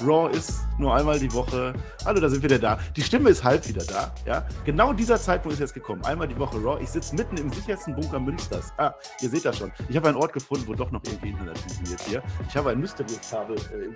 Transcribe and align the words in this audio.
Raw 0.00 0.28
ist 0.30 0.60
nur 0.78 0.94
einmal 0.94 1.18
die 1.18 1.32
Woche. 1.32 1.74
Hallo, 2.04 2.20
da 2.20 2.28
sind 2.28 2.42
wir 2.42 2.50
wieder 2.50 2.58
da. 2.58 2.78
Die 2.94 3.02
Stimme 3.02 3.30
ist 3.30 3.42
halb 3.42 3.66
wieder 3.68 3.84
da. 3.84 4.12
Ja? 4.24 4.46
Genau 4.64 4.92
dieser 4.92 5.20
Zeitpunkt 5.20 5.54
ist 5.54 5.60
jetzt 5.60 5.74
gekommen. 5.74 6.04
Einmal 6.04 6.28
die 6.28 6.38
Woche 6.38 6.56
Raw. 6.58 6.80
Ich 6.80 6.90
sitze 6.90 7.16
mitten 7.16 7.36
im 7.36 7.52
sichersten 7.52 7.94
Bunker 7.96 8.20
Münsters. 8.20 8.72
Ah, 8.76 8.92
ihr 9.20 9.28
seht 9.28 9.44
das 9.44 9.58
schon. 9.58 9.72
Ich 9.88 9.96
habe 9.96 10.08
einen 10.08 10.16
Ort 10.16 10.32
gefunden, 10.32 10.64
wo 10.66 10.74
doch 10.74 10.90
noch 10.90 11.02
irgendwie 11.04 11.30
Internet 11.30 11.58
funktioniert 11.58 12.00
hier. 12.02 12.22
Ich 12.48 12.56
habe 12.56 12.70
ein 12.70 12.80
Mysterious-Kabel 12.80 13.56
äh, 13.56 13.86
äh, 13.86 13.88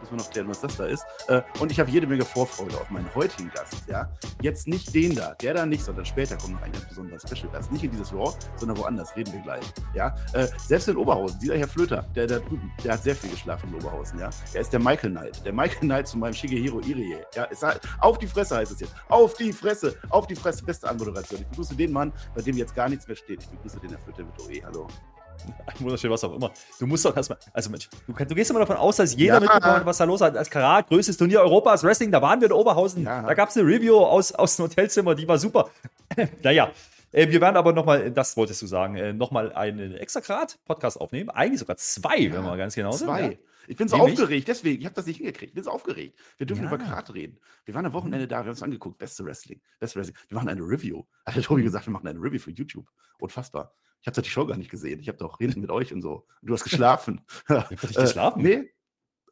müssen 0.00 0.10
wir 0.10 0.16
noch 0.18 0.30
klären, 0.30 0.48
was 0.48 0.60
das 0.60 0.76
da 0.76 0.86
ist. 0.86 1.04
Äh, 1.28 1.42
und 1.58 1.72
ich 1.72 1.80
habe 1.80 1.90
jede 1.90 2.06
Menge 2.06 2.24
Vorfreude 2.24 2.76
auf 2.78 2.90
meinen 2.90 3.12
heutigen 3.14 3.50
Gast. 3.50 3.76
Ja? 3.86 4.10
Jetzt 4.42 4.68
nicht 4.68 4.94
den 4.94 5.14
da, 5.14 5.34
der 5.34 5.54
da 5.54 5.66
nicht, 5.66 5.84
sondern 5.84 6.04
später 6.04 6.36
kommt 6.36 6.54
noch 6.54 6.62
ein 6.62 6.72
ganz 6.72 6.84
besonderer 6.86 7.18
Special-Gast. 7.18 7.72
Nicht 7.72 7.84
in 7.84 7.90
dieses 7.92 8.12
Raw, 8.12 8.32
sondern 8.56 8.76
woanders. 8.78 9.16
Reden 9.16 9.32
wir 9.32 9.40
gleich. 9.40 9.64
Ja? 9.94 10.14
Äh, 10.34 10.48
selbst 10.66 10.88
in 10.88 10.96
Oberhausen, 10.96 11.38
dieser 11.40 11.56
Herr 11.56 11.68
Flöter, 11.68 12.04
der 12.14 12.26
da 12.26 12.38
drüben, 12.38 12.70
der 12.84 12.92
hat 12.92 13.02
sehr 13.02 13.16
viel 13.16 13.30
geschlafen 13.30 13.70
in 13.70 13.76
Oberhausen. 13.76 14.18
Ja? 14.18 14.28
Er 14.52 14.60
ist 14.60 14.72
der 14.72 14.80
Michael 14.98 15.10
Knight. 15.10 15.44
Der 15.44 15.52
Michael 15.52 15.80
Knight 15.80 16.08
zu 16.08 16.18
meinem 16.18 16.34
Shigehiro 16.34 16.80
Irie. 16.80 17.18
Ja, 17.34 17.46
es, 17.50 17.62
auf 18.00 18.18
die 18.18 18.26
Fresse 18.26 18.56
heißt 18.56 18.72
es 18.72 18.80
jetzt. 18.80 18.94
Auf 19.08 19.34
die 19.34 19.52
Fresse, 19.52 19.94
auf 20.10 20.26
die 20.26 20.34
Fresse. 20.34 20.64
Beste 20.64 20.88
Anmoderation. 20.88 21.40
Ich 21.40 21.46
begrüße 21.46 21.76
den 21.76 21.92
Mann, 21.92 22.12
bei 22.34 22.42
dem 22.42 22.56
jetzt 22.56 22.74
gar 22.74 22.88
nichts 22.88 23.06
mehr 23.06 23.16
steht. 23.16 23.42
Ich 23.42 23.48
begrüße 23.48 23.78
den 23.80 23.90
Herr 23.90 23.98
Flöter 24.00 24.24
mit 24.24 24.40
OE. 24.40 24.64
Hallo. 24.64 24.88
Wunderschön, 25.78 26.10
was 26.10 26.24
auch 26.24 26.34
immer. 26.34 26.50
Du 26.80 26.86
musst 26.86 27.04
doch 27.04 27.16
erstmal, 27.16 27.38
also 27.52 27.70
Mensch, 27.70 27.88
du, 28.06 28.12
du, 28.12 28.34
gehst 28.34 28.50
immer 28.50 28.58
davon 28.58 28.76
aus, 28.76 28.96
dass 28.96 29.14
jeder 29.14 29.34
ja. 29.34 29.40
mitbekommen 29.40 29.76
hat, 29.76 29.86
was 29.86 29.98
da 29.98 30.04
los 30.04 30.20
hat. 30.20 30.36
Als 30.36 30.50
Karat, 30.50 30.88
größtes 30.88 31.16
Turnier 31.16 31.40
Europas, 31.40 31.84
Wrestling, 31.84 32.10
da 32.10 32.20
waren 32.20 32.40
wir 32.40 32.48
in 32.48 32.52
Oberhausen. 32.52 33.04
Ja. 33.04 33.22
Da 33.22 33.34
gab 33.34 33.48
es 33.48 33.56
eine 33.56 33.66
Review 33.66 33.98
aus, 33.98 34.32
aus 34.32 34.56
dem 34.56 34.64
Hotelzimmer, 34.64 35.14
die 35.14 35.28
war 35.28 35.38
super. 35.38 35.70
naja, 36.42 36.72
äh, 37.12 37.28
wir 37.28 37.40
werden 37.40 37.56
aber 37.56 37.72
nochmal, 37.72 38.10
das 38.10 38.36
wolltest 38.36 38.60
du 38.62 38.66
sagen, 38.66 38.96
äh, 38.96 39.12
nochmal 39.12 39.52
einen 39.52 39.94
extra 39.94 40.20
Karat-Podcast 40.20 41.00
aufnehmen. 41.00 41.30
Eigentlich 41.30 41.60
sogar 41.60 41.76
zwei, 41.76 42.18
ja, 42.18 42.32
wenn 42.32 42.42
wir 42.42 42.56
ganz 42.56 42.74
genau 42.74 42.90
sind. 42.90 43.06
Zwei. 43.06 43.38
Ja. 43.68 43.72
Ich 43.72 43.76
bin 43.76 43.88
so 43.88 43.96
Nämlich? 43.96 44.14
aufgeregt, 44.14 44.48
deswegen, 44.48 44.80
ich 44.80 44.86
habe 44.86 44.94
das 44.94 45.06
nicht 45.06 45.18
hingekriegt. 45.18 45.50
Ich 45.50 45.54
bin 45.54 45.64
so 45.64 45.70
aufgeregt. 45.70 46.18
Wir 46.36 46.46
dürfen 46.46 46.64
ja. 46.64 46.68
über 46.68 46.78
Karat 46.78 47.12
reden. 47.14 47.38
Wir 47.64 47.74
waren 47.74 47.86
am 47.86 47.92
Wochenende 47.92 48.26
da, 48.26 48.36
wir 48.36 48.40
haben 48.40 48.48
uns 48.48 48.62
angeguckt. 48.62 48.98
Beste 48.98 49.24
Wrestling. 49.24 49.60
Beste 49.78 49.98
Wrestling. 49.98 50.16
Wir 50.28 50.36
machen 50.36 50.48
eine 50.48 50.62
Review. 50.62 51.04
Hat 51.26 51.36
der 51.36 51.42
Tobi 51.42 51.62
gesagt, 51.62 51.86
wir 51.86 51.92
machen 51.92 52.08
eine 52.08 52.18
Review 52.18 52.38
für 52.38 52.50
YouTube. 52.50 52.88
Unfassbar. 53.18 53.74
Ich 54.00 54.06
habe 54.06 54.22
die 54.22 54.30
Show 54.30 54.46
gar 54.46 54.56
nicht 54.56 54.70
gesehen. 54.70 55.00
Ich 55.00 55.08
habe 55.08 55.18
doch 55.18 55.40
reden 55.40 55.60
mit 55.60 55.70
euch 55.70 55.92
und 55.92 56.02
so. 56.02 56.26
Du 56.42 56.54
hast 56.54 56.64
geschlafen. 56.64 57.20
ich 57.48 57.54
habe 57.54 57.74
nicht 57.74 57.96
geschlafen? 57.96 58.40
Äh, 58.40 58.42
nee, 58.58 58.70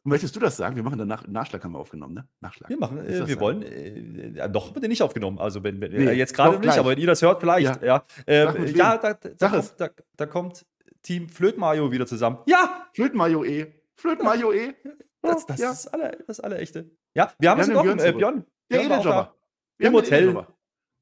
Möchtest 0.07 0.33
du 0.37 0.39
das 0.39 0.55
sagen? 0.55 0.77
Wir 0.77 0.83
machen 0.83 0.97
danach 0.97 1.27
Nachschlag 1.27 1.61
haben 1.65 1.73
wir 1.73 1.79
aufgenommen, 1.79 2.13
ne? 2.13 2.29
Nachschlag. 2.39 2.69
Wir 2.69 2.77
machen, 2.77 3.05
äh, 3.05 3.27
wir 3.27 3.39
wollen, 3.41 3.61
äh, 3.61 4.47
noch 4.47 4.73
wird 4.73 4.87
nicht 4.87 5.01
aufgenommen. 5.01 5.37
Also 5.37 5.63
wenn, 5.63 5.81
wenn 5.81 5.91
nee, 5.91 6.13
jetzt 6.13 6.33
gerade 6.33 6.51
nicht, 6.53 6.61
gleich. 6.61 6.79
aber 6.79 6.91
wenn 6.91 6.99
ihr 6.99 7.07
das 7.07 7.21
hört, 7.21 7.41
vielleicht. 7.41 7.81
Ja, 7.81 7.85
ja, 7.85 8.05
äh, 8.25 8.71
ja 8.71 8.97
da, 8.97 9.13
da, 9.13 9.49
kommt, 9.49 9.73
da, 9.77 9.89
da, 10.15 10.25
kommt 10.25 10.65
Team 11.01 11.27
Flötmayo 11.27 11.91
wieder 11.91 12.07
zusammen. 12.07 12.37
Ja! 12.45 12.87
Flötmayo 12.93 13.43
eh. 13.43 13.73
Flötmayo 13.97 14.51
eh. 14.53 14.75
Das, 15.21 15.45
das 15.45 15.59
ja. 15.59 15.71
ist 15.71 15.87
alle, 15.87 16.23
das 16.27 16.39
Allerechte. 16.39 16.89
Ja, 17.13 17.33
wir 17.39 17.49
haben 17.49 17.61
es 17.61 17.67
noch, 17.67 17.81
Björn, 17.81 17.99
äh, 17.99 18.13
Björn, 18.13 18.45
ja, 18.71 18.81
Björn 18.81 19.05
war 19.05 19.35
im 19.79 19.93
Hotel. 19.93 20.47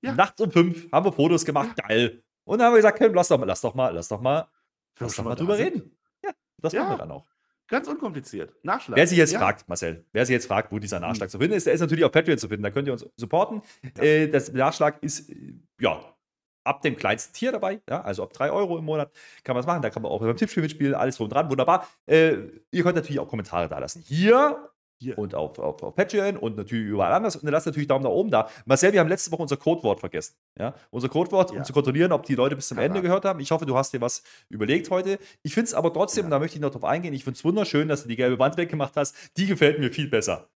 Ja. 0.02 0.14
Nachts 0.14 0.42
um 0.42 0.52
fünf 0.52 0.92
haben 0.92 1.06
wir 1.06 1.12
Fotos 1.12 1.46
gemacht. 1.46 1.76
Geil. 1.76 2.24
Und 2.44 2.60
dann 2.60 2.68
haben 2.68 2.74
wir 2.74 2.78
gesagt, 2.78 3.00
komm, 3.00 3.14
lass 3.14 3.28
doch 3.28 3.38
mal, 3.38 3.46
lass 3.46 3.62
doch 3.62 3.74
mal, 3.74 3.94
lass 3.94 4.08
doch 4.08 4.22
mal, 4.22 4.48
lass 5.00 5.16
doch 5.16 5.24
mal 5.24 5.36
drüber 5.36 5.58
reden. 5.58 5.98
Ja, 6.24 6.32
das 6.58 6.74
machen 6.74 6.90
wir 6.90 6.98
dann 6.98 7.12
auch. 7.12 7.28
Ganz 7.68 7.88
unkompliziert. 7.88 8.54
Nachschlag. 8.64 8.98
Wer 8.98 9.08
sich 9.08 9.18
jetzt 9.18 9.34
ja. 9.34 9.40
fragt, 9.40 9.68
Marcel, 9.68 10.06
wer 10.12 10.26
sich 10.26 10.34
jetzt 10.34 10.46
fragt, 10.46 10.72
wo 10.72 10.78
dieser 10.78 11.00
Nachschlag 11.00 11.28
hm. 11.28 11.32
zu 11.32 11.40
finden 11.40 11.56
ist, 11.56 11.66
der 11.66 11.74
ist 11.74 11.82
natürlich 11.82 12.04
auf 12.04 12.12
Patreon 12.12 12.38
zu 12.38 12.48
finden. 12.48 12.62
Da 12.62 12.70
könnt 12.70 12.88
ihr 12.88 12.94
uns 12.94 13.10
supporten. 13.18 13.64
Ja. 13.98 14.04
Äh, 14.04 14.28
das 14.28 14.54
Nachschlag 14.54 15.02
ist, 15.02 15.30
äh, 15.32 15.56
ja, 15.80 16.15
ab 16.66 16.82
dem 16.82 16.96
kleinsten 16.96 17.34
Tier 17.34 17.52
dabei, 17.52 17.82
ja, 17.90 18.02
also 18.02 18.24
ab 18.24 18.34
3 18.34 18.52
Euro 18.52 18.78
im 18.78 18.86
Monat 18.86 19.12
kann 19.44 19.56
man 19.56 19.62
es 19.62 19.68
machen. 19.68 19.82
Da 19.82 19.90
kann 19.90 20.02
man 20.02 20.12
auch 20.12 20.20
beim 20.20 20.36
Tippspiel 20.36 20.64
mitspielen, 20.64 20.96
alles 20.96 21.18
drum 21.18 21.30
dran, 21.30 21.50
wunderbar. 21.50 21.88
Äh, 22.06 22.38
ihr 22.72 22.84
könnt 22.84 22.96
natürlich 22.96 23.20
auch 23.20 23.28
Kommentare 23.28 23.70
da 23.70 23.80
lassen. 23.80 24.04
Hier 24.06 24.70
hier. 25.00 25.18
Und 25.18 25.36
auf, 25.36 25.60
auf, 25.60 25.84
auf 25.84 25.96
Patreon 25.96 26.38
und 26.38 26.58
natürlich 26.58 26.88
überall 26.88 27.14
anders. 27.14 27.36
Und 27.36 27.46
dann 27.46 27.54
lasst 27.54 27.66
natürlich 27.66 27.88
Daumen 27.88 28.04
nach 28.04 28.12
oben 28.12 28.32
da. 28.32 28.50
Marcel, 28.66 28.94
wir 28.94 29.00
haben 29.00 29.10
letzte 29.10 29.32
Woche 29.32 29.42
unser 29.42 29.58
Codewort 29.58 30.00
vergessen. 30.00 30.36
Ja? 30.58 30.74
Unser 30.90 31.10
Codewort, 31.10 31.52
ja. 31.52 31.58
um 31.58 31.64
zu 31.64 31.74
kontrollieren, 31.74 32.12
ob 32.12 32.26
die 32.26 32.36
Leute 32.36 32.56
bis 32.56 32.68
zum 32.68 32.78
ja, 32.78 32.86
Ende 32.86 33.02
gehört 33.02 33.26
haben. 33.26 33.40
Ich 33.40 33.52
hoffe, 33.52 33.66
du 33.66 33.76
hast 33.76 33.94
dir 33.94 34.02
was 34.02 34.24
überlegt 34.50 34.90
heute. 34.90 35.20
Ich 35.44 35.54
finde 35.54 35.68
es 35.68 35.74
aber 35.74 35.92
trotzdem, 35.94 36.26
ja. 36.26 36.30
da 36.32 36.40
möchte 36.40 36.58
ich 36.58 36.62
noch 36.62 36.72
drauf 36.72 36.86
eingehen, 36.86 37.14
ich 37.14 37.24
finde 37.24 37.38
es 37.38 37.44
wunderschön, 37.44 37.88
dass 37.88 38.04
du 38.04 38.10
die 38.10 38.16
gelbe 38.16 38.40
Wand 38.40 38.58
weggemacht 38.58 38.96
hast. 38.96 39.16
Die 39.38 39.46
gefällt 39.46 39.80
mir 39.80 39.92
viel 39.92 40.08
besser. 40.08 40.50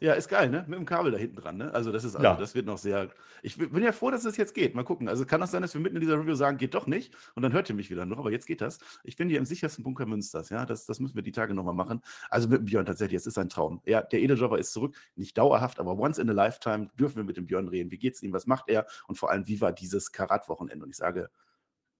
Ja, 0.00 0.14
ist 0.14 0.28
geil, 0.28 0.50
ne? 0.50 0.64
Mit 0.66 0.78
dem 0.78 0.86
Kabel 0.86 1.12
da 1.12 1.18
hinten 1.18 1.36
dran, 1.36 1.56
ne? 1.56 1.72
Also 1.72 1.92
das 1.92 2.04
ist 2.04 2.16
also, 2.16 2.24
ja. 2.24 2.36
das 2.36 2.54
wird 2.54 2.66
noch 2.66 2.78
sehr. 2.78 3.08
Ich 3.42 3.56
bin 3.56 3.82
ja 3.82 3.92
froh, 3.92 4.10
dass 4.10 4.24
es 4.24 4.36
jetzt 4.36 4.54
geht. 4.54 4.74
Mal 4.74 4.84
gucken. 4.84 5.08
Also 5.08 5.24
kann 5.24 5.40
das 5.40 5.50
sein, 5.50 5.62
dass 5.62 5.74
wir 5.74 5.80
mitten 5.80 5.96
in 5.96 6.00
dieser 6.00 6.18
Review 6.18 6.34
sagen, 6.34 6.58
geht 6.58 6.74
doch 6.74 6.86
nicht. 6.86 7.14
Und 7.34 7.42
dann 7.42 7.52
hört 7.52 7.68
ihr 7.68 7.74
mich 7.74 7.90
wieder 7.90 8.06
noch, 8.06 8.18
aber 8.18 8.30
jetzt 8.30 8.46
geht 8.46 8.60
das. 8.60 8.78
Ich 9.04 9.16
bin 9.16 9.28
hier 9.28 9.38
im 9.38 9.44
sichersten 9.44 9.84
Bunker 9.84 10.06
Münsters, 10.06 10.50
ja. 10.50 10.64
Das, 10.66 10.86
das 10.86 11.00
müssen 11.00 11.14
wir 11.14 11.22
die 11.22 11.32
Tage 11.32 11.54
nochmal 11.54 11.74
machen. 11.74 12.02
Also 12.30 12.48
mit 12.48 12.64
Björn 12.64 12.86
tatsächlich, 12.86 13.16
es 13.16 13.26
ist 13.26 13.38
ein 13.38 13.48
Traum. 13.48 13.61
Ja, 13.84 14.02
der 14.02 14.20
Edeljobber 14.20 14.58
ist 14.58 14.72
zurück. 14.72 14.96
Nicht 15.16 15.36
dauerhaft, 15.38 15.80
aber 15.80 15.98
once 15.98 16.18
in 16.18 16.30
a 16.30 16.32
lifetime 16.32 16.90
dürfen 16.98 17.16
wir 17.16 17.24
mit 17.24 17.36
dem 17.36 17.46
Björn 17.46 17.68
reden. 17.68 17.90
Wie 17.90 17.98
geht's 17.98 18.22
ihm? 18.22 18.32
Was 18.32 18.46
macht 18.46 18.68
er? 18.68 18.86
Und 19.06 19.16
vor 19.16 19.30
allem, 19.30 19.46
wie 19.46 19.60
war 19.60 19.72
dieses 19.72 20.12
Karat-Wochenende? 20.12 20.84
Und 20.84 20.90
ich 20.90 20.96
sage, 20.96 21.30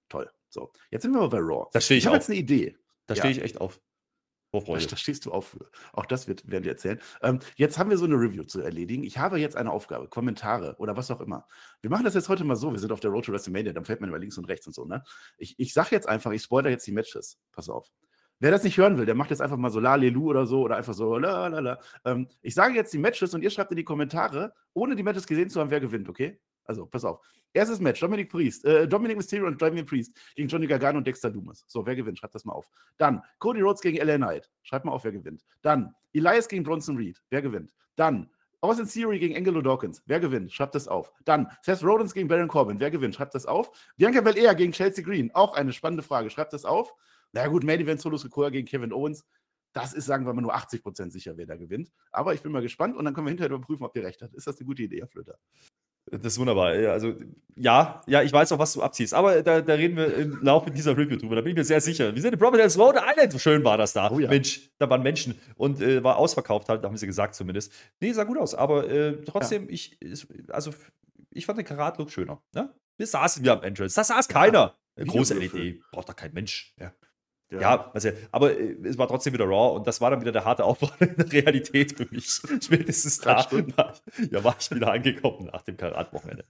toll. 0.09 0.31
So, 0.49 0.71
jetzt 0.91 1.03
sind 1.03 1.13
wir 1.13 1.21
mal 1.21 1.29
bei 1.29 1.39
Raw. 1.39 1.69
Da 1.73 1.81
stehe 1.81 1.99
ich, 1.99 2.05
ich 2.05 2.07
habe 2.07 2.17
jetzt 2.17 2.29
eine 2.29 2.39
Idee. 2.39 2.77
Da 3.07 3.15
ja. 3.15 3.21
stehe 3.21 3.33
ich 3.33 3.43
echt 3.43 3.61
auf. 3.61 3.81
Vorfreude. 4.53 4.87
Da 4.87 4.97
stehst 4.97 5.25
du 5.25 5.33
auf 5.33 5.49
für. 5.49 5.71
Auch 5.95 6.05
das 6.05 6.29
wird, 6.29 6.47
werden 6.51 6.65
wir 6.65 6.73
erzählen. 6.73 7.01
Ähm, 7.23 7.41
jetzt 7.57 7.79
haben 7.79 7.89
wir 7.89 7.97
so 7.97 8.05
eine 8.05 8.17
Review 8.17 8.45
zu 8.45 8.61
erledigen. 8.61 9.03
Ich 9.03 9.17
habe 9.17 9.39
jetzt 9.39 9.57
eine 9.57 9.71
Aufgabe, 9.71 10.09
Kommentare 10.09 10.77
oder 10.79 10.95
was 10.95 11.11
auch 11.11 11.23
immer. 11.23 11.47
Wir 11.81 11.89
machen 11.89 12.05
das 12.05 12.13
jetzt 12.13 12.29
heute 12.29 12.45
mal 12.45 12.57
so. 12.57 12.71
Wir 12.71 12.79
sind 12.79 12.93
auf 12.93 13.01
der 13.01 13.11
Road 13.11 13.25
to 13.25 13.33
WrestleMania, 13.33 13.73
dann 13.73 13.87
fällt 13.87 14.03
man 14.03 14.11
über 14.11 14.19
links 14.19 14.37
und 14.37 14.45
rechts 14.45 14.67
und 14.67 14.75
so. 14.75 14.85
Ne? 14.85 15.03
Ich, 15.39 15.59
ich 15.59 15.73
sage 15.73 15.89
jetzt 15.93 16.07
einfach, 16.07 16.33
ich 16.33 16.43
spoilere 16.43 16.71
jetzt 16.71 16.87
die 16.87 16.93
Matches. 16.93 17.39
Pass 17.53 17.71
auf. 17.71 17.91
Wer 18.43 18.51
das 18.51 18.65
nicht 18.65 18.77
hören 18.77 18.99
will, 18.99 19.07
der 19.07 19.15
macht 19.15 19.31
jetzt 19.31 19.41
einfach 19.41 19.57
mal 19.57 19.71
so 19.71 19.79
la 19.79 19.95
lelu 19.95 20.29
oder 20.29 20.47
so 20.47 20.63
oder 20.63 20.77
einfach 20.77 20.95
so 20.95 21.17
la 21.17 21.47
la 21.47 21.61
la. 21.61 21.79
Ähm, 22.05 22.27
ich 22.41 22.55
sage 22.55 22.75
jetzt 22.75 22.93
die 22.93 22.99
Matches 22.99 23.33
und 23.35 23.43
ihr 23.43 23.51
schreibt 23.51 23.71
in 23.71 23.77
die 23.77 23.85
Kommentare, 23.85 24.53
ohne 24.75 24.97
die 24.97 25.05
Matches 25.05 25.29
gesehen 25.29 25.49
zu 25.49 25.61
haben, 25.61 25.71
wer 25.71 25.79
gewinnt, 25.79 26.09
okay? 26.09 26.41
Also, 26.65 26.85
pass 26.87 27.05
auf. 27.05 27.21
Erstes 27.53 27.79
Match: 27.79 28.01
Dominic 28.01 28.33
Priest, 28.33 28.65
äh, 28.65 28.89
Dominic 28.89 29.17
Mysterio 29.17 29.47
und 29.47 29.63
Dominic 29.63 29.87
Priest 29.87 30.13
gegen 30.35 30.49
Johnny 30.49 30.67
Gargano 30.67 30.99
und 30.99 31.07
Dexter 31.07 31.31
Dumas. 31.31 31.65
So, 31.69 31.87
wer 31.87 31.95
gewinnt? 31.95 32.19
Schreibt 32.19 32.35
das 32.35 32.45
mal 32.45 32.53
auf. 32.53 32.69
Dann 32.99 33.23
Cody 33.39 33.61
Rhodes 33.61 33.81
gegen 33.81 34.05
LA 34.05 34.17
Knight. 34.17 34.51
Schreibt 34.65 34.87
mal 34.87 34.91
auf, 34.91 35.05
wer 35.05 35.13
gewinnt. 35.13 35.45
Dann 35.61 35.95
Elias 36.13 36.49
gegen 36.49 36.65
Bronson 36.65 36.97
Reed. 36.97 37.23
Wer 37.31 37.43
gewinnt? 37.43 37.73
Dann 37.95 38.29
Austin 38.61 38.89
Theory 38.89 39.21
gegen 39.21 39.37
Angelo 39.37 39.61
Dawkins. 39.61 40.03
Wer 40.07 40.19
gewinnt? 40.19 40.53
Schreibt 40.53 40.75
das 40.75 40.89
auf. 40.89 41.13
Dann 41.25 41.49
Seth 41.63 41.85
Rollins 41.85 42.13
gegen 42.13 42.27
Baron 42.27 42.49
Corbin. 42.49 42.81
Wer 42.81 42.91
gewinnt? 42.91 43.15
Schreibt 43.15 43.37
das 43.37 43.47
auf. 43.47 43.71
Bianca 43.97 44.21
Belair 44.21 44.55
gegen 44.57 44.73
Chelsea 44.73 45.05
Green. 45.05 45.33
Auch 45.33 45.55
eine 45.55 45.73
spannende 45.73 46.03
Frage. 46.03 46.29
Schreibt 46.29 46.53
das 46.53 46.65
auf. 46.65 46.93
Na 47.33 47.47
gut, 47.49 47.65
Main 47.65 47.81
Event 47.81 48.01
Solo 48.01 48.17
Sikoa 48.17 48.51
gegen 48.51 48.67
Kevin 48.67 48.93
Owens. 48.93 49.25
Das 49.75 49.95
ist, 49.95 50.05
sagen 50.05 50.27
wir 50.27 50.35
mal, 50.35 50.43
nur 50.43 50.55
80% 50.55 51.11
sicher, 51.11 51.37
wer 51.37 51.47
da 51.47 51.57
gewinnt. 51.57 51.91
Aber 52.11 52.35
ich 52.35 52.43
bin 52.43 52.53
mal 52.53 52.61
gespannt 52.61 52.95
und 52.95 53.05
dann 53.05 53.15
können 53.15 53.27
wir 53.27 53.31
hinterher 53.31 53.55
überprüfen, 53.55 53.85
ob 53.85 53.97
ihr 53.97 54.05
recht 54.05 54.21
hat. 54.21 54.35
Ist 54.35 54.47
das 54.47 54.59
eine 54.59 54.67
gute 54.67 54.83
Idee, 54.83 55.01
Herr 55.01 55.09
Flöter? 55.09 55.39
Das 56.11 56.35
ist 56.35 56.39
wunderbar. 56.39 56.73
Also, 56.91 57.15
ja, 57.57 58.03
ja, 58.07 58.23
ich 58.23 58.33
weiß 58.33 58.53
auch, 58.53 58.59
was 58.59 58.73
du 58.73 58.83
abziehst. 58.83 59.15
Aber 59.15 59.43
da, 59.43 59.61
da 59.61 59.75
reden 59.75 59.97
wir 59.97 60.15
im 60.17 60.43
Laufe 60.43 60.71
dieser 60.71 60.97
Review 60.97 61.17
drüber. 61.17 61.37
Da 61.37 61.43
bin 61.43 61.51
ich 61.53 61.57
mir 61.57 61.65
sehr 61.65 61.81
sicher. 61.81 62.15
Wir 62.15 62.21
sind 62.21 62.35
in 62.35 62.39
Providence 62.39 62.77
Rhode 62.77 63.01
Island. 63.07 63.41
Schön 63.41 63.65
war 63.65 63.79
das 63.79 63.93
da. 63.93 64.11
Oh, 64.11 64.19
ja. 64.19 64.29
Mensch, 64.29 64.71
da 64.79 64.91
waren 64.91 65.03
Menschen. 65.03 65.41
Und 65.57 65.81
äh, 65.81 66.03
war 66.03 66.17
ausverkauft, 66.17 66.69
halt, 66.69 66.83
haben 66.83 66.97
sie 66.97 67.07
gesagt 67.07 67.35
zumindest. 67.35 67.73
Nee, 68.01 68.13
sah 68.13 68.25
gut 68.25 68.37
aus. 68.37 68.55
Aber 68.55 68.91
äh, 68.91 69.23
trotzdem, 69.25 69.65
ja. 69.65 69.71
ich, 69.71 69.99
also, 70.49 70.75
ich 71.31 71.47
fand 71.47 71.59
den 71.59 71.67
Karat-Look 71.67 72.11
schöner. 72.11 72.43
Ne? 72.53 72.75
Wir 72.99 73.07
saßen 73.07 73.43
wir 73.45 73.53
am 73.53 73.63
Entrance. 73.63 73.95
Da 73.95 74.05
saß 74.05 74.29
keiner. 74.29 74.77
Ja. 74.99 75.05
Große 75.05 75.35
LED. 75.35 75.81
Braucht 75.93 76.09
doch 76.09 76.17
kein 76.17 76.33
Mensch. 76.35 76.75
Ja. 76.79 76.93
Ja, 77.53 77.61
ja 77.61 77.91
also, 77.93 78.11
aber 78.31 78.59
äh, 78.59 78.77
es 78.85 78.99
war 78.99 79.09
trotzdem 79.09 79.35
wieder 79.35 79.45
Raw 79.45 79.77
und 79.77 79.87
das 79.87 80.01
war 80.01 80.11
dann 80.11 80.21
wieder 80.21 80.33
der 80.33 80.45
harte 80.45 80.65
Aufbau 80.65 80.91
in 81.01 81.15
der 81.17 81.33
Realität 81.33 81.97
für 81.97 82.07
mich. 82.11 82.27
Spätestens 82.63 83.19
da 83.19 83.47
war, 83.77 83.95
ja, 84.31 84.43
war 84.45 84.57
ich 84.59 84.71
wieder 84.71 84.91
angekommen 84.93 85.51
nach 85.53 85.63
dem 85.63 85.77
Karat-Wochenende. 85.77 86.45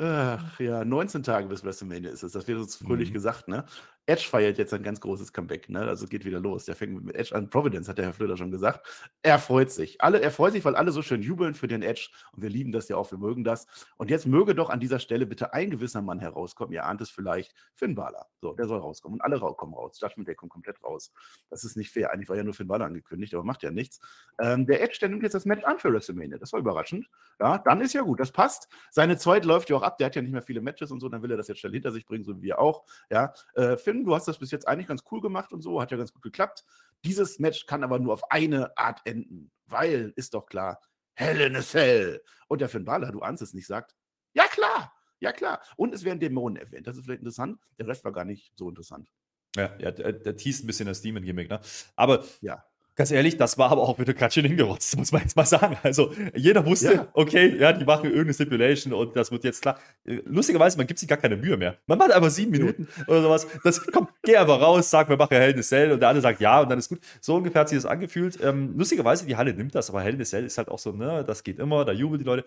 Ach 0.00 0.60
ja, 0.60 0.84
19 0.84 1.24
Tage 1.24 1.48
bis 1.48 1.64
WrestleMania 1.64 2.10
ist 2.10 2.22
es. 2.22 2.32
Das 2.32 2.46
wird 2.46 2.58
uns 2.60 2.76
fröhlich 2.76 3.10
mhm. 3.10 3.14
gesagt, 3.14 3.48
ne? 3.48 3.64
Edge 4.08 4.26
feiert 4.26 4.56
jetzt 4.56 4.72
ein 4.72 4.82
ganz 4.82 5.00
großes 5.00 5.34
Comeback, 5.34 5.68
ne? 5.68 5.80
Also 5.80 6.06
geht 6.06 6.24
wieder 6.24 6.40
los. 6.40 6.64
Der 6.64 6.74
fängt 6.74 7.04
mit 7.04 7.14
Edge 7.14 7.34
an. 7.34 7.50
Providence, 7.50 7.90
hat 7.90 7.98
der 7.98 8.06
Herr 8.06 8.14
Flöter 8.14 8.38
schon 8.38 8.50
gesagt. 8.50 8.86
Er 9.22 9.38
freut 9.38 9.70
sich. 9.70 10.00
Alle, 10.00 10.22
er 10.22 10.30
freut 10.30 10.54
sich, 10.54 10.64
weil 10.64 10.76
alle 10.76 10.92
so 10.92 11.02
schön 11.02 11.20
jubeln 11.20 11.52
für 11.52 11.68
den 11.68 11.82
Edge. 11.82 12.08
Und 12.32 12.42
wir 12.42 12.48
lieben 12.48 12.72
das 12.72 12.88
ja 12.88 12.96
auch, 12.96 13.10
wir 13.10 13.18
mögen 13.18 13.44
das. 13.44 13.66
Und 13.98 14.10
jetzt 14.10 14.26
möge 14.26 14.54
doch 14.54 14.70
an 14.70 14.80
dieser 14.80 14.98
Stelle 14.98 15.26
bitte 15.26 15.52
ein 15.52 15.68
gewisser 15.68 16.00
Mann 16.00 16.20
herauskommen. 16.20 16.72
Ihr 16.72 16.86
ahnt 16.86 17.02
es 17.02 17.10
vielleicht. 17.10 17.54
Finn 17.74 17.94
Balor. 17.94 18.26
So, 18.40 18.54
der 18.54 18.66
soll 18.66 18.78
rauskommen. 18.78 19.20
Und 19.20 19.20
alle 19.20 19.38
kommen 19.38 19.74
raus. 19.74 20.00
Judgment 20.00 20.26
Day 20.26 20.34
kommt 20.34 20.52
komplett 20.52 20.82
raus. 20.82 21.12
Das 21.50 21.64
ist 21.64 21.76
nicht 21.76 21.90
fair. 21.90 22.10
Eigentlich 22.10 22.30
war 22.30 22.36
ja 22.36 22.44
nur 22.44 22.54
Finn 22.54 22.66
Balor 22.66 22.86
angekündigt, 22.86 23.34
aber 23.34 23.44
macht 23.44 23.62
ja 23.62 23.70
nichts. 23.70 24.00
Ähm, 24.40 24.66
der 24.66 24.82
Edge, 24.82 24.96
der 25.02 25.10
nimmt 25.10 25.22
jetzt 25.22 25.34
das 25.34 25.44
Match 25.44 25.64
an 25.64 25.78
für 25.78 25.92
WrestleMania. 25.92 26.38
Das 26.38 26.54
war 26.54 26.60
überraschend. 26.60 27.10
Ja, 27.40 27.58
dann 27.58 27.82
ist 27.82 27.92
ja 27.92 28.00
gut. 28.00 28.20
Das 28.20 28.32
passt. 28.32 28.68
Seine 28.90 29.18
Zeit 29.18 29.44
läuft 29.44 29.68
ja 29.68 29.76
auch 29.76 29.82
ab. 29.82 29.98
Der 29.98 30.06
hat 30.06 30.16
ja 30.16 30.22
nicht 30.22 30.32
mehr 30.32 30.40
viele 30.40 30.62
Matches 30.62 30.90
und 30.90 31.00
so. 31.00 31.10
Dann 31.10 31.20
will 31.22 31.30
er 31.30 31.36
das 31.36 31.48
jetzt 31.48 31.58
schnell 31.60 31.74
hinter 31.74 31.92
sich 31.92 32.06
bringen, 32.06 32.24
so 32.24 32.38
wie 32.38 32.42
wir 32.42 32.58
auch. 32.58 32.84
Ja, 33.10 33.34
äh, 33.54 33.76
Finn 33.76 33.97
schön, 33.98 34.04
du 34.04 34.14
hast 34.14 34.28
das 34.28 34.38
bis 34.38 34.50
jetzt 34.50 34.66
eigentlich 34.66 34.86
ganz 34.86 35.02
cool 35.10 35.20
gemacht 35.20 35.52
und 35.52 35.62
so, 35.62 35.80
hat 35.80 35.90
ja 35.90 35.96
ganz 35.96 36.12
gut 36.12 36.22
geklappt. 36.22 36.64
Dieses 37.04 37.38
Match 37.38 37.66
kann 37.66 37.84
aber 37.84 37.98
nur 37.98 38.12
auf 38.12 38.30
eine 38.30 38.76
Art 38.76 39.00
enden, 39.04 39.50
weil, 39.66 40.12
ist 40.16 40.34
doch 40.34 40.46
klar, 40.46 40.80
Hell 41.14 41.40
in 41.40 41.56
a 41.56 41.62
Cell. 41.62 42.22
Und 42.48 42.60
der 42.60 42.68
Finn 42.68 42.84
Balor, 42.84 43.12
du 43.12 43.20
ahnst 43.20 43.42
es 43.42 43.54
nicht, 43.54 43.66
sagt, 43.66 43.94
ja 44.34 44.44
klar, 44.44 44.92
ja 45.20 45.32
klar. 45.32 45.60
Und 45.76 45.94
es 45.94 46.04
werden 46.04 46.20
Dämonen 46.20 46.56
erwähnt, 46.56 46.86
das 46.86 46.96
ist 46.96 47.04
vielleicht 47.04 47.20
interessant, 47.20 47.60
der 47.78 47.88
Rest 47.88 48.04
war 48.04 48.12
gar 48.12 48.24
nicht 48.24 48.52
so 48.56 48.68
interessant. 48.68 49.10
Ja, 49.56 49.76
ja 49.78 49.90
der, 49.90 50.12
der 50.12 50.36
teast 50.36 50.64
ein 50.64 50.66
bisschen 50.66 50.86
das 50.86 51.02
Demon-Gimmick, 51.02 51.48
ne? 51.48 51.60
Aber 51.96 52.24
ja. 52.40 52.64
Ganz 52.98 53.12
ehrlich, 53.12 53.36
das 53.36 53.56
war 53.58 53.70
aber 53.70 53.82
auch 53.82 53.96
wieder 54.00 54.12
ganz 54.12 54.34
schön 54.34 54.44
hingerotzt, 54.44 54.96
muss 54.98 55.12
man 55.12 55.22
jetzt 55.22 55.36
mal 55.36 55.46
sagen. 55.46 55.76
Also 55.84 56.12
jeder 56.34 56.66
wusste, 56.66 56.94
ja. 56.94 57.08
okay, 57.12 57.56
ja, 57.56 57.72
die 57.72 57.84
machen 57.84 58.06
irgendeine 58.06 58.34
Stipulation 58.34 58.92
und 58.92 59.14
das 59.14 59.30
wird 59.30 59.44
jetzt 59.44 59.62
klar. 59.62 59.78
Lustigerweise, 60.04 60.76
man 60.76 60.88
gibt 60.88 60.98
sich 60.98 61.08
gar 61.08 61.16
keine 61.16 61.36
Mühe 61.36 61.56
mehr. 61.56 61.78
Man 61.86 61.96
macht 61.96 62.10
einfach 62.10 62.28
sieben 62.28 62.50
Minuten 62.50 62.88
oder 63.06 63.22
sowas. 63.22 63.46
Das 63.62 63.86
kommt, 63.86 64.10
geh 64.24 64.36
einfach 64.36 64.60
raus, 64.60 64.90
sag, 64.90 65.08
wir 65.08 65.16
machen 65.16 65.36
Hell 65.36 65.52
in 65.52 65.60
a 65.60 65.62
Cell 65.62 65.92
und 65.92 66.00
der 66.00 66.08
andere 66.08 66.22
sagt 66.22 66.40
ja 66.40 66.60
und 66.60 66.70
dann 66.70 66.80
ist 66.80 66.88
gut. 66.88 66.98
So 67.20 67.36
ungefähr 67.36 67.60
hat 67.60 67.68
sich 67.68 67.78
das 67.78 67.86
angefühlt. 67.86 68.36
Ähm, 68.42 68.76
lustigerweise, 68.76 69.26
die 69.26 69.36
Halle 69.36 69.54
nimmt 69.54 69.76
das, 69.76 69.90
aber 69.90 70.02
Hell 70.02 70.14
in 70.14 70.20
a 70.20 70.24
Cell 70.24 70.44
ist 70.44 70.58
halt 70.58 70.68
auch 70.68 70.80
so, 70.80 70.90
ne, 70.90 71.22
das 71.24 71.44
geht 71.44 71.60
immer, 71.60 71.84
da 71.84 71.92
jubeln 71.92 72.18
die 72.18 72.24
Leute. 72.24 72.46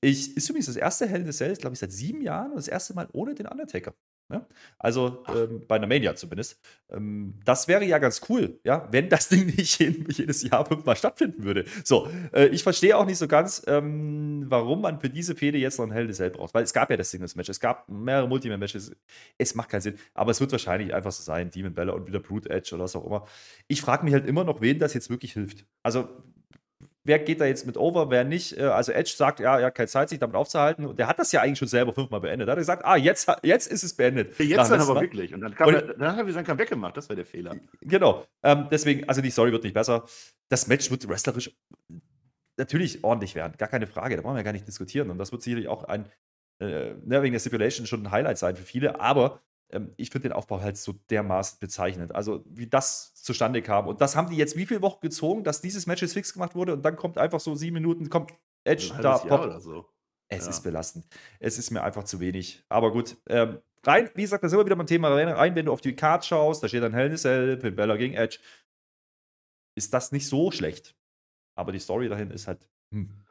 Ich, 0.00 0.34
ist 0.34 0.48
übrigens 0.48 0.68
das 0.68 0.76
erste 0.76 1.06
Hell 1.06 1.20
in 1.20 1.28
a 1.28 1.32
Cell, 1.32 1.54
glaube 1.56 1.74
ich, 1.74 1.80
seit 1.80 1.92
sieben 1.92 2.22
Jahren 2.22 2.52
und 2.52 2.56
das 2.56 2.68
erste 2.68 2.94
Mal 2.94 3.08
ohne 3.12 3.34
den 3.34 3.46
Undertaker. 3.46 3.92
Ja? 4.32 4.46
Also 4.78 5.24
ähm, 5.28 5.62
bei 5.68 5.76
einer 5.76 5.86
Mania 5.86 6.14
zumindest. 6.14 6.60
Ähm, 6.90 7.34
das 7.44 7.68
wäre 7.68 7.84
ja 7.84 7.98
ganz 7.98 8.22
cool, 8.28 8.58
ja, 8.64 8.88
wenn 8.90 9.08
das 9.08 9.28
Ding 9.30 9.46
nicht 9.46 9.78
jedes 9.78 10.42
Jahr 10.42 10.64
fünfmal 10.64 10.96
stattfinden 10.96 11.44
würde. 11.44 11.64
So, 11.84 12.08
äh, 12.32 12.46
ich 12.46 12.62
verstehe 12.62 12.96
auch 12.96 13.04
nicht 13.04 13.18
so 13.18 13.28
ganz, 13.28 13.62
ähm, 13.66 14.44
warum 14.48 14.80
man 14.80 15.00
für 15.00 15.10
diese 15.10 15.34
Fehde 15.34 15.58
jetzt 15.58 15.78
noch 15.78 15.86
ein 15.86 15.92
Hell 15.92 16.12
Cell 16.12 16.30
braucht. 16.30 16.54
Weil 16.54 16.64
es 16.64 16.72
gab 16.72 16.90
ja 16.90 16.96
das 16.96 17.10
Singles-Match, 17.10 17.50
es 17.50 17.60
gab 17.60 17.88
mehrere 17.88 18.28
Multiman-Matches. 18.28 18.92
Es 19.38 19.54
macht 19.54 19.68
keinen 19.68 19.82
Sinn, 19.82 19.98
aber 20.14 20.30
es 20.30 20.40
wird 20.40 20.50
wahrscheinlich 20.52 20.94
einfach 20.94 21.12
so 21.12 21.22
sein: 21.22 21.50
Demon 21.50 21.74
Bella 21.74 21.92
und 21.92 22.06
wieder 22.06 22.20
Brute 22.20 22.48
Edge 22.48 22.74
oder 22.74 22.84
was 22.84 22.96
auch 22.96 23.06
immer. 23.06 23.26
Ich 23.68 23.82
frage 23.82 24.04
mich 24.04 24.14
halt 24.14 24.26
immer 24.26 24.44
noch, 24.44 24.60
wen 24.60 24.78
das 24.78 24.94
jetzt 24.94 25.10
wirklich 25.10 25.34
hilft. 25.34 25.66
Also, 25.82 26.08
wer 27.04 27.18
geht 27.18 27.40
da 27.40 27.46
jetzt 27.46 27.66
mit 27.66 27.76
over, 27.76 28.10
wer 28.10 28.24
nicht. 28.24 28.56
Äh, 28.56 28.62
also 28.62 28.92
Edge 28.92 29.12
sagt, 29.16 29.40
ja, 29.40 29.58
er 29.58 29.66
hat 29.66 29.74
keine 29.74 29.88
Zeit, 29.88 30.08
sich 30.08 30.18
damit 30.18 30.36
aufzuhalten. 30.36 30.86
Und 30.86 30.98
der 30.98 31.08
hat 31.08 31.18
das 31.18 31.32
ja 31.32 31.40
eigentlich 31.40 31.58
schon 31.58 31.68
selber 31.68 31.92
fünfmal 31.92 32.20
beendet. 32.20 32.48
Da 32.48 32.52
hat 32.52 32.58
er 32.58 32.62
gesagt, 32.62 32.84
ah, 32.84 32.96
jetzt, 32.96 33.30
jetzt 33.42 33.66
ist 33.66 33.82
es 33.82 33.94
beendet. 33.94 34.38
Jetzt 34.38 34.70
dann 34.70 34.80
aber 34.80 35.00
wirklich. 35.00 35.34
Und 35.34 35.40
dann, 35.40 35.54
kam 35.54 35.68
und, 35.68 35.74
er, 35.74 35.82
dann 35.94 36.16
hat 36.16 36.26
er 36.26 36.32
sein 36.32 36.44
Comeback 36.44 36.68
gemacht. 36.68 36.96
Das 36.96 37.08
wäre 37.08 37.16
der 37.16 37.26
Fehler. 37.26 37.56
Genau. 37.80 38.24
Ähm, 38.42 38.68
deswegen, 38.70 39.08
also 39.08 39.20
die 39.20 39.30
Story 39.30 39.52
wird 39.52 39.64
nicht 39.64 39.74
besser. 39.74 40.04
Das 40.48 40.66
Match 40.66 40.90
wird 40.90 41.08
wrestlerisch 41.08 41.50
natürlich 42.56 43.02
ordentlich 43.02 43.34
werden. 43.34 43.54
Gar 43.58 43.68
keine 43.68 43.86
Frage. 43.86 44.16
Da 44.16 44.22
brauchen 44.22 44.36
wir 44.36 44.42
gar 44.42 44.52
nicht 44.52 44.68
diskutieren. 44.68 45.10
Und 45.10 45.18
das 45.18 45.32
wird 45.32 45.42
sicherlich 45.42 45.68
auch 45.68 45.84
ein, 45.84 46.06
äh, 46.60 46.94
ne, 47.04 47.22
wegen 47.22 47.32
der 47.32 47.40
Stipulation 47.40 47.86
schon 47.86 48.06
ein 48.06 48.10
Highlight 48.10 48.38
sein 48.38 48.56
für 48.56 48.64
viele. 48.64 49.00
Aber 49.00 49.40
ähm, 49.72 49.92
ich 49.96 50.10
finde 50.10 50.28
den 50.28 50.32
Aufbau 50.34 50.60
halt 50.60 50.76
so 50.76 50.92
dermaßen 51.10 51.58
bezeichnend. 51.58 52.14
Also, 52.14 52.44
wie 52.46 52.66
das 52.66 53.14
zustande 53.14 53.62
kam. 53.62 53.86
Und 53.86 54.00
das 54.00 54.16
haben 54.16 54.30
die 54.30 54.36
jetzt 54.36 54.56
wie 54.56 54.66
viele 54.66 54.82
Wochen 54.82 55.00
gezogen, 55.00 55.44
dass 55.44 55.60
dieses 55.60 55.86
Match 55.86 56.02
jetzt 56.02 56.12
fix 56.12 56.32
gemacht 56.32 56.54
wurde 56.54 56.74
und 56.74 56.82
dann 56.82 56.96
kommt 56.96 57.18
einfach 57.18 57.40
so 57.40 57.54
sieben 57.54 57.74
Minuten, 57.74 58.10
kommt 58.10 58.32
Edge 58.64 58.92
da, 59.00 59.18
Pop. 59.18 59.60
So. 59.60 59.86
Es 60.28 60.44
ja. 60.44 60.50
ist 60.50 60.62
belastend. 60.62 61.06
Es 61.40 61.58
ist 61.58 61.70
mir 61.70 61.82
einfach 61.82 62.04
zu 62.04 62.20
wenig. 62.20 62.64
Aber 62.68 62.92
gut, 62.92 63.16
ähm, 63.28 63.58
rein, 63.84 64.10
wie 64.14 64.22
gesagt, 64.22 64.44
da 64.44 64.48
sind 64.48 64.58
wir 64.58 64.64
wieder 64.64 64.76
beim 64.76 64.86
Thema 64.86 65.08
rein, 65.08 65.54
wenn 65.54 65.66
du 65.66 65.72
auf 65.72 65.80
die 65.80 65.96
Card 65.96 66.24
schaust, 66.24 66.62
da 66.62 66.68
steht 66.68 66.82
dann 66.82 66.94
Hell 66.94 67.06
in 67.06 67.14
a 67.14 67.16
Cell, 67.16 67.60
Finn 67.60 67.76
Bella 67.76 67.96
gegen 67.96 68.14
Edge, 68.14 68.38
ist 69.76 69.92
das 69.92 70.12
nicht 70.12 70.28
so 70.28 70.50
schlecht. 70.50 70.94
Aber 71.54 71.72
die 71.72 71.80
Story 71.80 72.08
dahin 72.08 72.30
ist 72.30 72.46
halt, 72.46 72.66
hm. 72.92 73.22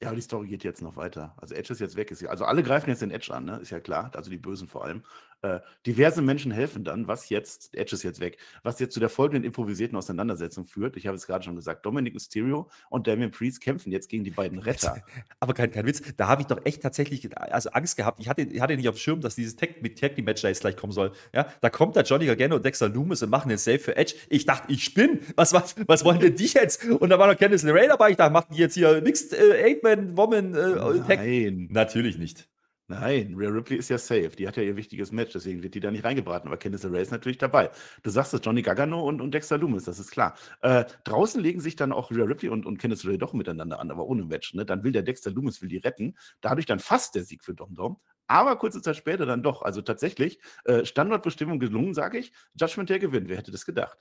Ja, 0.00 0.08
aber 0.08 0.16
die 0.16 0.22
Story 0.22 0.46
geht 0.46 0.62
jetzt 0.62 0.80
noch 0.80 0.94
weiter. 0.94 1.34
Also 1.38 1.56
Edge 1.56 1.72
ist 1.72 1.80
jetzt 1.80 1.96
weg. 1.96 2.12
Ist 2.12 2.22
ja, 2.22 2.30
also 2.30 2.44
alle 2.44 2.62
greifen 2.62 2.88
jetzt 2.88 3.02
den 3.02 3.10
Edge 3.10 3.34
an, 3.34 3.46
ne? 3.46 3.56
ist 3.56 3.70
ja 3.70 3.80
klar. 3.80 4.12
Also 4.14 4.30
die 4.30 4.38
Bösen 4.38 4.68
vor 4.68 4.84
allem. 4.84 5.02
Äh, 5.42 5.60
diverse 5.86 6.20
Menschen 6.20 6.50
helfen 6.50 6.82
dann, 6.82 7.06
was 7.06 7.28
jetzt, 7.28 7.76
Edge 7.76 7.94
ist 7.94 8.02
jetzt 8.02 8.18
weg, 8.18 8.38
was 8.64 8.80
jetzt 8.80 8.92
zu 8.92 8.98
der 8.98 9.08
folgenden 9.08 9.44
improvisierten 9.44 9.96
Auseinandersetzung 9.96 10.64
führt. 10.64 10.96
Ich 10.96 11.06
habe 11.06 11.16
es 11.16 11.28
gerade 11.28 11.44
schon 11.44 11.54
gesagt, 11.54 11.86
Dominic 11.86 12.14
Mysterio 12.14 12.68
und 12.90 13.06
Damien 13.06 13.30
Priest 13.30 13.60
kämpfen 13.60 13.92
jetzt 13.92 14.08
gegen 14.08 14.24
die 14.24 14.32
beiden 14.32 14.58
Retter. 14.58 15.00
Aber 15.40 15.54
kein, 15.54 15.70
kein 15.70 15.86
Witz, 15.86 16.02
da 16.16 16.26
habe 16.26 16.42
ich 16.42 16.48
doch 16.48 16.64
echt 16.64 16.82
tatsächlich 16.82 17.30
also 17.36 17.70
Angst 17.70 17.96
gehabt. 17.96 18.18
Ich 18.20 18.28
hatte, 18.28 18.42
ich 18.42 18.60
hatte 18.60 18.76
nicht 18.76 18.88
auf 18.88 18.96
dem 18.96 19.00
Schirm, 19.00 19.20
dass 19.20 19.36
dieses 19.36 19.54
Tag, 19.54 19.76
Tag 20.00 20.18
Match 20.18 20.42
da 20.42 20.48
jetzt 20.48 20.62
gleich 20.62 20.76
kommen 20.76 20.92
soll. 20.92 21.12
Ja, 21.32 21.46
da 21.60 21.70
kommt 21.70 21.94
da 21.94 22.00
Johnny 22.00 22.26
Gargano 22.26 22.56
und 22.56 22.64
Dexter 22.64 22.88
Loomis 22.88 23.22
und 23.22 23.30
machen 23.30 23.48
den 23.48 23.58
Save 23.58 23.78
für 23.78 23.96
Edge. 23.96 24.14
Ich 24.28 24.44
dachte, 24.44 24.72
ich 24.72 24.82
spinne. 24.82 25.20
Was, 25.36 25.52
was, 25.52 25.76
was 25.86 26.04
wollen 26.04 26.18
denn 26.18 26.34
die 26.34 26.46
jetzt? 26.46 26.84
Und 26.84 27.10
da 27.10 27.18
war 27.18 27.28
noch 27.28 27.38
Candice 27.38 27.62
LeRae 27.62 27.86
dabei. 27.86 28.10
Ich 28.10 28.16
dachte, 28.16 28.32
machen 28.32 28.48
die 28.52 28.58
jetzt 28.58 28.74
hier 28.74 29.00
Mixed 29.02 29.32
äh, 29.32 29.64
Eight-Man 29.64 30.16
Woman 30.16 30.54
äh, 30.54 30.98
Tag? 31.06 31.18
Nein. 31.20 31.68
Natürlich 31.70 32.18
nicht. 32.18 32.48
Nein, 32.90 33.34
Rhea 33.36 33.50
Ripley 33.50 33.76
ist 33.76 33.90
ja 33.90 33.98
safe. 33.98 34.30
Die 34.30 34.48
hat 34.48 34.56
ja 34.56 34.62
ihr 34.62 34.74
wichtiges 34.76 35.12
Match, 35.12 35.32
deswegen 35.34 35.62
wird 35.62 35.74
die 35.74 35.80
da 35.80 35.90
nicht 35.90 36.04
reingebraten. 36.04 36.48
Aber 36.48 36.56
Candice 36.56 36.84
LeRae 36.84 37.02
ist 37.02 37.10
natürlich 37.10 37.36
dabei. 37.36 37.70
Du 38.02 38.08
sagst 38.08 38.32
es, 38.32 38.40
Johnny 38.42 38.62
Gargano 38.62 39.06
und, 39.06 39.20
und 39.20 39.32
Dexter 39.34 39.58
Loomis, 39.58 39.84
das 39.84 39.98
ist 39.98 40.10
klar. 40.10 40.34
Äh, 40.62 40.86
draußen 41.04 41.38
legen 41.38 41.60
sich 41.60 41.76
dann 41.76 41.92
auch 41.92 42.10
Rhea 42.10 42.24
Ripley 42.24 42.48
und, 42.48 42.64
und 42.64 42.78
Candice 42.78 43.04
LeRae 43.04 43.18
doch 43.18 43.34
miteinander 43.34 43.78
an, 43.78 43.90
aber 43.90 44.06
ohne 44.06 44.24
Match. 44.24 44.54
Ne? 44.54 44.64
Dann 44.64 44.84
will 44.84 44.92
der 44.92 45.02
Dexter 45.02 45.30
Loomis 45.30 45.60
will 45.60 45.68
die 45.68 45.76
retten. 45.76 46.16
Dadurch 46.40 46.64
dann 46.64 46.78
fast 46.78 47.14
der 47.14 47.24
Sieg 47.24 47.44
für 47.44 47.52
Dom 47.54 47.74
Dom. 47.74 47.98
Aber 48.26 48.56
kurze 48.56 48.80
Zeit 48.80 48.96
später 48.96 49.26
dann 49.26 49.42
doch. 49.42 49.60
Also 49.60 49.82
tatsächlich, 49.82 50.38
äh, 50.64 50.86
Standortbestimmung 50.86 51.58
gelungen, 51.58 51.92
sage 51.92 52.16
ich. 52.18 52.32
Judgment 52.58 52.88
der 52.88 53.00
gewinnt. 53.00 53.28
Wer 53.28 53.36
hätte 53.36 53.52
das 53.52 53.66
gedacht? 53.66 53.98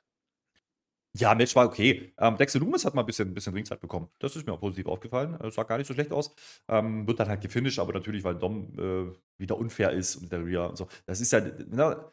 Ja, 1.13 1.33
Match 1.33 1.55
war 1.55 1.65
okay. 1.65 2.13
Ähm, 2.19 2.37
Dexter 2.37 2.59
Loomis 2.59 2.85
hat 2.85 2.93
mal 2.93 3.01
ein 3.01 3.05
bisschen, 3.05 3.33
bisschen 3.33 3.53
Ringzeit 3.53 3.79
bekommen. 3.79 4.09
Das 4.19 4.35
ist 4.35 4.45
mir 4.45 4.53
auch 4.53 4.59
positiv 4.59 4.85
aufgefallen. 4.87 5.35
Es 5.41 5.55
sah 5.55 5.63
gar 5.63 5.77
nicht 5.77 5.87
so 5.87 5.93
schlecht 5.93 6.11
aus. 6.11 6.35
Ähm, 6.67 7.07
wird 7.07 7.19
dann 7.19 7.29
halt 7.29 7.41
gefinisht, 7.41 7.79
aber 7.79 7.93
natürlich, 7.93 8.23
weil 8.23 8.35
Dom 8.35 8.73
äh, 8.77 9.41
wieder 9.41 9.57
unfair 9.57 9.91
ist 9.91 10.17
und 10.17 10.31
der 10.31 10.45
Rhea 10.45 10.65
und 10.67 10.77
so. 10.77 10.87
Das 11.05 11.19
ist 11.19 11.31
ja, 11.31 11.41
na, 11.69 12.11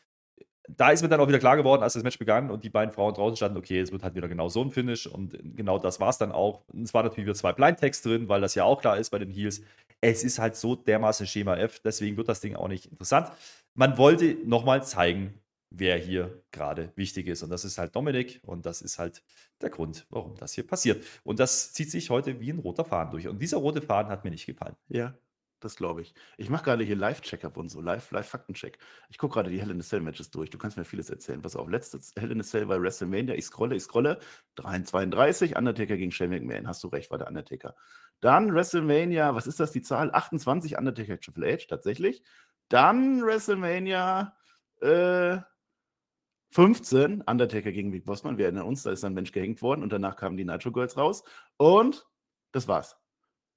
da 0.68 0.90
ist 0.90 1.02
mir 1.02 1.08
dann 1.08 1.20
auch 1.20 1.28
wieder 1.28 1.38
klar 1.38 1.56
geworden, 1.56 1.82
als 1.82 1.92
das 1.92 2.02
Match 2.02 2.18
begann 2.18 2.50
und 2.50 2.64
die 2.64 2.70
beiden 2.70 2.92
Frauen 2.92 3.12
draußen 3.14 3.36
standen, 3.36 3.58
okay, 3.58 3.80
es 3.80 3.92
wird 3.92 4.02
halt 4.02 4.14
wieder 4.14 4.28
genau 4.28 4.48
so 4.48 4.62
ein 4.62 4.70
Finish 4.70 5.06
und 5.06 5.38
genau 5.56 5.78
das 5.78 6.00
war 6.00 6.08
es 6.08 6.18
dann 6.18 6.32
auch. 6.32 6.62
Es 6.82 6.94
war 6.94 7.02
natürlich 7.02 7.26
wieder 7.26 7.34
zwei 7.34 7.52
Blind 7.52 7.78
Tags 7.80 8.00
drin, 8.02 8.28
weil 8.28 8.40
das 8.40 8.54
ja 8.54 8.64
auch 8.64 8.80
klar 8.80 8.96
ist 8.96 9.10
bei 9.10 9.18
den 9.18 9.30
Heels. 9.30 9.62
Es 10.00 10.24
ist 10.24 10.38
halt 10.38 10.56
so 10.56 10.74
dermaßen 10.74 11.26
Schema 11.26 11.56
F, 11.56 11.80
deswegen 11.80 12.16
wird 12.16 12.28
das 12.28 12.40
Ding 12.40 12.56
auch 12.56 12.68
nicht 12.68 12.86
interessant. 12.86 13.30
Man 13.74 13.98
wollte 13.98 14.36
nochmal 14.46 14.82
zeigen, 14.84 15.34
wer 15.78 15.96
hier 15.98 16.42
gerade 16.50 16.92
wichtig 16.96 17.26
ist. 17.26 17.42
Und 17.42 17.50
das 17.50 17.64
ist 17.64 17.78
halt 17.78 17.94
Dominik 17.96 18.40
und 18.44 18.66
das 18.66 18.82
ist 18.82 18.98
halt 18.98 19.22
der 19.60 19.70
Grund, 19.70 20.06
warum 20.10 20.36
das 20.36 20.52
hier 20.52 20.66
passiert. 20.66 21.04
Und 21.22 21.40
das 21.40 21.72
zieht 21.72 21.90
sich 21.90 22.10
heute 22.10 22.40
wie 22.40 22.50
ein 22.50 22.58
roter 22.58 22.84
Faden 22.84 23.10
durch. 23.10 23.28
Und 23.28 23.40
dieser 23.40 23.58
rote 23.58 23.82
Faden 23.82 24.10
hat 24.10 24.24
mir 24.24 24.30
nicht 24.30 24.46
gefallen. 24.46 24.76
Ja, 24.88 25.14
das 25.64 25.76
glaube 25.76 26.02
ich. 26.02 26.14
Ich 26.36 26.50
mache 26.50 26.64
gerade 26.64 26.84
hier 26.84 26.96
Live-Checkup 26.96 27.56
und 27.56 27.70
so, 27.70 27.80
Live-Faktencheck. 27.80 28.72
Live 28.78 29.08
ich 29.08 29.18
gucke 29.18 29.34
gerade 29.34 29.50
die 29.50 29.60
Hell 29.60 29.70
in 29.70 29.80
a 29.80 29.82
Cell 29.82 30.00
Matches 30.00 30.30
durch. 30.30 30.50
Du 30.50 30.58
kannst 30.58 30.76
mir 30.76 30.84
vieles 30.84 31.08
erzählen. 31.08 31.40
Pass 31.40 31.56
auf, 31.56 31.68
letztes 31.68 32.12
Hell 32.16 32.30
in 32.30 32.40
a 32.40 32.44
Cell 32.44 32.66
bei 32.66 32.80
WrestleMania. 32.80 33.34
Ich 33.34 33.46
scrolle, 33.46 33.74
ich 33.74 33.82
scrolle. 33.82 34.18
32, 34.56 35.56
Undertaker 35.56 35.96
gegen 35.96 36.12
Shane 36.12 36.30
McMahon. 36.30 36.68
Hast 36.68 36.84
du 36.84 36.88
recht, 36.88 37.10
war 37.10 37.18
der 37.18 37.28
Undertaker. 37.28 37.74
Dann 38.20 38.54
WrestleMania, 38.54 39.34
was 39.34 39.46
ist 39.46 39.58
das, 39.58 39.72
die 39.72 39.82
Zahl? 39.82 40.12
28, 40.12 40.76
Undertaker 40.76 41.18
Triple 41.18 41.52
H, 41.52 41.66
tatsächlich. 41.68 42.22
Dann 42.68 43.22
WrestleMania, 43.22 44.36
äh, 44.82 45.38
15, 46.54 47.22
Undertaker 47.22 47.72
gegen 47.72 47.90
Big 47.90 48.04
Bossman, 48.04 48.38
wir 48.38 48.44
erinnern 48.44 48.66
uns, 48.66 48.84
da 48.84 48.92
ist 48.92 49.04
ein 49.04 49.12
Mensch 49.12 49.32
gehängt 49.32 49.60
worden 49.60 49.82
und 49.82 49.92
danach 49.92 50.14
kamen 50.14 50.36
die 50.36 50.44
Nitro 50.44 50.70
Girls 50.70 50.96
raus 50.96 51.24
und 51.56 52.06
das 52.52 52.68
war's. 52.68 52.96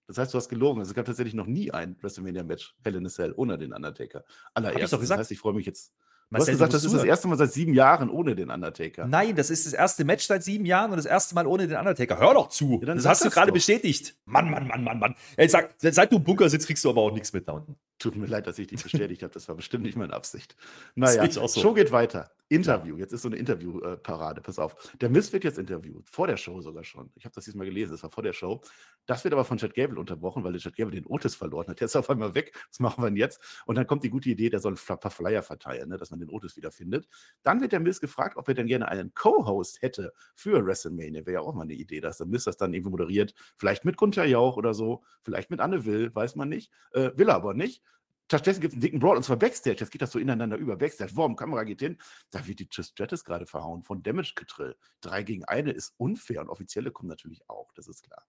Das 0.08 0.18
heißt, 0.18 0.34
du 0.34 0.38
hast 0.40 0.50
gelogen. 0.50 0.80
Also, 0.80 0.90
es 0.90 0.96
gab 0.96 1.06
tatsächlich 1.06 1.36
noch 1.36 1.46
nie 1.46 1.70
ein 1.70 1.96
WrestleMania-Match, 2.02 2.76
Hell 2.84 2.96
in 2.96 3.06
a 3.06 3.10
Cell, 3.10 3.34
ohne 3.36 3.60
den 3.60 3.72
Undertaker. 3.72 4.24
Allererst. 4.56 4.94
Das 4.94 5.12
heißt, 5.12 5.32
ich 5.32 5.38
freue 5.38 5.54
mich 5.54 5.68
jetzt 5.68 5.94
Du 6.30 6.38
hast 6.40 6.48
gesagt, 6.48 6.74
das 6.74 6.84
ist 6.84 6.94
das 6.94 7.06
erste 7.06 7.30
Mal 7.30 7.38
seit 7.38 7.54
sieben 7.54 7.74
Jahren 7.74 8.10
ohne 8.10 8.36
den 8.36 8.50
Undertaker. 8.50 9.08
Nein, 9.08 9.38
das 9.38 9.50
ist 9.50 9.66
das 9.66 9.72
erste 9.72 10.04
Match 10.04 10.26
seit 10.26 10.44
sieben 10.44 10.66
Jahren 10.66 10.92
und 10.92 10.98
das 10.98 11.06
erste 11.06 11.34
Mal 11.36 11.48
ohne 11.48 11.68
den 11.68 11.78
Undertaker. 11.78 12.20
Hör 12.20 12.34
doch 12.34 12.50
zu. 12.50 12.82
Ja, 12.84 12.94
das 12.94 13.06
hast 13.06 13.24
du 13.24 13.30
gerade 13.30 13.54
bestätigt. 13.54 14.18
Mann, 14.26 14.52
Mann, 14.52 14.68
Mann, 14.68 14.84
Mann, 14.84 15.00
Mann. 15.00 15.16
Ey, 15.38 15.48
sag, 15.48 15.74
seit 15.78 16.12
du 16.12 16.18
im 16.18 16.24
Bunker 16.26 16.50
sitzt, 16.50 16.68
kriegst 16.68 16.84
du 16.84 16.90
aber 16.90 17.02
auch 17.02 17.12
nichts 17.12 17.32
mit 17.32 17.48
da 17.48 17.54
unten. 17.54 17.78
Tut 17.98 18.18
mir 18.18 18.26
leid, 18.26 18.46
dass 18.46 18.60
ich 18.60 18.68
dich 18.68 18.84
bestätigt 18.84 19.24
habe. 19.24 19.34
Das 19.34 19.48
war 19.48 19.56
bestimmt 19.56 19.86
nicht 19.86 19.98
meine 19.98 20.12
Absicht. 20.12 20.58
Naja, 20.96 21.30
so. 21.32 21.48
Show 21.48 21.74
geht 21.74 21.94
weiter. 21.94 22.30
Interview. 22.50 22.98
Jetzt 22.98 23.12
ist 23.12 23.24
so 23.24 23.30
eine 23.30 23.38
Interviewparade. 23.38 24.42
Pass 24.42 24.58
auf. 24.58 24.76
Der 25.02 25.10
Mist 25.10 25.34
wird 25.34 25.44
jetzt 25.44 25.58
interviewt. 25.58 26.10
Vor 26.10 26.28
der 26.28 26.38
Show 26.38 26.62
sogar 26.62 26.84
schon. 26.84 27.12
Ich 27.16 27.26
habe 27.26 27.36
das 27.36 27.46
diesmal 27.46 27.66
gelesen. 27.66 27.92
Das 27.92 28.04
war 28.04 28.10
vor 28.10 28.24
der 28.24 28.34
Show. 28.34 28.62
Das 29.06 29.24
wird 29.24 29.34
aber 29.34 29.44
von 29.44 29.58
Chad 29.58 29.74
Gable 29.74 30.00
unterbrochen, 30.00 30.44
weil 30.44 30.58
Chad 30.58 30.76
Gable 30.76 30.92
den 30.92 31.06
Otis 31.06 31.36
verloren 31.36 31.68
hat. 31.68 31.80
Der 31.80 31.86
ist 31.86 31.96
auf 31.96 32.10
einmal 32.10 32.36
weg. 32.36 32.54
Was 32.70 32.80
machen 32.80 33.04
wir 33.04 33.10
denn 33.10 33.18
jetzt? 33.18 33.42
Und 33.66 33.76
dann 33.76 33.86
kommt 33.86 34.04
die 34.04 34.10
gute 34.10 34.30
Idee, 34.30 34.50
der 34.50 34.60
soll 34.60 34.74
ein 34.74 35.00
paar 35.00 35.12
Flyer 35.12 35.44
verteilen, 35.44 35.90
ne, 35.90 35.98
dass 35.98 36.12
man 36.12 36.20
den 36.20 36.30
Otis 36.30 36.56
wieder 36.56 36.72
findet. 36.72 37.08
Dann 37.44 37.60
wird 37.62 37.74
der 37.74 37.80
Mist 37.80 38.02
gefragt, 38.02 38.38
ob 38.38 38.48
er 38.48 38.54
denn 38.54 38.68
gerne 38.68 38.88
einen 38.88 39.14
Co-Host 39.14 39.82
hätte 39.82 40.14
für 40.36 40.66
WrestleMania. 40.66 41.26
Wäre 41.26 41.36
ja 41.36 41.42
auch 41.42 41.54
mal 41.54 41.64
eine 41.64 41.74
Idee, 41.74 42.00
dass 42.00 42.18
der 42.18 42.28
Mist 42.28 42.48
das 42.48 42.58
dann 42.58 42.74
irgendwie 42.74 42.92
moderiert. 42.92 43.34
Vielleicht 43.58 43.84
mit 43.84 43.98
Gunther 43.98 44.26
Jauch 44.26 44.58
oder 44.58 44.74
so. 44.74 45.04
Vielleicht 45.22 45.50
mit 45.50 45.60
Anne 45.60 45.86
Will, 45.86 46.14
weiß 46.14 46.36
man 46.36 46.50
nicht. 46.50 46.72
Äh, 46.92 47.12
will 47.16 47.30
er 47.30 47.36
aber 47.36 47.54
nicht. 47.54 47.84
Stattdessen 48.30 48.60
gibt 48.60 48.74
es 48.74 48.76
einen 48.76 48.82
dicken 48.82 49.00
Brawl 49.00 49.16
und 49.16 49.24
zwar 49.24 49.38
Backstage. 49.38 49.78
Jetzt 49.80 49.90
geht 49.90 50.02
das 50.02 50.12
so 50.12 50.20
ineinander 50.20 50.58
über. 50.58 50.76
Backstage, 50.76 51.16
Wurm, 51.16 51.36
Kamera 51.38 51.64
geht 51.64 51.80
hin. 51.80 51.98
Da 52.30 52.46
wird 52.46 52.60
die 52.60 52.68
Just 52.70 53.00
Jettis 53.00 53.24
gerade 53.24 53.46
verhauen 53.46 53.84
von 53.84 54.04
Damage 54.04 54.34
Getrill. 54.36 54.76
Drei 55.00 55.24
gegen 55.24 55.46
eine 55.46 55.72
ist 55.72 55.94
unfair 55.98 56.42
und 56.42 56.50
Offizielle 56.50 56.92
kommen 56.92 57.08
natürlich 57.08 57.50
auch, 57.50 57.72
das 57.74 57.88
ist 57.88 58.04
klar. 58.04 58.26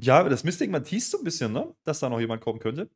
Ja, 0.00 0.28
das 0.28 0.42
Mystic, 0.42 0.70
man 0.70 0.82
teast 0.82 1.12
so 1.12 1.18
ein 1.18 1.24
bisschen, 1.24 1.52
ne? 1.52 1.74
Dass 1.84 2.00
da 2.00 2.08
noch 2.08 2.18
jemand 2.18 2.42
kommen 2.42 2.58
könnte. 2.58 2.90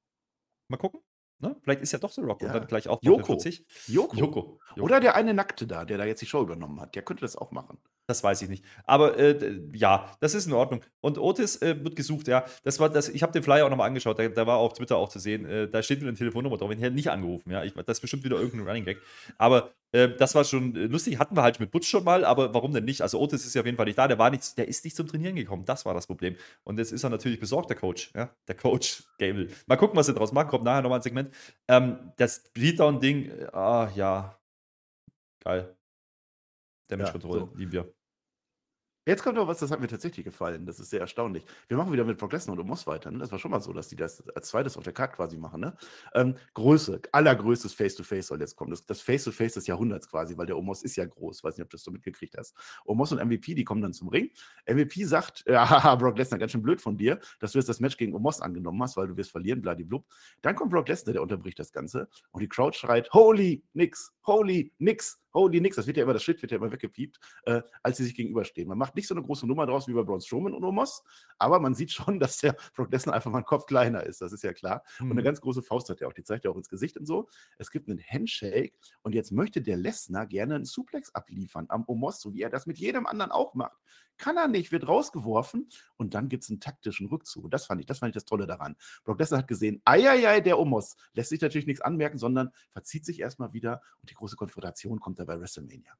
Mal 0.68 0.76
gucken. 0.78 1.00
Ne? 1.40 1.54
Vielleicht 1.62 1.82
ist 1.82 1.92
ja 1.92 2.00
doch 2.00 2.10
The 2.10 2.22
Rock 2.22 2.42
Ja. 2.42 2.48
und 2.48 2.54
dann 2.54 2.66
gleich 2.66 2.88
auch 2.88 3.00
Joko. 3.00 3.24
40. 3.38 3.64
Joko. 3.86 4.16
Joko. 4.16 4.60
Joko. 4.74 4.82
Oder 4.82 4.98
der 4.98 5.14
eine 5.14 5.34
Nackte 5.34 5.68
da, 5.68 5.84
der 5.84 5.98
da 5.98 6.04
jetzt 6.04 6.20
die 6.20 6.26
Show 6.26 6.42
übernommen 6.42 6.80
hat. 6.80 6.96
Der 6.96 7.02
könnte 7.02 7.20
das 7.20 7.36
auch 7.36 7.52
machen. 7.52 7.78
Das 8.08 8.24
weiß 8.24 8.40
ich 8.40 8.48
nicht. 8.48 8.64
Aber 8.86 9.18
äh, 9.18 9.60
ja, 9.74 10.16
das 10.20 10.32
ist 10.32 10.46
in 10.46 10.54
Ordnung. 10.54 10.80
Und 11.02 11.18
Otis 11.18 11.60
äh, 11.60 11.76
wird 11.84 11.94
gesucht, 11.94 12.26
ja. 12.26 12.46
Das 12.64 12.80
war 12.80 12.88
das, 12.88 13.10
ich 13.10 13.22
habe 13.22 13.32
den 13.32 13.42
Flyer 13.42 13.66
auch 13.66 13.70
nochmal 13.70 13.86
angeschaut, 13.86 14.18
da, 14.18 14.26
da 14.28 14.46
war 14.46 14.56
auf 14.56 14.72
Twitter 14.72 14.96
auch 14.96 15.10
zu 15.10 15.18
sehen, 15.18 15.44
äh, 15.44 15.68
da 15.68 15.82
steht 15.82 15.98
wieder 15.98 16.08
eine 16.08 16.16
Telefonnummer 16.16 16.56
drauf. 16.56 16.70
Ich 16.70 16.80
hätte 16.80 16.94
nicht 16.94 17.10
angerufen, 17.10 17.50
ja. 17.50 17.64
Ich, 17.64 17.74
das 17.74 17.98
ist 17.98 18.00
bestimmt 18.00 18.24
wieder 18.24 18.40
irgendein 18.40 18.66
Running 18.66 18.86
Gag. 18.86 18.96
Aber 19.36 19.72
äh, 19.92 20.08
das 20.08 20.34
war 20.34 20.44
schon 20.44 20.74
äh, 20.74 20.86
lustig, 20.86 21.18
hatten 21.18 21.36
wir 21.36 21.42
halt 21.42 21.60
mit 21.60 21.70
Butch 21.70 21.86
schon 21.86 22.02
mal, 22.02 22.24
aber 22.24 22.54
warum 22.54 22.72
denn 22.72 22.86
nicht? 22.86 23.02
Also 23.02 23.20
Otis 23.20 23.44
ist 23.44 23.54
ja 23.54 23.60
auf 23.60 23.66
jeden 23.66 23.76
Fall 23.76 23.84
nicht 23.84 23.98
da, 23.98 24.08
der 24.08 24.18
war 24.18 24.30
nicht, 24.30 24.56
der 24.56 24.68
ist 24.68 24.84
nicht 24.84 24.96
zum 24.96 25.06
Trainieren 25.06 25.36
gekommen. 25.36 25.66
Das 25.66 25.84
war 25.84 25.92
das 25.92 26.06
Problem. 26.06 26.34
Und 26.64 26.78
jetzt 26.78 26.92
ist 26.92 27.04
er 27.04 27.10
natürlich 27.10 27.40
besorgt, 27.40 27.68
der 27.68 27.76
Coach, 27.76 28.10
ja. 28.16 28.30
Der 28.48 28.54
Coach 28.54 29.02
Gable. 29.18 29.48
Mal 29.66 29.76
gucken, 29.76 29.98
was 29.98 30.06
sie 30.06 30.14
draus 30.14 30.32
machen, 30.32 30.48
kommt 30.48 30.64
nachher 30.64 30.80
nochmal 30.80 31.00
ein 31.00 31.02
Segment. 31.02 31.34
Ähm, 31.68 32.12
das 32.16 32.42
Beatdown-Ding, 32.54 33.30
äh, 33.30 33.46
ah 33.52 33.90
ja. 33.94 34.40
Geil. 35.44 35.76
Damage 36.88 37.08
Ja, 37.08 37.12
Control, 37.12 37.38
so. 37.40 37.52
lieben 37.54 37.72
wir. 37.72 37.97
Jetzt 39.08 39.22
kommt 39.22 39.36
noch 39.36 39.48
was, 39.48 39.58
das 39.58 39.70
hat 39.70 39.80
mir 39.80 39.86
tatsächlich 39.86 40.22
gefallen. 40.22 40.66
Das 40.66 40.78
ist 40.78 40.90
sehr 40.90 41.00
erstaunlich. 41.00 41.42
Wir 41.66 41.78
machen 41.78 41.90
wieder 41.90 42.04
mit 42.04 42.18
Brock 42.18 42.30
Lesnar 42.30 42.58
und 42.58 42.62
Omos 42.62 42.86
weiter. 42.86 43.10
Ne? 43.10 43.16
Das 43.16 43.32
war 43.32 43.38
schon 43.38 43.50
mal 43.50 43.62
so, 43.62 43.72
dass 43.72 43.88
die 43.88 43.96
das 43.96 44.22
als 44.36 44.48
zweites 44.48 44.76
auf 44.76 44.84
der 44.84 44.92
Karte 44.92 45.16
quasi 45.16 45.38
machen. 45.38 45.62
Ne? 45.62 45.74
Ähm, 46.12 46.34
Größe, 46.52 47.00
allergrößtes 47.10 47.72
Face-to-Face 47.72 48.26
soll 48.26 48.38
jetzt 48.40 48.54
kommen. 48.54 48.70
Das, 48.70 48.84
das 48.84 49.00
Face-to-Face 49.00 49.54
des 49.54 49.66
Jahrhunderts 49.66 50.10
quasi, 50.10 50.36
weil 50.36 50.44
der 50.44 50.58
Omos 50.58 50.82
ist 50.82 50.94
ja 50.96 51.06
groß. 51.06 51.42
Weiß 51.42 51.56
nicht, 51.56 51.64
ob 51.64 51.70
du 51.70 51.78
das 51.78 51.84
so 51.84 51.90
mitgekriegt 51.90 52.36
hast. 52.36 52.54
Omos 52.84 53.10
und 53.10 53.24
MVP, 53.24 53.54
die 53.54 53.64
kommen 53.64 53.80
dann 53.80 53.94
zum 53.94 54.08
Ring. 54.08 54.30
MVP 54.66 55.04
sagt, 55.04 55.42
ja, 55.48 55.94
Brock 55.94 56.18
Lesnar, 56.18 56.38
ganz 56.38 56.52
schön 56.52 56.60
blöd 56.60 56.82
von 56.82 56.98
dir, 56.98 57.18
dass 57.40 57.52
du 57.52 57.58
jetzt 57.58 57.70
das 57.70 57.80
Match 57.80 57.96
gegen 57.96 58.14
Omos 58.14 58.42
angenommen 58.42 58.82
hast, 58.82 58.98
weil 58.98 59.08
du 59.08 59.16
wirst 59.16 59.30
verlieren, 59.30 59.62
bladiblub. 59.62 60.04
Dann 60.42 60.54
kommt 60.54 60.70
Brock 60.70 60.86
Lesnar, 60.86 61.14
der 61.14 61.22
unterbricht 61.22 61.58
das 61.58 61.72
Ganze. 61.72 62.10
Und 62.30 62.42
die 62.42 62.48
Crowd 62.50 62.76
schreit, 62.76 63.10
holy 63.14 63.62
nix, 63.72 64.12
holy 64.26 64.70
nix, 64.76 65.18
holy 65.38 65.60
nix. 65.60 65.76
Das 65.76 65.86
wird 65.86 65.96
ja 65.96 66.02
immer, 66.02 66.12
das 66.12 66.22
Shit 66.22 66.40
wird 66.42 66.52
ja 66.52 66.58
immer 66.58 66.70
weggepiept, 66.72 67.18
äh, 67.44 67.62
als 67.82 67.96
sie 67.98 68.04
sich 68.04 68.14
gegenüberstehen. 68.14 68.68
Man 68.68 68.78
macht 68.78 68.94
nicht 68.96 69.06
so 69.08 69.14
eine 69.14 69.22
große 69.22 69.46
Nummer 69.46 69.66
draus 69.66 69.88
wie 69.88 69.92
bei 69.92 70.02
Braun 70.02 70.20
Strowman 70.20 70.54
und 70.54 70.64
Omos, 70.64 71.02
aber 71.38 71.60
man 71.60 71.74
sieht 71.74 71.90
schon, 71.92 72.18
dass 72.20 72.38
der 72.38 72.56
Brock 72.74 72.90
Lesnar 72.92 73.14
einfach 73.14 73.30
mal 73.30 73.38
einen 73.38 73.46
Kopf 73.46 73.66
kleiner 73.66 74.02
ist. 74.04 74.20
Das 74.20 74.32
ist 74.32 74.42
ja 74.44 74.52
klar. 74.52 74.82
Und 75.00 75.10
eine 75.10 75.20
Mhm. 75.20 75.24
ganz 75.24 75.40
große 75.40 75.62
Faust 75.62 75.88
hat 75.90 76.00
er 76.00 76.08
auch. 76.08 76.12
Die 76.12 76.22
zeigt 76.24 76.44
er 76.44 76.50
auch 76.50 76.56
ins 76.56 76.68
Gesicht 76.68 76.96
und 76.96 77.06
so. 77.06 77.28
Es 77.58 77.70
gibt 77.70 77.88
einen 77.88 78.02
Handshake 78.02 78.74
und 79.02 79.14
jetzt 79.14 79.32
möchte 79.32 79.60
der 79.62 79.76
Lesnar 79.76 80.26
gerne 80.26 80.54
einen 80.56 80.64
Suplex 80.64 81.14
abliefern 81.14 81.66
am 81.68 81.84
Omos, 81.86 82.20
so 82.20 82.34
wie 82.34 82.42
er 82.42 82.50
das 82.50 82.66
mit 82.66 82.78
jedem 82.78 83.06
anderen 83.06 83.30
auch 83.32 83.54
macht. 83.54 83.76
Kann 84.18 84.36
er 84.36 84.48
nicht, 84.48 84.72
wird 84.72 84.86
rausgeworfen 84.86 85.68
und 85.96 86.14
dann 86.14 86.28
gibt 86.28 86.44
es 86.44 86.50
einen 86.50 86.60
taktischen 86.60 87.06
Rückzug. 87.06 87.44
Und 87.44 87.54
das 87.54 87.66
fand 87.66 87.80
ich, 87.80 87.86
das 87.86 88.00
fand 88.00 88.10
ich 88.10 88.14
das 88.14 88.24
Tolle 88.24 88.46
daran. 88.46 88.76
Brock 89.04 89.18
Lesnar 89.18 89.40
hat 89.40 89.48
gesehen, 89.48 89.80
eieiei, 89.84 90.40
der 90.40 90.58
Omos 90.58 90.96
lässt 91.14 91.30
sich 91.30 91.40
natürlich 91.40 91.66
nichts 91.66 91.80
anmerken, 91.80 92.18
sondern 92.18 92.50
verzieht 92.70 93.06
sich 93.06 93.20
erstmal 93.20 93.52
wieder 93.52 93.80
und 94.00 94.10
die 94.10 94.14
große 94.14 94.36
Konfrontation 94.36 95.00
kommt 95.00 95.18
da 95.18 95.24
bei 95.24 95.40
WrestleMania. 95.40 95.92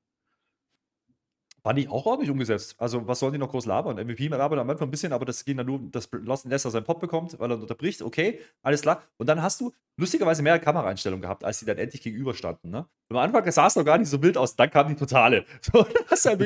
Fand 1.63 1.79
ich 1.79 1.89
auch 1.91 2.07
ordentlich 2.07 2.31
umgesetzt. 2.31 2.77
Also, 2.79 3.07
was 3.07 3.19
sollen 3.19 3.33
die 3.33 3.39
noch 3.39 3.51
groß 3.51 3.67
labern? 3.67 3.97
MVP 3.97 4.29
labern 4.29 4.59
am 4.61 4.71
Anfang 4.71 4.89
ein 4.89 4.91
bisschen, 4.91 5.13
aber 5.13 5.25
das 5.25 5.45
ging 5.45 5.57
dann 5.57 5.67
nur, 5.67 5.81
dass 5.91 6.09
Lesnar 6.13 6.59
seinen 6.59 6.85
Pop 6.85 7.01
bekommt, 7.01 7.39
weil 7.39 7.51
er 7.51 7.61
unterbricht. 7.61 8.01
Okay, 8.03 8.41
alles 8.63 8.83
klar. 8.83 9.03
Und 9.17 9.29
dann 9.29 9.43
hast 9.43 9.61
du 9.61 9.73
lustigerweise 9.97 10.43
mehr 10.43 10.59
Kameraeinstellungen 10.59 11.23
gehabt, 11.23 11.45
als 11.45 11.59
die 11.59 11.65
dann 11.65 11.77
endlich 11.77 12.03
gegenüberstanden. 12.03 12.71
Ne? 12.71 12.87
Und 13.09 13.17
am 13.17 13.23
Anfang 13.23 13.51
sah 13.51 13.67
es 13.67 13.77
noch 13.77 13.85
gar 13.85 13.99
nicht 13.99 14.09
so 14.09 14.23
wild 14.23 14.39
aus, 14.39 14.55
dann 14.57 14.71
kam 14.71 14.89
die 14.89 14.97
totale. 14.97 15.45
So, 15.61 15.85
hast 16.09 16.25
du 16.25 16.31
halt 16.31 16.41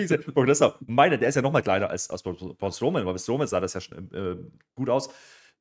meine, 0.87 1.19
der 1.19 1.29
ist 1.29 1.35
ja 1.35 1.43
noch 1.43 1.53
mal 1.53 1.63
kleiner 1.63 1.91
als, 1.91 2.11
als 2.11 2.23
Braun 2.23 2.73
Strowman, 2.73 3.05
weil 3.05 3.13
bei 3.13 3.19
Strowman 3.19 3.47
sah 3.47 3.61
das 3.61 3.75
ja 3.75 3.81
schon 3.81 4.11
äh, 4.13 4.37
gut 4.75 4.89
aus. 4.89 5.11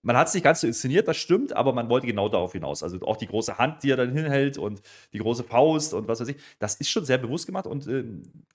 Man 0.04 0.18
hat 0.18 0.28
es 0.28 0.34
nicht 0.34 0.44
ganz 0.44 0.62
so 0.62 0.68
inszeniert, 0.68 1.08
das 1.08 1.18
stimmt, 1.18 1.54
aber 1.56 1.74
man 1.74 1.90
wollte 1.90 2.08
genau 2.08 2.28
darauf 2.28 2.54
hinaus. 2.54 2.82
Also 2.82 3.00
auch 3.02 3.18
die 3.18 3.28
große 3.28 3.58
Hand, 3.60 3.84
die 3.84 3.92
er 3.92 3.98
dann 3.98 4.12
hinhält 4.14 4.58
und 4.58 4.82
die 5.14 5.20
große 5.20 5.44
Faust 5.44 5.94
und 5.94 6.08
was 6.08 6.20
weiß 6.20 6.28
ich, 6.30 6.38
das 6.60 6.76
ist 6.76 6.90
schon 6.90 7.06
sehr 7.06 7.18
bewusst 7.20 7.46
gemacht 7.46 7.68
und 7.68 7.86
äh, 7.88 8.04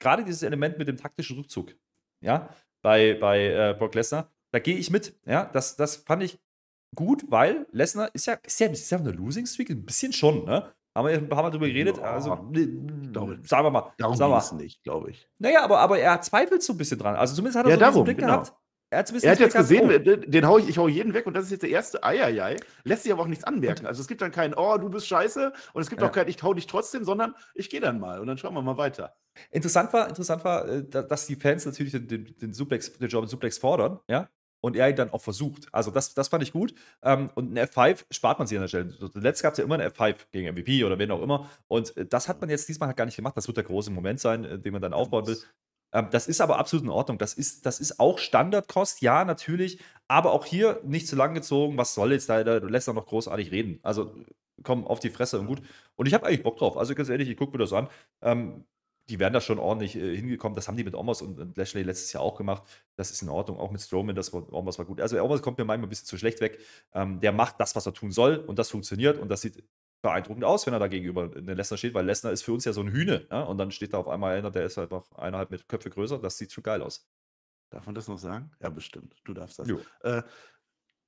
gerade 0.00 0.24
dieses 0.24 0.42
Element 0.42 0.76
mit 0.78 0.88
dem 0.88 0.96
taktischen 0.96 1.36
Rückzug, 1.38 1.74
ja, 2.20 2.48
bei, 2.82 3.14
bei 3.14 3.46
äh, 3.46 3.74
Brock 3.78 3.94
Lesnar, 3.94 4.30
da 4.52 4.58
gehe 4.58 4.76
ich 4.76 4.90
mit, 4.90 5.14
ja, 5.26 5.44
das, 5.44 5.76
das 5.76 5.96
fand 5.96 6.22
ich 6.24 6.38
gut, 6.94 7.24
weil 7.28 7.66
Lesnar 7.72 8.10
ist 8.14 8.26
ja, 8.26 8.34
ist 8.42 8.58
ja, 8.58 8.66
ist 8.68 8.90
ja 8.90 8.98
eine 8.98 9.10
Losing 9.12 9.46
Streak, 9.46 9.70
ein 9.70 9.84
bisschen 9.84 10.12
schon, 10.12 10.44
ne? 10.44 10.72
Haben 10.96 11.08
wir 11.08 11.14
ein 11.14 11.28
paar 11.28 11.42
Mal 11.42 11.50
drüber 11.50 11.66
geredet, 11.66 11.98
Ja, 11.98 12.04
also, 12.04 12.34
glaube- 13.12 13.38
sagen 13.42 13.64
wir 13.66 13.70
mal, 13.70 13.92
Darum 13.98 14.16
sagen 14.16 14.32
wir 14.32 14.38
es 14.38 14.50
nicht, 14.52 14.82
glaube 14.82 15.10
ich. 15.10 15.28
naja, 15.38 15.62
aber, 15.62 15.78
aber 15.78 15.98
er 15.98 16.20
zweifelt 16.22 16.62
so 16.62 16.72
ein 16.72 16.78
bisschen 16.78 16.98
dran. 16.98 17.16
Also 17.16 17.34
zumindest 17.34 17.58
hat 17.58 17.66
er 17.66 17.70
Ja, 17.72 17.76
so 17.76 17.80
darum, 17.80 18.04
Blick 18.04 18.16
genau. 18.16 18.28
gehabt. 18.42 18.54
Er, 18.90 18.98
hat 19.00 19.08
zumindest 19.08 19.24
Er 19.26 19.32
hat 19.32 19.40
jetzt 19.40 19.56
gesehen, 19.56 19.88
den, 20.04 20.30
den 20.30 20.46
hau 20.46 20.58
ich, 20.58 20.68
ich 20.68 20.78
hau 20.78 20.86
jeden 20.88 21.12
weg 21.12 21.26
und 21.26 21.34
das 21.34 21.44
ist 21.46 21.50
jetzt 21.50 21.62
der 21.62 21.70
erste 21.70 22.02
Eieiei. 22.04 22.56
Lässt 22.84 23.02
sich 23.02 23.12
aber 23.12 23.22
auch 23.22 23.26
nichts 23.26 23.44
anmerken. 23.44 23.84
Also 23.86 24.00
es 24.00 24.06
gibt 24.08 24.20
dann 24.20 24.30
kein, 24.30 24.54
oh, 24.54 24.78
du 24.78 24.88
bist 24.88 25.08
scheiße 25.08 25.52
und 25.72 25.82
es 25.82 25.88
gibt 25.90 26.02
Ja. 26.02 26.08
auch 26.08 26.12
kein, 26.12 26.28
ich 26.28 26.40
hau 26.42 26.54
dich 26.54 26.66
trotzdem, 26.66 27.04
sondern 27.04 27.34
ich 27.54 27.68
gehe 27.68 27.80
dann 27.80 27.98
mal 27.98 28.20
und 28.20 28.26
dann 28.28 28.38
schauen 28.38 28.54
wir 28.54 28.62
mal 28.62 28.76
weiter. 28.76 29.14
oh. 29.14 29.40
Interessant 29.50 29.92
war, 29.92 30.08
interessant 30.08 30.44
war, 30.44 30.68
äh, 30.68 30.84
da- 30.88 31.02
dass 31.02 31.26
die 31.26 31.36
Fans 31.36 31.66
natürlich 31.66 31.92
den, 31.92 32.06
den, 32.06 32.36
den, 32.38 32.52
Suplex, 32.54 32.92
den 32.92 33.08
German 33.08 33.28
Suplex 33.28 33.58
fordern, 33.58 33.98
ja. 34.08 34.28
Und 34.62 34.74
er 34.74 34.88
ihn 34.88 34.96
dann 34.96 35.10
auch 35.10 35.20
versucht. 35.22 35.68
Also, 35.70 35.90
das, 35.92 36.14
das 36.14 36.28
fand 36.28 36.42
ich 36.42 36.50
gut. 36.50 36.74
Ähm, 37.02 37.30
und 37.34 37.52
ein 37.56 37.58
F5 37.68 38.04
spart 38.10 38.38
man 38.38 38.48
sich 38.48 38.56
an 38.56 38.62
der 38.62 38.68
Stelle. 38.68 38.98
Zuletzt 39.12 39.42
gab 39.42 39.52
es 39.52 39.58
ja 39.58 39.64
immer 39.64 39.74
eine 39.74 39.90
F5 39.90 40.16
gegen 40.32 40.48
MVP 40.54 40.82
oder 40.82 40.98
wen 40.98 41.10
auch 41.10 41.22
immer. 41.22 41.48
Und 41.68 41.94
äh, 41.96 42.06
das 42.06 42.26
hat 42.26 42.40
man 42.40 42.48
jetzt 42.50 42.66
diesmal 42.68 42.88
halt 42.88 42.96
gar 42.96 43.04
nicht 43.04 43.14
gemacht. 43.16 43.36
Das 43.36 43.46
wird 43.46 43.58
der 43.58 43.64
große 43.64 43.90
Moment 43.92 44.18
sein, 44.18 44.44
äh, 44.44 44.58
den 44.58 44.72
man 44.72 44.80
dann 44.82 44.94
aufbauen 44.94 45.26
will. 45.26 45.36
Ähm, 45.92 46.08
das 46.10 46.28
ist 46.28 46.40
aber 46.40 46.58
absolut 46.58 46.84
in 46.84 46.90
Ordnung. 46.90 47.18
Das 47.18 47.34
ist, 47.34 47.66
das 47.66 47.80
ist 47.80 48.00
auch 48.00 48.18
Standardkost, 48.18 49.02
ja, 49.02 49.24
natürlich. 49.24 49.80
Aber 50.08 50.32
auch 50.32 50.44
hier 50.44 50.80
nicht 50.84 51.08
zu 51.08 51.16
lang 51.16 51.34
gezogen. 51.34 51.78
Was 51.78 51.94
soll 51.94 52.12
jetzt 52.12 52.28
da? 52.28 52.44
Da 52.44 52.58
lässt 52.58 52.88
er 52.88 52.94
noch 52.94 53.06
großartig 53.06 53.50
reden. 53.50 53.80
Also, 53.82 54.14
komm 54.62 54.86
auf 54.86 55.00
die 55.00 55.10
Fresse 55.10 55.38
und 55.40 55.46
gut. 55.46 55.62
Und 55.96 56.06
ich 56.06 56.14
habe 56.14 56.26
eigentlich 56.26 56.42
Bock 56.42 56.58
drauf. 56.58 56.76
Also, 56.76 56.94
ganz 56.94 57.08
ehrlich, 57.08 57.28
ich 57.28 57.36
gucke 57.36 57.52
mir 57.52 57.58
das 57.58 57.72
an. 57.72 57.88
Ähm, 58.22 58.64
die 59.08 59.18
werden 59.20 59.34
da 59.34 59.40
schon 59.40 59.58
ordentlich 59.58 59.96
äh, 59.96 60.16
hingekommen. 60.16 60.56
Das 60.56 60.68
haben 60.68 60.76
die 60.76 60.84
mit 60.84 60.94
Omos 60.94 61.22
und, 61.22 61.38
und 61.38 61.56
Lashley 61.56 61.82
letztes 61.82 62.12
Jahr 62.12 62.22
auch 62.22 62.36
gemacht. 62.36 62.62
Das 62.96 63.10
ist 63.10 63.22
in 63.22 63.28
Ordnung. 63.28 63.58
Auch 63.58 63.70
mit 63.70 63.80
Strowman, 63.80 64.16
das 64.16 64.32
war, 64.32 64.52
Omos 64.52 64.78
war 64.78 64.84
gut. 64.84 65.00
Also 65.00 65.20
Omos 65.22 65.42
kommt 65.42 65.58
mir 65.58 65.64
manchmal 65.64 65.86
ein 65.86 65.90
bisschen 65.90 66.06
zu 66.06 66.18
schlecht 66.18 66.40
weg. 66.40 66.58
Ähm, 66.92 67.20
der 67.20 67.32
macht 67.32 67.60
das, 67.60 67.76
was 67.76 67.86
er 67.86 67.94
tun 67.94 68.10
soll 68.10 68.38
und 68.38 68.58
das 68.58 68.70
funktioniert 68.70 69.18
und 69.18 69.28
das 69.28 69.42
sieht 69.42 69.62
beeindruckend 70.02 70.44
aus, 70.44 70.66
wenn 70.66 70.74
er 70.74 70.78
da 70.78 70.88
gegenüber 70.88 71.34
in 71.34 71.46
Lesnar 71.46 71.78
steht, 71.78 71.94
weil 71.94 72.06
Lesnar 72.06 72.32
ist 72.32 72.42
für 72.42 72.52
uns 72.52 72.64
ja 72.64 72.72
so 72.72 72.80
ein 72.80 72.88
Hühne. 72.88 73.26
Ja? 73.30 73.42
Und 73.42 73.58
dann 73.58 73.70
steht 73.70 73.92
da 73.92 73.98
auf 73.98 74.08
einmal 74.08 74.36
einer, 74.36 74.50
der 74.50 74.64
ist 74.64 74.76
halt 74.76 74.90
noch 74.90 75.12
eineinhalb 75.12 75.50
mit 75.50 75.68
Köpfe 75.68 75.90
größer. 75.90 76.18
Das 76.18 76.38
sieht 76.38 76.52
schon 76.52 76.62
geil 76.62 76.82
aus. 76.82 77.08
Darf 77.70 77.86
man 77.86 77.94
das 77.94 78.06
noch 78.06 78.18
sagen? 78.18 78.52
Ja, 78.60 78.70
bestimmt. 78.70 79.16
Du 79.24 79.34
darfst 79.34 79.58
das. 79.58 79.68
Äh, 80.02 80.22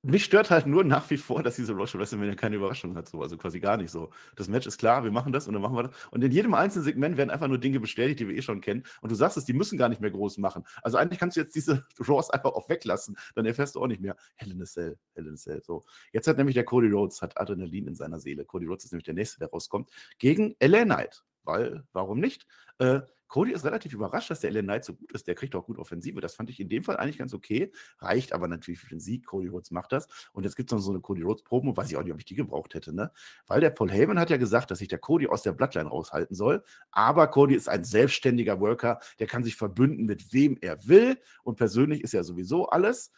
mich 0.01 0.23
stört 0.23 0.49
halt 0.49 0.65
nur 0.65 0.83
nach 0.83 1.09
wie 1.09 1.17
vor, 1.17 1.43
dass 1.43 1.57
diese 1.57 1.73
Royal 1.73 1.93
WrestleMania 1.95 2.35
keine 2.35 2.55
Überraschung 2.55 2.95
hat, 2.95 3.09
so. 3.09 3.21
also 3.21 3.37
quasi 3.37 3.59
gar 3.59 3.75
nicht 3.77 3.91
so. 3.91 4.09
Das 4.35 4.47
Match 4.47 4.65
ist 4.65 4.77
klar, 4.77 5.03
wir 5.03 5.11
machen 5.11 5.33
das 5.33 5.47
und 5.47 5.53
dann 5.53 5.61
machen 5.61 5.75
wir 5.75 5.83
das. 5.83 5.91
Und 6.11 6.23
in 6.23 6.31
jedem 6.31 6.53
einzelnen 6.53 6.85
Segment 6.85 7.17
werden 7.17 7.29
einfach 7.29 7.49
nur 7.49 7.57
Dinge 7.57 7.79
bestätigt, 7.79 8.19
die 8.19 8.27
wir 8.27 8.35
eh 8.35 8.41
schon 8.41 8.61
kennen. 8.61 8.83
Und 9.01 9.11
du 9.11 9.15
sagst 9.15 9.35
es, 9.37 9.45
die 9.45 9.53
müssen 9.53 9.77
gar 9.77 9.89
nicht 9.89 9.99
mehr 9.99 10.11
groß 10.11 10.37
machen. 10.37 10.63
Also 10.81 10.97
eigentlich 10.97 11.19
kannst 11.19 11.35
du 11.35 11.41
jetzt 11.41 11.53
diese 11.55 11.85
Raws 11.99 12.29
einfach 12.29 12.53
auch 12.53 12.69
weglassen, 12.69 13.17
dann 13.35 13.45
erfährst 13.45 13.75
du 13.75 13.81
auch 13.81 13.87
nicht 13.87 14.01
mehr. 14.01 14.15
Hell 14.35 14.51
in 14.51 14.65
Cell, 14.65 14.97
Hell 15.15 15.27
in 15.27 15.35
Cell. 15.35 15.61
So. 15.63 15.83
Jetzt 16.13 16.27
hat 16.27 16.37
nämlich 16.37 16.53
der 16.53 16.63
Cody 16.65 16.89
Rhodes, 16.89 17.21
hat 17.21 17.39
Adrenalin 17.39 17.87
in 17.87 17.95
seiner 17.95 18.19
Seele. 18.19 18.45
Cody 18.45 18.67
Rhodes 18.67 18.85
ist 18.85 18.91
nämlich 18.91 19.05
der 19.05 19.15
Nächste, 19.15 19.39
der 19.39 19.49
rauskommt, 19.49 19.89
gegen 20.17 20.55
LA 20.61 20.85
Knight. 20.85 21.23
Weil, 21.43 21.83
warum 21.93 22.19
nicht? 22.19 22.45
Äh, 22.77 23.01
Cody 23.29 23.53
ist 23.53 23.63
relativ 23.63 23.93
überrascht, 23.93 24.29
dass 24.29 24.41
der 24.41 24.51
LA 24.51 24.61
Knight 24.61 24.83
so 24.83 24.93
gut 24.95 25.11
ist. 25.13 25.27
Der 25.27 25.35
kriegt 25.35 25.55
auch 25.55 25.65
gut 25.65 25.77
Offensive. 25.77 26.19
Das 26.19 26.35
fand 26.35 26.49
ich 26.49 26.59
in 26.59 26.67
dem 26.67 26.83
Fall 26.83 26.97
eigentlich 26.97 27.19
ganz 27.19 27.33
okay. 27.33 27.71
Reicht 27.99 28.33
aber 28.33 28.47
natürlich 28.47 28.79
für 28.79 28.89
den 28.89 28.99
Sieg. 28.99 29.25
Cody 29.25 29.47
Rhodes 29.47 29.71
macht 29.71 29.91
das. 29.91 30.07
Und 30.33 30.43
jetzt 30.43 30.55
gibt 30.55 30.71
es 30.71 30.75
noch 30.75 30.81
so 30.81 30.91
eine 30.91 30.99
Cody 30.99 31.21
Rhodes-Promo. 31.21 31.77
Weiß 31.77 31.89
ich 31.89 31.95
auch 31.95 32.03
nicht, 32.03 32.11
ob 32.11 32.19
ich 32.19 32.25
die 32.25 32.35
gebraucht 32.35 32.73
hätte. 32.73 32.93
Ne? 32.93 33.11
Weil 33.47 33.61
der 33.61 33.69
Paul 33.69 33.91
Heyman 33.91 34.19
hat 34.19 34.31
ja 34.31 34.37
gesagt, 34.37 34.71
dass 34.71 34.79
sich 34.79 34.87
der 34.87 34.99
Cody 34.99 35.27
aus 35.27 35.43
der 35.43 35.53
Bloodline 35.53 35.89
raushalten 35.89 36.35
soll. 36.35 36.63
Aber 36.91 37.27
Cody 37.27 37.55
ist 37.55 37.69
ein 37.69 37.83
selbstständiger 37.83 38.59
Worker. 38.59 38.99
Der 39.19 39.27
kann 39.27 39.43
sich 39.43 39.55
verbünden 39.55 40.05
mit 40.05 40.33
wem 40.33 40.57
er 40.59 40.87
will. 40.87 41.17
Und 41.43 41.55
persönlich 41.55 42.01
ist 42.01 42.15
er 42.15 42.23
sowieso 42.23 42.67
alles. 42.67 43.11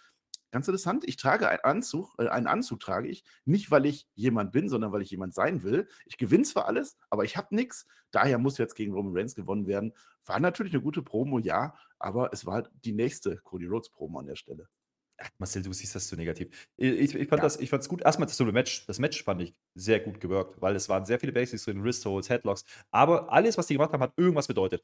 Ganz 0.51 0.67
interessant, 0.67 1.03
ich 1.08 1.15
trage 1.15 1.48
einen 1.48 1.62
Anzug, 1.63 2.13
äh, 2.20 2.27
einen 2.27 2.48
Anzug 2.48 2.79
trage 2.81 3.08
ich, 3.08 3.24
nicht 3.46 3.72
weil 3.72 3.86
ich 3.86 4.08
jemand 4.15 4.51
bin, 4.51 4.67
sondern 4.70 4.91
weil 4.91 5.01
ich 5.01 5.10
jemand 5.10 5.34
sein 5.34 5.63
will. 5.63 5.88
Ich 6.05 6.17
gewinne 6.17 6.43
zwar 6.43 6.65
alles, 6.67 6.98
aber 7.10 7.24
ich 7.24 7.38
habe 7.38 7.55
nichts. 7.55 7.88
Daher 8.12 8.38
muss 8.38 8.58
jetzt 8.58 8.75
gegen 8.75 8.93
Roman 8.93 9.15
Reigns 9.15 9.36
gewonnen 9.36 9.65
werden. 9.67 9.93
War 10.25 10.39
natürlich 10.39 10.74
eine 10.74 10.84
gute 10.84 11.01
Promo, 11.01 11.39
ja, 11.39 11.74
aber 12.00 12.34
es 12.34 12.46
war 12.46 12.55
halt 12.55 12.70
die 12.84 12.91
nächste 12.91 13.38
Cody 13.38 13.65
Rhodes 13.65 13.89
Promo 13.89 14.20
an 14.20 14.27
der 14.27 14.36
Stelle. 14.36 14.67
Ach, 15.24 15.29
Marcel, 15.38 15.62
du 15.62 15.72
siehst 15.72 15.93
das 15.96 16.08
zu 16.08 16.15
negativ. 16.15 16.67
Ich, 16.77 17.13
ich 17.15 17.27
fand 17.29 17.39
Ja. 17.39 17.43
das, 17.43 17.60
ich 17.60 17.70
fand's 17.70 17.88
gut. 17.88 18.01
Erstmal 18.01 18.27
das 18.27 18.39
Match. 18.39 18.88
Das 18.88 18.98
Match 18.98 19.24
fand 19.24 19.41
ich 19.41 19.55
sehr 19.75 20.00
gut 20.00 20.20
gewirkt, 20.20 20.60
weil 20.62 20.75
es 20.75 20.89
waren 20.89 21.05
sehr 21.05 21.20
viele 21.20 21.31
Basics 21.31 21.63
drin, 21.65 21.84
Wrist 21.84 22.03
Holds, 22.05 22.29
Headlocks. 22.29 22.65
Aber 22.89 23.31
alles, 23.31 23.58
was 23.58 23.67
die 23.67 23.75
gemacht 23.75 23.93
haben, 23.93 24.01
hat 24.01 24.13
irgendwas 24.17 24.48
bedeutet. 24.48 24.84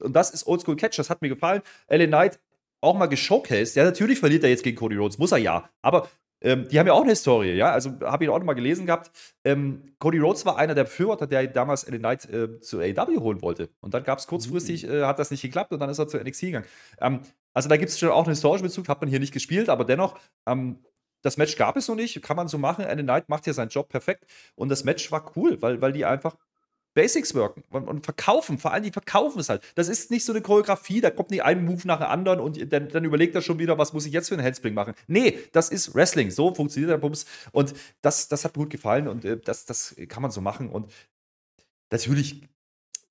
Und 0.00 0.14
das 0.14 0.30
ist 0.30 0.46
Oldschool 0.46 0.76
Catch. 0.76 0.98
Das 0.98 1.08
hat 1.08 1.22
mir 1.22 1.30
gefallen. 1.30 1.62
LA 1.88 2.06
Knight 2.06 2.40
auch 2.80 2.96
mal 2.96 3.06
geshowcased. 3.06 3.76
Ja, 3.76 3.84
natürlich 3.84 4.18
verliert 4.18 4.42
er 4.44 4.50
jetzt 4.50 4.64
gegen 4.64 4.76
Cody 4.76 4.96
Rhodes. 4.96 5.18
Muss 5.18 5.32
er 5.32 5.38
ja. 5.38 5.68
Aber 5.82 6.08
ähm, 6.42 6.66
die 6.68 6.78
haben 6.78 6.86
ja 6.86 6.94
auch 6.94 7.02
eine 7.02 7.10
Historie, 7.10 7.52
ja. 7.52 7.70
Also 7.70 7.92
habe 8.02 8.24
ich 8.24 8.30
auch 8.30 8.38
noch 8.38 8.46
mal 8.46 8.54
gelesen 8.54 8.86
gehabt. 8.86 9.10
Ähm, 9.44 9.94
Cody 9.98 10.18
Rhodes 10.18 10.46
war 10.46 10.56
einer 10.56 10.74
der 10.74 10.84
Befürworter, 10.84 11.26
der 11.26 11.46
damals 11.48 11.88
LA 11.88 11.98
Knight 11.98 12.30
äh, 12.30 12.60
zu 12.60 12.80
AEW 12.80 13.20
holen 13.20 13.42
wollte. 13.42 13.68
Und 13.80 13.92
dann 13.92 14.04
gab 14.04 14.18
es 14.18 14.26
kurzfristig, 14.26 14.84
äh, 14.88 15.04
hat 15.04 15.18
das 15.18 15.30
nicht 15.30 15.42
geklappt 15.42 15.72
und 15.72 15.80
dann 15.80 15.90
ist 15.90 15.98
er 15.98 16.08
zu 16.08 16.18
NXT 16.18 16.40
gegangen. 16.40 16.66
Ähm, 17.00 17.20
also 17.52 17.68
da 17.68 17.76
gibt 17.76 17.90
es 17.90 17.98
schon 17.98 18.10
auch 18.10 18.24
einen 18.24 18.34
historischen 18.34 18.64
Bezug, 18.64 18.88
hat 18.88 19.00
man 19.00 19.10
hier 19.10 19.20
nicht 19.20 19.34
gespielt, 19.34 19.68
aber 19.68 19.84
dennoch, 19.84 20.18
ähm, 20.46 20.78
das 21.22 21.36
Match 21.36 21.56
gab 21.56 21.76
es 21.76 21.88
noch 21.88 21.96
nicht, 21.96 22.22
kann 22.22 22.36
man 22.36 22.48
so 22.48 22.56
machen. 22.56 22.84
Andy 22.86 23.02
Knight 23.02 23.28
macht 23.28 23.46
ja 23.46 23.52
seinen 23.52 23.68
Job 23.68 23.90
perfekt. 23.90 24.24
Und 24.54 24.70
das 24.70 24.84
Match 24.84 25.12
war 25.12 25.36
cool, 25.36 25.60
weil, 25.60 25.82
weil 25.82 25.92
die 25.92 26.06
einfach 26.06 26.36
Basics 26.94 27.34
wirken 27.34 27.62
und, 27.70 28.04
verkaufen. 28.04 28.58
Vor 28.58 28.72
allem, 28.72 28.82
die 28.82 28.90
verkaufen 28.90 29.38
es 29.40 29.48
halt. 29.48 29.62
Das 29.74 29.88
ist 29.88 30.10
nicht 30.10 30.24
so 30.24 30.32
eine 30.32 30.42
Choreografie, 30.42 31.00
da 31.00 31.10
kommt 31.10 31.30
nicht 31.30 31.44
ein 31.44 31.64
Move 31.64 31.86
nach 31.86 31.98
dem 31.98 32.08
anderen 32.08 32.40
und 32.40 32.72
dann, 32.72 32.88
dann 32.88 33.04
überlegt 33.04 33.34
er 33.34 33.42
schon 33.42 33.58
wieder, 33.58 33.78
was 33.78 33.92
muss 33.92 34.06
ich 34.06 34.12
jetzt 34.12 34.28
für 34.28 34.34
einen 34.34 34.44
Handspring 34.44 34.74
machen. 34.74 34.94
Nee, 35.06 35.38
das 35.52 35.70
ist 35.70 35.94
Wrestling. 35.94 36.30
So 36.30 36.54
funktioniert 36.54 36.90
der 36.90 36.98
Bums. 36.98 37.26
Und 37.52 37.74
das, 38.02 38.28
das 38.28 38.44
hat 38.44 38.56
mir 38.56 38.64
gut 38.64 38.70
gefallen 38.70 39.08
und 39.08 39.24
äh, 39.24 39.38
das, 39.38 39.64
das 39.66 39.94
kann 40.08 40.22
man 40.22 40.30
so 40.30 40.40
machen. 40.40 40.68
Und 40.68 40.92
natürlich, 41.90 42.42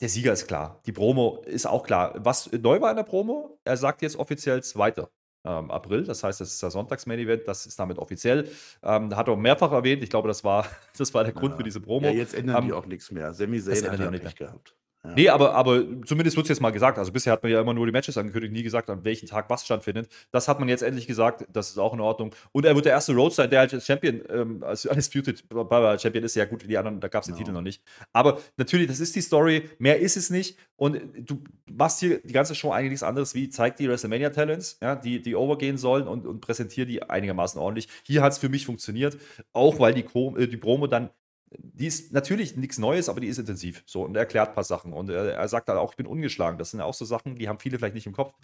der 0.02 0.10
Sieger 0.10 0.34
ist 0.34 0.48
klar. 0.48 0.82
Die 0.86 0.92
Promo 0.92 1.44
ist 1.46 1.66
auch 1.66 1.84
klar. 1.84 2.14
Was 2.18 2.52
neu 2.52 2.82
war 2.82 2.92
in 2.92 2.98
der 2.98 3.04
Promo, 3.04 3.60
er 3.64 3.78
sagt 3.78 4.02
jetzt 4.02 4.18
offiziell 4.18 4.64
Zweiter 4.64 5.10
ähm, 5.46 5.72
April. 5.72 6.04
Das 6.04 6.24
heißt, 6.24 6.42
das 6.42 6.54
ist 6.54 6.62
das 6.64 6.74
Sonntags-Main-Event, 6.74 7.48
das 7.48 7.66
ist 7.66 7.80
damit 7.80 7.98
offiziell. 7.98 8.50
Ähm, 8.84 9.16
hat 9.16 9.28
er 9.28 9.36
mehrfach 9.38 9.72
erwähnt. 9.72 10.04
Ich 10.04 10.10
glaube, 10.10 10.28
das 10.28 10.44
war, 10.44 10.66
das 10.98 11.14
war 11.14 11.24
der 11.24 11.34
Grund 11.34 11.52
Ja. 11.54 11.58
für 11.58 11.64
diese 11.64 11.80
Promo. 11.80 12.08
Ja, 12.08 12.12
jetzt 12.14 12.34
ändern 12.34 12.64
die 12.64 12.70
Ähm, 12.70 12.76
auch 12.76 12.86
nichts 12.86 13.12
mehr. 13.12 13.34
Sami 13.34 13.62
Zayn 13.62 13.92
hat 13.92 14.00
ja 14.00 14.08
auch 14.08 14.12
nicht 14.12 14.24
nicht 14.24 14.38
gehabt. 14.38 14.76
Ja. 15.04 15.14
Nee, 15.16 15.30
aber, 15.30 15.56
aber 15.56 15.84
zumindest 16.06 16.36
wird 16.36 16.46
es 16.46 16.50
jetzt 16.50 16.62
mal 16.62 16.72
gesagt. 16.72 16.98
Also 16.98 17.14
bisher 17.14 17.32
hat 17.32 17.42
man 17.42 17.52
ja 17.52 17.62
immer 17.62 17.74
nur 17.74 17.86
die 17.86 17.92
Matches 17.94 18.18
angekündigt, 18.18 18.52
nie 18.52 18.64
gesagt, 18.64 18.90
an 18.90 19.06
welchem 19.06 19.28
Tag 19.28 19.50
was 19.50 19.64
stattfindet. 19.64 20.10
Das 20.32 20.50
hat 20.50 20.60
man 20.60 20.68
jetzt 20.68 20.82
endlich 20.84 21.08
gesagt, 21.08 21.46
das 21.54 21.70
ist 21.70 21.78
auch 21.78 21.94
in 21.94 22.02
Ordnung. 22.02 22.36
Und 22.52 22.66
er 22.66 22.76
wird 22.76 22.86
der 22.86 22.92
erste 22.94 23.14
Road 23.14 23.34
sein, 23.34 23.50
der 23.50 23.60
halt 23.60 23.74
als 23.74 23.86
Champion, 23.86 24.22
ähm, 24.30 24.62
als 24.62 24.86
Undisputed 24.86 25.44
Champion 25.50 26.24
ist, 26.26 26.36
ja 26.36 26.44
gut, 26.44 26.64
wie 26.64 26.68
die 26.68 26.78
anderen, 26.78 27.00
da 27.00 27.08
gab 27.08 27.22
es 27.22 27.28
den 27.28 27.36
Genau. 27.36 27.46
Titel 27.46 27.54
noch 27.54 27.62
nicht. 27.62 27.82
Aber 28.12 28.40
natürlich, 28.58 28.88
das 28.88 29.00
ist 29.00 29.16
die 29.16 29.22
Story, 29.22 29.70
mehr 29.80 30.00
ist 30.00 30.18
es 30.18 30.30
nicht. 30.30 30.58
Und 30.76 31.00
du 31.18 31.44
machst 31.72 32.00
hier 32.02 32.20
die 32.20 32.34
ganze 32.34 32.54
Show 32.54 32.72
eigentlich 32.72 32.92
nichts 32.92 33.04
anderes 33.04 33.34
wie 33.36 33.50
zeig 33.50 33.78
die 33.78 33.88
WrestleMania 33.88 34.32
Talents, 34.32 34.80
ja, 34.82 34.96
die, 34.96 35.22
die 35.22 35.36
overgehen 35.36 35.78
sollen 35.78 36.08
und, 36.08 36.26
und 36.26 36.42
präsentiere 36.42 36.88
die 36.88 37.04
einigermaßen 37.04 37.60
ordentlich. 37.60 37.88
Hier 38.04 38.22
hat 38.22 38.34
es 38.34 38.38
für 38.38 38.50
mich 38.50 38.66
funktioniert, 38.66 39.18
auch 39.54 39.80
weil 39.80 39.94
die, 39.94 40.04
äh, 40.04 40.48
die 40.48 40.58
Promo 40.58 40.88
dann 40.88 41.10
die 41.58 41.88
ist 41.88 42.14
natürlich 42.14 42.56
nichts 42.56 42.78
Neues, 42.78 43.10
aber 43.10 43.20
die 43.20 43.28
ist 43.28 43.40
intensiv. 43.40 43.84
So, 43.86 44.04
und 44.04 44.16
er 44.16 44.22
erklärt 44.22 44.50
ein 44.50 44.56
paar 44.56 44.64
Sachen. 44.64 44.94
Und 44.94 45.10
er, 45.10 45.34
er 45.34 45.48
sagt 45.48 45.68
halt 45.70 45.80
auch, 45.80 45.92
ich 45.92 45.98
bin 45.98 46.08
ungeschlagen. 46.08 46.60
Das 46.60 46.72
sind 46.72 46.82
auch 46.82 46.94
so 46.94 47.06
Sachen, 47.06 47.36
die 47.36 47.50
haben 47.50 47.60
viele 47.60 47.78
vielleicht 47.78 47.96
nicht 47.96 48.08
im 48.08 48.14
Kopf. 48.14 48.38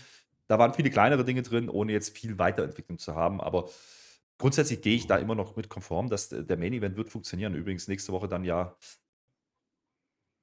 Da 0.47 0.59
waren 0.59 0.73
viele 0.73 0.89
kleinere 0.89 1.23
Dinge 1.25 1.41
drin, 1.41 1.69
ohne 1.69 1.91
jetzt 1.91 2.17
viel 2.17 2.37
Weiterentwicklung 2.39 2.97
zu 2.97 3.15
haben. 3.15 3.41
Aber 3.41 3.69
grundsätzlich 4.37 4.81
gehe 4.81 4.95
ich 4.95 5.07
da 5.07 5.17
immer 5.17 5.35
noch 5.35 5.55
mit 5.55 5.69
konform, 5.69 6.09
dass 6.09 6.29
der 6.29 6.57
Main 6.57 6.73
Event 6.73 6.97
wird 6.97 7.09
funktionieren. 7.09 7.55
Übrigens 7.55 7.87
nächste 7.87 8.11
Woche 8.11 8.27
dann 8.27 8.43
ja 8.43 8.75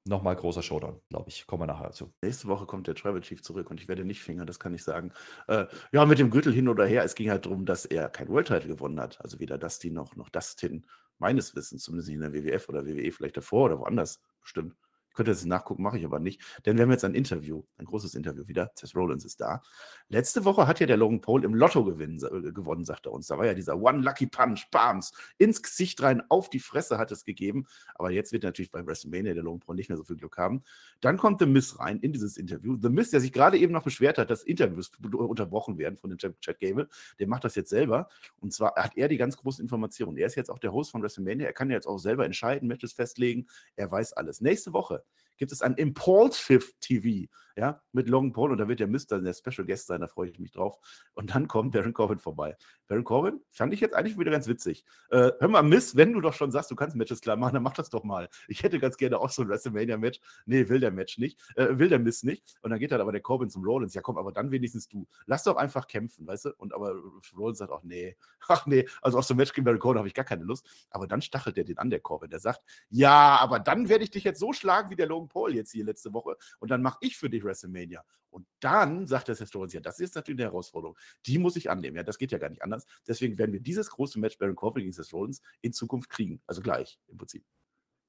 nochmal 0.05 0.35
großer 0.35 0.63
Showdown, 0.63 1.01
glaube 1.09 1.29
ich. 1.29 1.47
Kommen 1.47 1.63
wir 1.63 1.67
nachher 1.67 1.87
dazu. 1.87 2.13
Nächste 2.23 2.49
Woche 2.49 2.67
kommt 2.67 2.87
der 2.87 2.95
Tribal 2.95 3.21
Chief 3.21 3.43
zurück 3.43 3.71
und 3.71 3.81
ich 3.81 3.89
werde 3.89 4.05
nicht 4.05 4.21
fingern, 4.21 4.47
das 4.47 4.59
kann 4.59 4.75
ich 4.75 4.83
sagen. 4.83 5.13
Äh, 5.47 5.67
ja, 5.93 6.05
mit 6.05 6.19
dem 6.19 6.31
Gürtel 6.31 6.53
hin 6.53 6.69
oder 6.69 6.85
her. 6.87 7.05
Es 7.05 7.15
ging 7.15 7.31
halt 7.31 7.47
darum, 7.47 7.65
dass 7.65 7.85
er 7.85 8.09
kein 8.09 8.29
World 8.29 8.49
Title 8.49 8.69
gewonnen 8.69 9.01
hat. 9.01 9.21
Also 9.21 9.39
weder 9.39 9.59
Dusty 9.59 9.91
noch, 9.91 10.17
noch 10.17 10.29
Dustin, 10.29 10.87
meines 11.19 11.55
Wissens, 11.55 11.85
zumindest 11.85 12.09
nicht 12.09 12.17
in 12.17 12.23
der 12.23 12.33
WWF 12.33 12.69
oder 12.69 12.87
WWE, 12.87 13.13
vielleicht 13.13 13.37
davor 13.37 13.67
oder 13.67 13.79
woanders 13.79 14.21
bestimmt. 14.41 14.77
Könnte 15.15 15.31
jetzt 15.31 15.45
nachgucken, 15.47 15.83
mache 15.83 15.99
ich 15.99 16.05
aber 16.05 16.19
nicht. 16.19 16.41
Denn 16.65 16.77
wir 16.77 16.85
haben 16.85 16.91
jetzt 16.91 17.05
ein 17.05 17.15
Interview, 17.15 17.63
ein 17.79 17.85
großes 17.85 18.15
Interview 18.15 18.47
wieder. 18.49 18.73
Seth 18.75 18.95
Rollins 18.95 19.25
ist 19.25 19.41
da. 19.41 19.63
Letzte 20.09 20.45
Woche 20.45 20.67
hat 20.67 20.81
ja 20.81 20.87
der 20.87 20.97
Logan 20.97 21.21
Paul 21.21 21.45
im 21.45 21.55
Lotto 21.55 21.85
gewinnen, 21.85 22.19
äh, 22.19 22.53
gewonnen, 22.53 22.85
sagt 22.85 23.07
er 23.07 23.13
uns. 23.13 23.27
Da 23.27 23.39
war 23.39 23.47
ja 23.47 23.55
dieser 23.55 23.81
One 23.81 24.01
Lucky 24.01 24.27
Punch, 24.27 24.69
Bams, 24.71 25.13
ins 25.39 25.63
Gesicht 25.63 26.03
rein, 26.03 26.23
auf 26.29 26.51
die 26.51 26.61
Fresse 26.61 26.99
hat 26.99 27.13
es 27.13 27.25
gegeben. 27.25 27.67
Aber 27.95 28.11
jetzt 28.11 28.33
wird 28.33 28.43
natürlich 28.43 28.71
bei 28.71 28.87
WrestleMania 28.87 29.35
der 29.35 29.43
Logan 29.43 29.61
Paul 29.61 29.77
nicht 29.77 29.89
mehr 29.89 29.99
so 29.99 30.05
viel 30.05 30.17
Glück 30.17 30.39
haben. 30.39 30.63
Dann 31.01 31.17
kommt 31.17 31.39
The 31.39 31.47
Miz 31.47 31.79
rein 31.79 31.99
in 32.01 32.13
dieses 32.13 32.37
Interview. 32.37 32.77
The 32.81 32.89
Miz, 32.89 33.11
der 33.11 33.21
sich 33.21 33.33
gerade 33.33 33.59
eben 33.59 33.73
noch 33.73 33.85
beschwert 33.85 34.19
hat, 34.19 34.31
dass 34.31 34.43
Interviews 34.43 34.91
unterbrochen 35.13 35.79
werden 35.79 35.97
von 35.97 36.11
dem 36.11 36.19
Chad 36.19 36.59
Gable, 36.61 36.89
der 37.19 37.27
macht 37.27 37.45
das 37.45 37.55
jetzt 37.55 37.71
selber. 37.71 38.09
Und 38.41 38.53
zwar 38.53 38.75
hat 38.77 38.97
er 38.97 39.09
die 39.09 39.17
ganz 39.17 39.37
großen 39.37 39.63
Informationen. 39.63 40.17
Er 40.17 40.27
ist 40.27 40.35
jetzt 40.35 40.51
auch 40.51 40.59
der 40.59 40.73
Host 40.73 40.91
von 40.91 41.03
WrestleMania. 41.03 41.47
Er 41.47 41.53
kann 41.53 41.71
jetzt 41.71 41.87
auch 41.87 41.99
selber 41.99 42.25
entscheiden, 42.25 42.69
Matches 42.69 42.93
festlegen. 42.93 43.47
Er 43.77 43.91
weiß 43.91 44.13
alles. 44.15 44.41
Nächste 44.41 44.73
Woche 44.73 45.02
gibt 45.43 45.51
es 45.51 45.61
ein 45.61 45.75
Impulsive 45.75 46.65
TV, 46.81 47.29
ja, 47.57 47.81
mit 47.93 48.09
Logan 48.09 48.33
Paul 48.33 48.53
und 48.53 48.59
da 48.59 48.69
wird 48.69 48.81
der 48.81 48.87
Mister 48.87 49.21
der 49.21 49.35
Special 49.35 49.67
Guest 49.67 49.87
sein, 49.87 50.01
da 50.01 50.07
freue 50.07 50.29
ich 50.29 50.39
mich 50.39 50.53
drauf. 50.53 50.79
Und 51.15 51.35
dann 51.35 51.49
kommt 51.49 51.73
Baron 51.73 51.93
Corbin 51.93 52.19
vorbei. 52.19 52.57
Baron 52.89 53.05
Corbin 53.05 53.41
fand 53.51 53.73
ich 53.73 53.81
jetzt 53.81 53.95
eigentlich 53.95 54.19
wieder 54.19 54.31
ganz 54.31 54.47
witzig. 54.47 54.85
Äh, 55.11 55.33
hör 55.39 55.49
mal, 55.49 55.63
Miss, 55.63 55.97
wenn 55.97 56.13
du 56.13 56.21
doch 56.21 56.35
schon 56.35 56.51
sagst, 56.51 56.71
du 56.71 56.77
kannst 56.77 56.97
Matches 56.97 57.21
klar 57.21 57.37
machen, 57.37 57.55
dann 57.55 57.63
mach 57.63 57.75
das 57.75 57.91
doch 57.91 58.05
mal. 58.05 58.29
Ich 58.49 58.63
hätte 58.63 58.79
ganz 58.79 58.97
gerne 58.97 59.19
auch 59.19 59.31
so 59.31 59.43
ein 59.43 59.49
WrestleMania-Match. 59.49 60.21
Nee, 60.47 60.69
will 60.69 60.81
der 60.81 60.91
Match 60.91 61.19
nicht, 61.19 61.41
äh, 61.57 61.79
will 61.79 61.89
der 61.89 61.99
Miss 61.99 62.23
nicht. 62.23 62.45
Und 62.63 62.71
dann 62.71 62.79
geht 62.79 62.93
dann 62.93 63.01
aber 63.01 63.13
der 63.13 63.21
Corbin 63.21 63.51
zum 63.51 63.65
Rollins. 63.65 63.95
Ja, 63.95 64.03
komm, 64.03 64.19
aber 64.19 64.33
dann 64.33 64.51
wenigstens 64.51 64.89
du. 64.89 65.07
Lass 65.27 65.45
doch 65.45 65.57
einfach 65.57 65.87
kämpfen, 65.87 66.27
weißt 66.27 66.47
du? 66.47 66.51
Und 66.57 66.75
aber 66.75 66.95
Rollins 67.37 67.59
sagt 67.59 67.71
auch, 67.71 67.83
nee, 67.83 68.17
ach 68.49 68.67
nee, 68.67 68.87
also 69.01 69.19
auf 69.19 69.25
so 69.25 69.35
ein 69.35 69.37
Match 69.37 69.53
gegen 69.53 69.65
Baron 69.65 69.81
Corbin 69.81 69.99
habe 69.99 70.09
ich 70.09 70.15
gar 70.15 70.25
keine 70.25 70.45
Lust. 70.45 70.67
Aber 70.91 71.07
dann 71.07 71.23
stachelt 71.23 71.57
er 71.59 71.65
den 71.65 71.79
an, 71.79 71.91
der 71.91 72.01
Corbin. 72.01 72.31
Der 72.31 72.41
sagt, 72.41 72.63
ja, 72.91 73.39
aber 73.41 73.59
dann 73.59 73.89
werde 73.89 74.05
ich 74.05 74.11
dich 74.11 74.25
jetzt 74.25 74.41
so 74.41 74.53
schlagen 74.53 74.91
wie 74.91 74.97
der 74.97 75.07
Logan 75.07 75.29
Paul 75.29 75.55
jetzt 75.55 75.73
hier 75.73 75.85
letzte 75.85 76.13
Woche 76.13 76.37
und 76.59 76.71
dann 76.71 76.83
mache 76.83 76.99
ich 77.01 77.17
für 77.17 77.31
dich 77.31 77.42
WrestleMania. 77.45 78.05
Und 78.31 78.47
dann 78.61 79.07
sagt 79.07 79.29
der 79.29 79.37
Rollins, 79.55 79.75
ja, 79.75 79.81
das 79.81 80.01
ist 80.01 80.15
natürlich 80.15 80.41
eine 80.41 80.51
Herausforderung. 80.51 80.97
Die 81.27 81.39
muss 81.39 81.55
ich 81.57 81.71
annehmen. 81.71 81.97
Ja, 81.97 82.03
das 82.03 82.17
geht 82.17 82.33
ja 82.33 82.39
gar 82.39 82.49
nicht 82.49 82.63
anders. 82.63 82.87
Deswegen 83.07 83.37
werden 83.37 83.53
wir 83.53 83.61
dieses 83.61 83.91
große 83.91 84.19
Match 84.19 84.39
Baron 84.39 84.57
Corbin 84.57 84.85
gegen 84.85 84.93
Seth 84.93 85.13
Rollins 85.13 85.43
in 85.61 85.75
Zukunft 85.75 86.09
kriegen. 86.09 86.41
Also 86.47 86.63
gleich 86.63 86.99
im 87.09 87.19
Prinzip. 87.19 87.45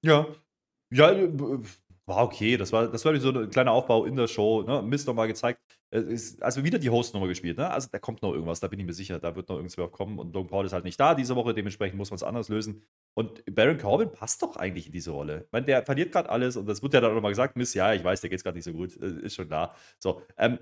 Ja. 0.01 0.27
Ja, 0.91 1.11
äh, 1.11 1.29
war 2.05 2.23
okay. 2.23 2.55
Das 2.55 2.71
war, 2.71 2.87
das 2.87 3.03
war 3.03 3.19
so 3.19 3.31
ein 3.31 3.49
kleiner 3.49 3.71
Aufbau 3.71 4.05
in 4.05 4.15
der 4.15 4.27
Show. 4.27 4.61
Ne? 4.61 4.81
Mist 4.81 5.07
nochmal 5.07 5.27
gezeigt. 5.27 5.59
Also 6.41 6.63
wieder 6.63 6.79
die 6.79 6.89
Host-Nummer 6.89 7.27
gespielt. 7.27 7.57
Ne? 7.57 7.69
Also 7.69 7.87
da 7.91 7.99
kommt 7.99 8.23
noch 8.23 8.33
irgendwas, 8.33 8.59
da 8.59 8.67
bin 8.67 8.79
ich 8.79 8.85
mir 8.85 8.93
sicher. 8.93 9.19
Da 9.19 9.35
wird 9.35 9.47
noch 9.49 9.57
irgendwas 9.57 9.91
kommen. 9.91 10.17
Und 10.17 10.33
Logan 10.33 10.49
Paul 10.49 10.65
ist 10.65 10.73
halt 10.73 10.85
nicht 10.85 10.99
da 10.99 11.13
diese 11.13 11.35
Woche. 11.35 11.53
Dementsprechend 11.53 11.97
muss 11.97 12.09
man 12.09 12.15
es 12.15 12.23
anders 12.23 12.49
lösen. 12.49 12.83
Und 13.13 13.43
Baron 13.53 13.77
Corbin 13.77 14.11
passt 14.11 14.41
doch 14.41 14.55
eigentlich 14.55 14.87
in 14.87 14.91
diese 14.91 15.11
Rolle. 15.11 15.43
Ich 15.45 15.51
meine, 15.51 15.67
der 15.67 15.85
verliert 15.85 16.11
gerade 16.11 16.29
alles. 16.29 16.57
Und 16.57 16.65
das 16.65 16.81
wird 16.81 16.95
ja 16.95 17.01
dann 17.01 17.11
auch 17.11 17.15
nochmal 17.15 17.31
gesagt. 17.31 17.55
Mist, 17.55 17.75
ja, 17.75 17.93
ich 17.93 18.03
weiß, 18.03 18.21
der 18.21 18.31
geht 18.31 18.37
es 18.37 18.43
gerade 18.43 18.57
nicht 18.57 18.65
so 18.65 18.73
gut. 18.73 18.97
Äh, 18.97 19.25
Ist 19.25 19.35
schon 19.35 19.47
klar. 19.47 19.75
So, 19.99 20.23
ähm, 20.37 20.57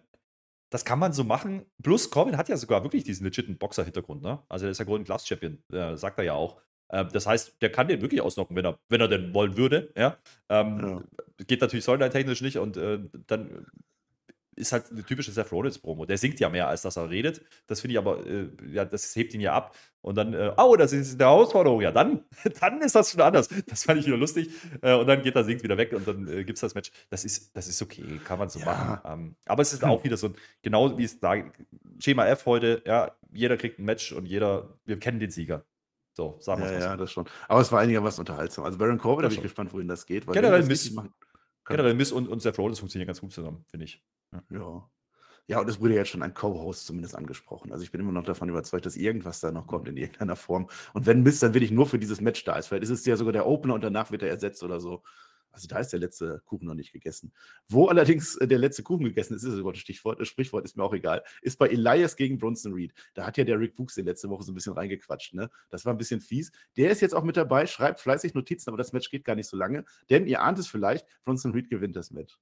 das 0.69 0.83
kann 0.83 0.99
man 0.99 1.13
so 1.13 1.23
machen. 1.23 1.65
Plus, 1.81 2.11
Corbin 2.11 2.35
hat 2.35 2.49
ja 2.49 2.57
sogar 2.57 2.83
wirklich 2.83 3.05
diesen 3.05 3.23
legiten 3.23 3.57
Boxer-Hintergrund. 3.57 4.21
Ne? 4.21 4.39
Also, 4.49 4.65
er 4.65 4.71
ist 4.71 4.79
ja 4.79 4.85
Golden 4.85 5.05
Gloves 5.05 5.25
Champion. 5.25 5.63
Äh, 5.71 5.95
sagt 5.95 6.17
er 6.17 6.25
ja 6.25 6.33
auch. 6.33 6.61
Ähm, 6.91 7.07
das 7.13 7.25
heißt, 7.25 7.61
der 7.61 7.71
kann 7.71 7.87
den 7.87 8.01
wirklich 8.01 8.19
ausnocken, 8.19 8.55
wenn 8.57 8.65
er, 8.65 8.79
wenn 8.89 8.99
er 8.99 9.07
denn 9.07 9.33
wollen 9.33 9.55
würde. 9.55 9.93
Ja? 9.95 10.17
Ähm, 10.49 11.05
Geht 11.47 11.61
natürlich 11.61 11.83
storyline-technisch 11.83 12.41
nicht 12.41 12.57
und 12.57 12.75
äh, 12.75 12.99
dann 13.27 13.65
ist 14.55 14.71
halt 14.73 14.91
eine 14.91 15.03
typische 15.03 15.31
Seth 15.31 15.51
Rollins-Promo. 15.51 16.05
Der 16.05 16.17
singt 16.17 16.39
ja 16.39 16.49
mehr, 16.49 16.67
als 16.67 16.81
dass 16.81 16.97
er 16.97 17.09
redet. 17.09 17.41
Das 17.67 17.79
finde 17.81 17.93
ich 17.93 17.97
aber, 17.97 18.25
äh, 18.25 18.47
ja, 18.71 18.83
das 18.85 19.15
hebt 19.15 19.33
ihn 19.33 19.41
ja 19.41 19.53
ab. 19.53 19.75
Und 20.01 20.15
dann, 20.15 20.33
äh, 20.33 20.51
oh, 20.57 20.75
das 20.75 20.91
ist 20.93 21.13
eine 21.13 21.23
Herausforderung. 21.29 21.81
Ja, 21.81 21.91
dann, 21.91 22.25
dann 22.59 22.81
ist 22.81 22.93
das 22.95 23.11
schon 23.11 23.21
anders. 23.21 23.47
Das 23.67 23.83
fand 23.85 23.99
ich 24.01 24.07
wieder 24.07 24.17
lustig. 24.17 24.49
Äh, 24.81 24.95
und 24.95 25.07
dann 25.07 25.21
geht 25.21 25.35
er, 25.35 25.43
singt 25.45 25.63
wieder 25.63 25.77
weg 25.77 25.93
und 25.93 26.07
dann 26.07 26.27
äh, 26.27 26.43
gibt 26.43 26.57
es 26.57 26.61
das 26.61 26.75
Match. 26.75 26.91
Das 27.09 27.23
ist, 27.23 27.55
das 27.55 27.67
ist 27.67 27.81
okay, 27.81 28.19
kann 28.25 28.39
man 28.39 28.49
so 28.49 28.59
Ja. 28.59 28.65
machen. 28.65 28.99
Ähm, 29.05 29.35
aber 29.45 29.61
es 29.61 29.71
ist 29.73 29.83
auch 29.83 30.03
wieder 30.03 30.17
so, 30.17 30.27
ein- 30.27 30.35
genau 30.61 30.97
wie 30.97 31.03
es 31.05 31.19
da, 31.19 31.35
Schema 31.99 32.25
F 32.27 32.45
heute, 32.45 32.81
ja, 32.85 33.11
jeder 33.31 33.55
kriegt 33.57 33.79
ein 33.79 33.85
Match 33.85 34.11
und 34.11 34.25
jeder, 34.25 34.77
wir 34.85 34.99
kennen 34.99 35.19
den 35.19 35.31
Sieger. 35.31 35.63
So, 36.13 36.35
sagen 36.41 36.61
wir 36.61 36.69
Ja, 36.69 36.77
es 36.77 36.79
mal 36.83 36.85
ja, 36.87 36.91
so. 36.91 36.97
das 37.03 37.11
schon. 37.11 37.25
Aber 37.47 37.61
es 37.61 37.71
war 37.71 37.79
einigermaßen 37.79 38.19
unterhaltsam. 38.21 38.65
Also 38.65 38.77
Baron 38.77 38.97
Corbin, 38.97 39.23
da 39.23 39.29
bin 39.29 39.37
ich 39.37 39.43
gespannt, 39.43 39.71
wohin 39.71 39.87
das 39.87 40.05
geht. 40.05 40.27
Weil 40.27 40.33
Generell 40.33 40.63
Miss- 40.63 40.93
Generell 41.65 41.93
Miss 41.93 42.11
und, 42.11 42.27
und 42.27 42.41
Seth 42.41 42.57
Rollins 42.57 42.79
funktionieren 42.79 43.07
ganz 43.07 43.21
gut 43.21 43.31
zusammen, 43.31 43.63
finde 43.69 43.85
ich. 43.85 44.03
Ja. 44.49 44.89
Ja, 45.47 45.59
und 45.59 45.69
es 45.69 45.81
wurde 45.81 45.95
jetzt 45.95 46.09
schon 46.09 46.21
ein 46.21 46.33
Co-Host 46.33 46.85
zumindest 46.85 47.15
angesprochen. 47.15 47.71
Also 47.71 47.83
ich 47.83 47.91
bin 47.91 47.99
immer 47.99 48.13
noch 48.13 48.23
davon 48.23 48.47
überzeugt, 48.47 48.85
dass 48.85 48.95
irgendwas 48.95 49.41
da 49.41 49.51
noch 49.51 49.67
kommt 49.67 49.87
in 49.87 49.97
irgendeiner 49.97 50.35
Form. 50.35 50.69
Und 50.93 51.05
wenn 51.07 51.23
Mist 51.23 51.43
dann 51.43 51.53
wirklich 51.53 51.71
nur 51.71 51.87
für 51.87 51.99
dieses 51.99 52.21
Match 52.21 52.43
da 52.45 52.55
ist, 52.55 52.67
vielleicht 52.67 52.83
ist 52.83 52.89
es 52.91 53.05
ja 53.05 53.17
sogar 53.17 53.33
der 53.33 53.47
Opener 53.47 53.73
und 53.73 53.83
danach 53.83 54.11
wird 54.11 54.23
er 54.23 54.29
ersetzt 54.29 54.63
oder 54.63 54.79
so. 54.79 55.03
Also 55.51 55.67
da 55.67 55.79
ist 55.79 55.91
der 55.91 55.99
letzte 55.99 56.41
Kuchen 56.45 56.67
noch 56.67 56.73
nicht 56.73 56.93
gegessen. 56.93 57.33
Wo 57.67 57.87
allerdings 57.87 58.37
äh, 58.37 58.47
der 58.47 58.59
letzte 58.59 58.83
Kuchen 58.83 59.03
gegessen 59.03 59.35
ist, 59.35 59.43
ist 59.43 59.53
sogar 59.53 59.73
das 59.73 59.81
Stichwort, 59.81 60.19
das 60.19 60.27
Sprichwort 60.27 60.65
ist 60.65 60.77
mir 60.77 60.83
auch 60.83 60.93
egal, 60.93 61.23
ist 61.41 61.59
bei 61.59 61.67
Elias 61.67 62.15
gegen 62.15 62.37
Bronson 62.37 62.73
Reed. 62.73 62.93
Da 63.13 63.25
hat 63.25 63.37
ja 63.37 63.43
der 63.43 63.59
Rick 63.59 63.75
Books 63.75 63.97
letzte 63.97 64.29
Woche 64.29 64.43
so 64.43 64.51
ein 64.51 64.55
bisschen 64.55 64.73
reingequatscht. 64.73 65.33
Ne? 65.33 65.49
Das 65.69 65.85
war 65.85 65.93
ein 65.93 65.97
bisschen 65.97 66.21
fies. 66.21 66.51
Der 66.77 66.91
ist 66.91 67.01
jetzt 67.01 67.13
auch 67.13 67.23
mit 67.23 67.37
dabei, 67.37 67.65
schreibt 67.67 67.99
fleißig 67.99 68.33
Notizen, 68.33 68.69
aber 68.69 68.77
das 68.77 68.93
Match 68.93 69.09
geht 69.09 69.23
gar 69.23 69.35
nicht 69.35 69.47
so 69.47 69.57
lange. 69.57 69.85
Denn 70.09 70.25
ihr 70.27 70.41
ahnt 70.41 70.59
es 70.59 70.67
vielleicht, 70.67 71.05
Bronson 71.23 71.51
Reed 71.51 71.69
gewinnt 71.69 71.95
das 71.95 72.11
Match. 72.11 72.37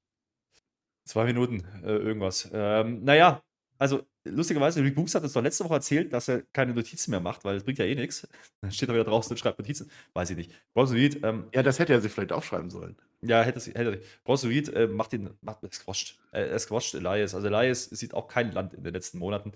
Zwei 1.05 1.25
Minuten, 1.25 1.65
äh, 1.83 1.95
irgendwas. 1.95 2.49
Ähm, 2.53 3.03
naja, 3.03 3.43
also 3.79 4.03
lustigerweise, 4.29 4.83
Rick 4.83 4.95
Books 4.95 5.15
hat 5.15 5.23
uns 5.23 5.33
doch 5.33 5.41
letzte 5.41 5.63
Woche 5.65 5.75
erzählt, 5.75 6.13
dass 6.13 6.27
er 6.27 6.41
keine 6.53 6.73
Notizen 6.73 7.11
mehr 7.11 7.19
macht, 7.19 7.43
weil 7.45 7.57
es 7.57 7.63
bringt 7.63 7.79
ja 7.79 7.85
eh 7.85 7.95
nichts. 7.95 8.27
Dann 8.61 8.71
steht 8.71 8.89
er 8.89 8.95
wieder 8.95 9.03
draußen 9.03 9.31
und 9.31 9.37
schreibt 9.37 9.59
Notizen. 9.59 9.89
Weiß 10.13 10.29
ich 10.29 10.37
nicht. 10.37 10.51
Bronson 10.73 10.97
Reed, 10.97 11.23
ähm, 11.23 11.45
Ja, 11.53 11.63
das 11.63 11.79
hätte 11.79 11.93
er 11.93 12.01
sich 12.01 12.11
vielleicht 12.11 12.31
aufschreiben 12.31 12.69
sollen. 12.69 12.95
ja, 13.21 13.41
hätte 13.41 13.57
es, 13.59 13.67
hätte 13.67 14.01
Bronson 14.23 14.49
Reed 14.49 14.69
äh, 14.69 14.87
macht 14.87 15.11
den, 15.11 15.29
macht, 15.41 15.63
er 15.63 15.71
squasht. 15.71 16.19
Äh, 16.31 16.47
er 16.49 16.59
squasht 16.59 16.95
Elias. 16.95 17.35
Also 17.35 17.47
Elias 17.47 17.85
sieht 17.85 18.13
auch 18.13 18.27
kein 18.27 18.51
Land 18.51 18.73
in 18.73 18.83
den 18.83 18.93
letzten 18.93 19.19
Monaten. 19.19 19.51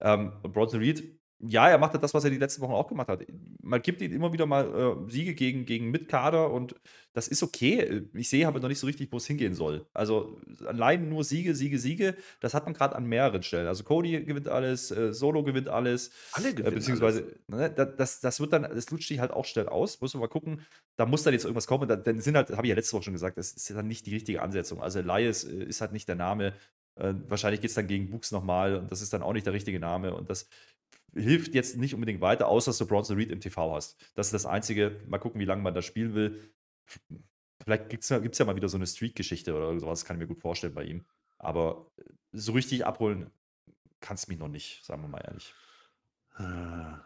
Ähm, 0.00 0.32
und 0.42 0.52
Bronson 0.52 0.80
Reed 0.80 1.18
ja, 1.38 1.68
er 1.68 1.76
macht 1.78 1.92
halt 1.92 2.02
das, 2.02 2.14
was 2.14 2.24
er 2.24 2.30
die 2.30 2.38
letzten 2.38 2.62
Wochen 2.62 2.72
auch 2.72 2.88
gemacht 2.88 3.08
hat. 3.08 3.24
Man 3.62 3.82
gibt 3.82 4.00
ihm 4.00 4.12
immer 4.12 4.32
wieder 4.32 4.46
mal 4.46 5.04
äh, 5.06 5.10
Siege 5.10 5.34
gegen, 5.34 5.66
gegen 5.66 5.90
Mitkader 5.90 6.50
und 6.50 6.74
das 7.12 7.28
ist 7.28 7.42
okay. 7.42 8.02
Ich 8.14 8.28
sehe 8.30 8.46
aber 8.48 8.58
noch 8.60 8.68
nicht 8.68 8.78
so 8.78 8.86
richtig, 8.86 9.12
wo 9.12 9.18
es 9.18 9.26
hingehen 9.26 9.54
soll. 9.54 9.86
Also 9.92 10.38
allein 10.66 11.08
nur 11.08 11.24
Siege, 11.24 11.54
Siege, 11.54 11.78
Siege, 11.78 12.16
das 12.40 12.54
hat 12.54 12.64
man 12.64 12.72
gerade 12.74 12.96
an 12.96 13.04
mehreren 13.06 13.42
Stellen. 13.42 13.66
Also 13.66 13.84
Cody 13.84 14.24
gewinnt 14.24 14.48
alles, 14.48 14.90
äh, 14.90 15.12
Solo 15.12 15.42
gewinnt 15.44 15.68
alles. 15.68 16.10
Alle 16.32 16.48
Äh, 16.48 16.54
gewinnen 16.54 16.74
beziehungsweise, 16.74 17.26
ne, 17.48 17.70
da- 17.70 17.84
das, 17.84 18.20
das 18.20 18.40
wird 18.40 18.52
dann, 18.52 18.62
das 18.62 18.90
lutscht 18.90 19.08
sich 19.08 19.18
halt 19.20 19.30
auch 19.30 19.44
schnell 19.44 19.68
aus. 19.68 20.00
Muss 20.00 20.14
man 20.14 20.22
mal 20.22 20.28
gucken. 20.28 20.62
Da 20.96 21.04
muss 21.06 21.22
dann 21.22 21.34
jetzt 21.34 21.44
irgendwas 21.44 21.66
kommen. 21.66 21.86
Dann, 21.88 22.02
dann 22.02 22.20
sind 22.20 22.36
halt, 22.36 22.50
habe 22.50 22.66
ich 22.66 22.70
ja 22.70 22.74
letzte 22.76 22.94
Woche 22.96 23.04
schon 23.04 23.12
gesagt, 23.14 23.36
das 23.36 23.52
ist 23.52 23.70
dann 23.70 23.88
nicht 23.88 24.06
die 24.06 24.14
richtige 24.14 24.40
Ansetzung. 24.42 24.80
Also 24.80 25.00
Elias 25.00 25.44
äh, 25.44 25.64
ist 25.64 25.80
halt 25.82 25.92
nicht 25.92 26.08
der 26.08 26.16
Name. 26.16 26.54
Äh, 26.98 27.12
wahrscheinlich 27.28 27.60
geht 27.60 27.68
es 27.70 27.74
dann 27.76 27.86
gegen 27.88 28.08
Books 28.10 28.32
nochmal 28.32 28.76
und 28.76 28.90
das 28.90 29.02
ist 29.02 29.12
dann 29.12 29.22
auch 29.22 29.34
nicht 29.34 29.44
der 29.44 29.52
richtige 29.52 29.78
Name. 29.78 30.14
Und 30.14 30.30
das 30.30 30.48
hilft 31.16 31.54
jetzt 31.54 31.76
nicht 31.76 31.94
unbedingt 31.94 32.20
weiter, 32.20 32.48
außer 32.48 32.70
dass 32.70 32.78
du 32.78 32.86
Bronson 32.86 33.16
Reed 33.16 33.30
im 33.30 33.40
TV 33.40 33.74
hast. 33.74 33.96
Das 34.14 34.28
ist 34.28 34.34
das 34.34 34.46
Einzige. 34.46 35.00
Mal 35.06 35.18
gucken, 35.18 35.40
wie 35.40 35.44
lange 35.44 35.62
man 35.62 35.74
das 35.74 35.84
spielen 35.84 36.14
will. 36.14 36.52
Vielleicht 37.64 37.88
gibt 37.88 38.04
es 38.04 38.38
ja, 38.38 38.44
mal 38.44 38.56
wieder 38.56 38.68
so 38.68 38.76
eine 38.76 38.86
Streak-Geschichte 38.86 39.54
oder 39.54 39.78
sowas, 39.80 40.04
kann 40.04 40.16
ich 40.16 40.20
mir 40.20 40.26
gut 40.28 40.40
vorstellen 40.40 40.74
bei 40.74 40.84
ihm. 40.84 41.06
Aber 41.38 41.90
so 42.32 42.52
richtig 42.52 42.86
abholen 42.86 43.30
kannst 44.00 44.26
du 44.26 44.32
mich 44.32 44.38
noch 44.38 44.48
nicht, 44.48 44.84
sagen 44.84 45.02
wir 45.02 45.08
mal 45.08 45.22
ehrlich. 45.26 45.56
Äh, 46.38 46.42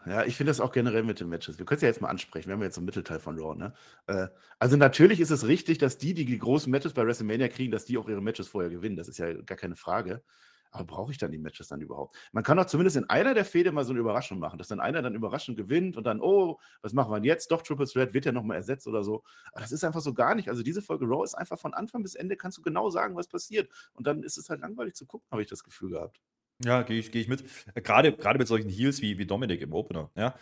Ja, 0.09 0.25
ich 0.25 0.35
finde 0.35 0.49
das 0.49 0.59
auch 0.59 0.71
generell 0.71 1.03
mit 1.03 1.19
den 1.19 1.29
Matches. 1.29 1.57
Wir 1.57 1.65
können 1.65 1.77
es 1.77 1.81
ja 1.81 1.87
jetzt 1.87 2.01
mal 2.01 2.09
ansprechen. 2.09 2.47
Wir 2.47 2.53
haben 2.53 2.59
ja 2.61 2.65
jetzt 2.65 2.75
so 2.75 2.81
einen 2.81 2.85
Mittelteil 2.85 3.19
von 3.19 3.39
Raw, 3.39 3.55
ne? 3.57 3.73
Äh, 4.07 4.27
also 4.59 4.77
natürlich 4.77 5.19
ist 5.19 5.31
es 5.31 5.47
richtig, 5.47 5.77
dass 5.77 5.97
die, 5.97 6.13
die 6.13 6.25
die 6.25 6.37
großen 6.37 6.69
Matches 6.71 6.93
bei 6.93 7.05
WrestleMania 7.05 7.47
kriegen, 7.47 7.71
dass 7.71 7.85
die 7.85 7.97
auch 7.97 8.09
ihre 8.09 8.21
Matches 8.21 8.47
vorher 8.49 8.69
gewinnen. 8.69 8.97
Das 8.97 9.07
ist 9.07 9.17
ja 9.19 9.33
gar 9.41 9.57
keine 9.57 9.75
Frage. 9.75 10.23
Aber 10.71 10.85
brauche 10.85 11.11
ich 11.11 11.17
dann 11.17 11.31
die 11.31 11.37
Matches 11.37 11.67
dann 11.67 11.81
überhaupt? 11.81 12.15
Man 12.31 12.43
kann 12.43 12.57
doch 12.57 12.65
zumindest 12.65 12.95
in 12.95 13.09
einer 13.09 13.33
der 13.33 13.43
Fäde 13.43 13.71
mal 13.73 13.83
so 13.83 13.91
eine 13.91 13.99
Überraschung 13.99 14.39
machen, 14.39 14.57
dass 14.57 14.69
dann 14.69 14.79
einer 14.79 15.01
dann 15.01 15.13
überraschend 15.13 15.57
gewinnt 15.57 15.97
und 15.97 16.05
dann, 16.05 16.21
oh, 16.21 16.59
was 16.81 16.93
machen 16.93 17.11
wir 17.11 17.17
denn 17.17 17.25
jetzt? 17.25 17.51
Doch, 17.51 17.61
Triple 17.61 17.87
Threat 17.87 18.13
wird 18.13 18.25
ja 18.25 18.31
nochmal 18.31 18.57
ersetzt 18.57 18.87
oder 18.87 19.03
so. 19.03 19.23
Aber 19.51 19.61
das 19.61 19.73
ist 19.73 19.83
einfach 19.83 19.99
so 19.99 20.13
gar 20.13 20.33
nicht. 20.33 20.47
Also 20.47 20.63
diese 20.63 20.81
Folge 20.81 21.05
Raw 21.05 21.23
ist 21.25 21.35
einfach 21.35 21.59
von 21.59 21.73
Anfang 21.73 22.03
bis 22.03 22.15
Ende, 22.15 22.37
kannst 22.37 22.57
du 22.57 22.61
genau 22.61 22.89
sagen, 22.89 23.15
was 23.15 23.27
passiert. 23.27 23.69
Und 23.93 24.07
dann 24.07 24.23
ist 24.23 24.37
es 24.37 24.49
halt 24.49 24.61
langweilig 24.61 24.95
zu 24.95 25.05
gucken, 25.05 25.27
habe 25.29 25.41
ich 25.41 25.49
das 25.49 25.63
Gefühl 25.63 25.89
gehabt. 25.89 26.21
Ja, 26.63 26.83
gehe 26.83 26.99
ich, 26.99 27.11
geh 27.11 27.19
ich 27.19 27.27
mit. 27.27 27.43
Äh, 27.73 27.81
Gerade, 27.81 28.13
gerade 28.13 28.39
mit 28.39 28.47
solchen 28.47 28.69
Heels 28.69 29.01
wie, 29.01 29.17
wie 29.17 29.25
Dominik 29.25 29.61
im 29.61 29.73
Opener, 29.73 30.09
ja. 30.15 30.35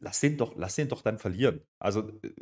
Lass 0.00 0.20
den 0.20 0.36
doch, 0.36 0.54
lass 0.56 0.76
den 0.76 0.88
doch 0.88 1.02
dann 1.02 1.18
verlieren. 1.18 1.60
Also, 1.78 2.08
äh, 2.22 2.32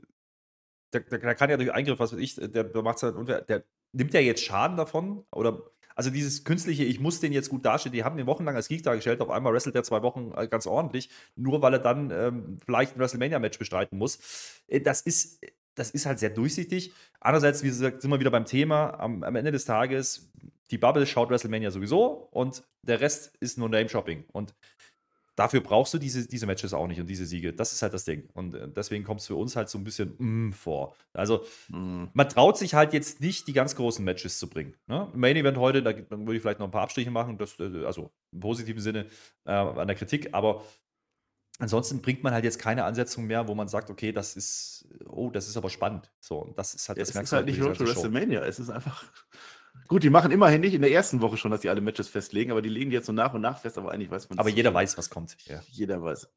der, 0.92 1.01
der, 1.01 1.18
der 1.18 1.35
kann 1.35 1.51
ja 1.51 1.57
durch 1.57 1.72
Eingriff, 1.72 1.99
was 1.99 2.12
weiß 2.12 2.20
ich, 2.20 2.37
der, 2.37 2.64
der 2.64 2.83
macht 2.83 3.03
halt 3.03 3.16
unfair, 3.16 3.42
der 3.42 3.64
nimmt 3.92 4.14
ja 4.14 4.20
jetzt 4.20 4.44
Schaden 4.44 4.77
davon. 4.77 5.27
Oder 5.33 5.62
also 5.97 6.11
dieses 6.11 6.45
künstliche, 6.45 6.85
ich 6.85 7.01
muss 7.01 7.19
den 7.21 7.33
jetzt 7.33 7.49
gut 7.49 7.65
darstellen, 7.65 7.95
die 7.95 8.05
haben 8.05 8.17
den 8.17 8.27
wochenlang 8.27 8.55
als 8.55 8.69
Geek 8.69 8.83
dargestellt, 8.83 9.21
auf 9.21 9.31
einmal 9.31 9.53
wrestelt 9.53 9.75
er 9.75 9.83
zwei 9.83 10.03
Wochen 10.03 10.33
äh, 10.37 10.47
ganz 10.47 10.67
ordentlich, 10.67 11.11
nur 11.35 11.63
weil 11.63 11.73
er 11.73 11.79
dann 11.81 12.11
ähm, 12.13 12.59
vielleicht 12.65 12.95
ein 12.95 13.01
WrestleMania-Match 13.01 13.59
bestreiten 13.59 13.99
muss. 13.99 14.19
Äh, 14.69 14.81
Das 14.81 15.01
ist, 15.01 15.41
das 15.75 15.91
ist 15.91 16.07
halt 16.07 16.19
sehr 16.19 16.31
durchsichtig. 16.31 16.93
Andererseits, 17.21 17.63
wie 17.63 17.69
gesagt, 17.69 18.03
sind 18.03 18.11
wir 18.11 18.21
wieder 18.21 18.31
beim 18.31 18.45
Thema, 18.45 18.91
am, 19.01 19.25
am 19.25 19.35
Ende 19.37 19.53
des 19.53 19.65
Tages, 19.65 20.31
die 20.71 20.79
Bubble 20.79 21.07
schaut 21.07 21.31
WrestleMania 21.31 21.71
sowieso 21.71 22.29
und 22.31 22.63
der 22.83 23.01
Rest 23.01 23.35
ist 23.41 23.57
nur 23.57 23.69
Name-Shopping. 23.69 24.25
Und 24.33 24.55
dafür 25.37 25.61
brauchst 25.61 25.94
du 25.94 25.99
diese, 25.99 26.27
diese 26.27 26.46
Matches 26.46 26.72
auch 26.75 26.87
nicht 26.87 26.99
und 27.01 27.07
diese 27.07 27.27
Siege. 27.27 27.53
Das 27.53 27.72
ist 27.72 27.83
halt 27.83 27.94
das 27.94 28.05
Ding. 28.05 28.29
Und 28.35 28.55
äh, 28.55 28.68
deswegen 28.68 29.05
kommt 29.05 29.20
es 29.20 29.27
für 29.27 29.37
uns 29.37 29.55
halt 29.55 29.68
so 29.68 29.79
ein 29.79 29.85
bisschen 29.85 30.14
mm, 30.18 30.53
vor. 30.53 30.96
Also, 31.12 31.44
Hm. 31.68 32.09
man 32.12 32.29
traut 32.29 32.59
sich 32.59 32.75
halt 32.75 32.92
jetzt 32.92 33.20
nicht, 33.20 33.46
die 33.46 33.53
ganz 33.53 33.77
großen 33.77 34.05
Matches 34.05 34.38
zu 34.38 34.49
bringen. 34.49 34.75
Ne? 34.87 35.09
Im 35.14 35.20
Main 35.20 35.37
Event 35.37 35.59
heute, 35.59 35.83
da 35.83 35.92
dann 35.92 36.27
würde 36.27 36.37
ich 36.37 36.42
vielleicht 36.42 36.59
noch 36.59 36.66
ein 36.66 36.72
paar 36.72 36.83
Abstriche 36.83 37.11
machen, 37.11 37.38
das, 37.38 37.59
äh, 37.61 37.85
also 37.85 38.11
im 38.33 38.40
positiven 38.40 38.81
Sinne 38.83 39.07
äh, 39.44 39.53
an 39.53 39.87
der 39.87 39.96
Kritik, 39.96 40.31
aber 40.33 40.62
ansonsten 41.59 42.03
bringt 42.03 42.22
man 42.22 42.33
halt 42.33 42.44
jetzt 42.44 42.59
keine 42.59 42.85
Ansetzung 42.85 43.27
mehr, 43.27 43.49
wo 43.49 43.55
man 43.55 43.68
sagt, 43.68 43.90
okay, 43.90 44.12
das 44.12 44.37
ist, 44.37 44.88
oh, 45.07 45.31
das 45.31 45.49
ist 45.49 45.57
aber 45.57 45.70
spannend. 45.70 46.12
So, 46.20 46.53
das 46.57 46.75
ist 46.75 46.88
halt, 46.88 46.99
Ja, 46.99 47.03
das 47.05 47.14
es 47.14 47.22
ist 47.22 47.33
halt 47.33 47.46
nicht 47.46 47.61
Road 47.62 47.77
to. 47.79 47.87
WrestleMania. 47.87 48.42
Es 48.44 48.59
ist 48.59 48.70
einfach. 48.70 49.05
Gut, 49.88 50.03
die 50.03 50.11
machen 50.11 50.31
immerhin 50.31 50.61
nicht 50.61 50.75
in 50.75 50.83
der 50.83 50.90
ersten 50.90 51.20
Woche 51.20 51.37
schon, 51.37 51.51
dass 51.51 51.62
sie 51.62 51.68
alle 51.68 51.81
Matches 51.81 52.09
festlegen, 52.09 52.51
aber 52.51 52.62
die 52.62 52.68
legen 52.68 52.90
die 52.90 52.96
jetzt 52.96 53.07
so 53.07 53.12
nach 53.12 53.35
und 53.35 53.40
nach 53.40 53.59
fest, 53.59 53.79
aber 53.79 53.92
eigentlich 53.92 54.11
weiß 54.11 54.29
man 54.29 54.38
Aber 54.38 54.49
jeder 54.49 54.75
weiß, 54.75 54.99
was 54.99 55.11
kommt. 55.11 55.37
Ja. 55.46 55.61
Jeder 55.70 56.03
weiß. 56.03 56.29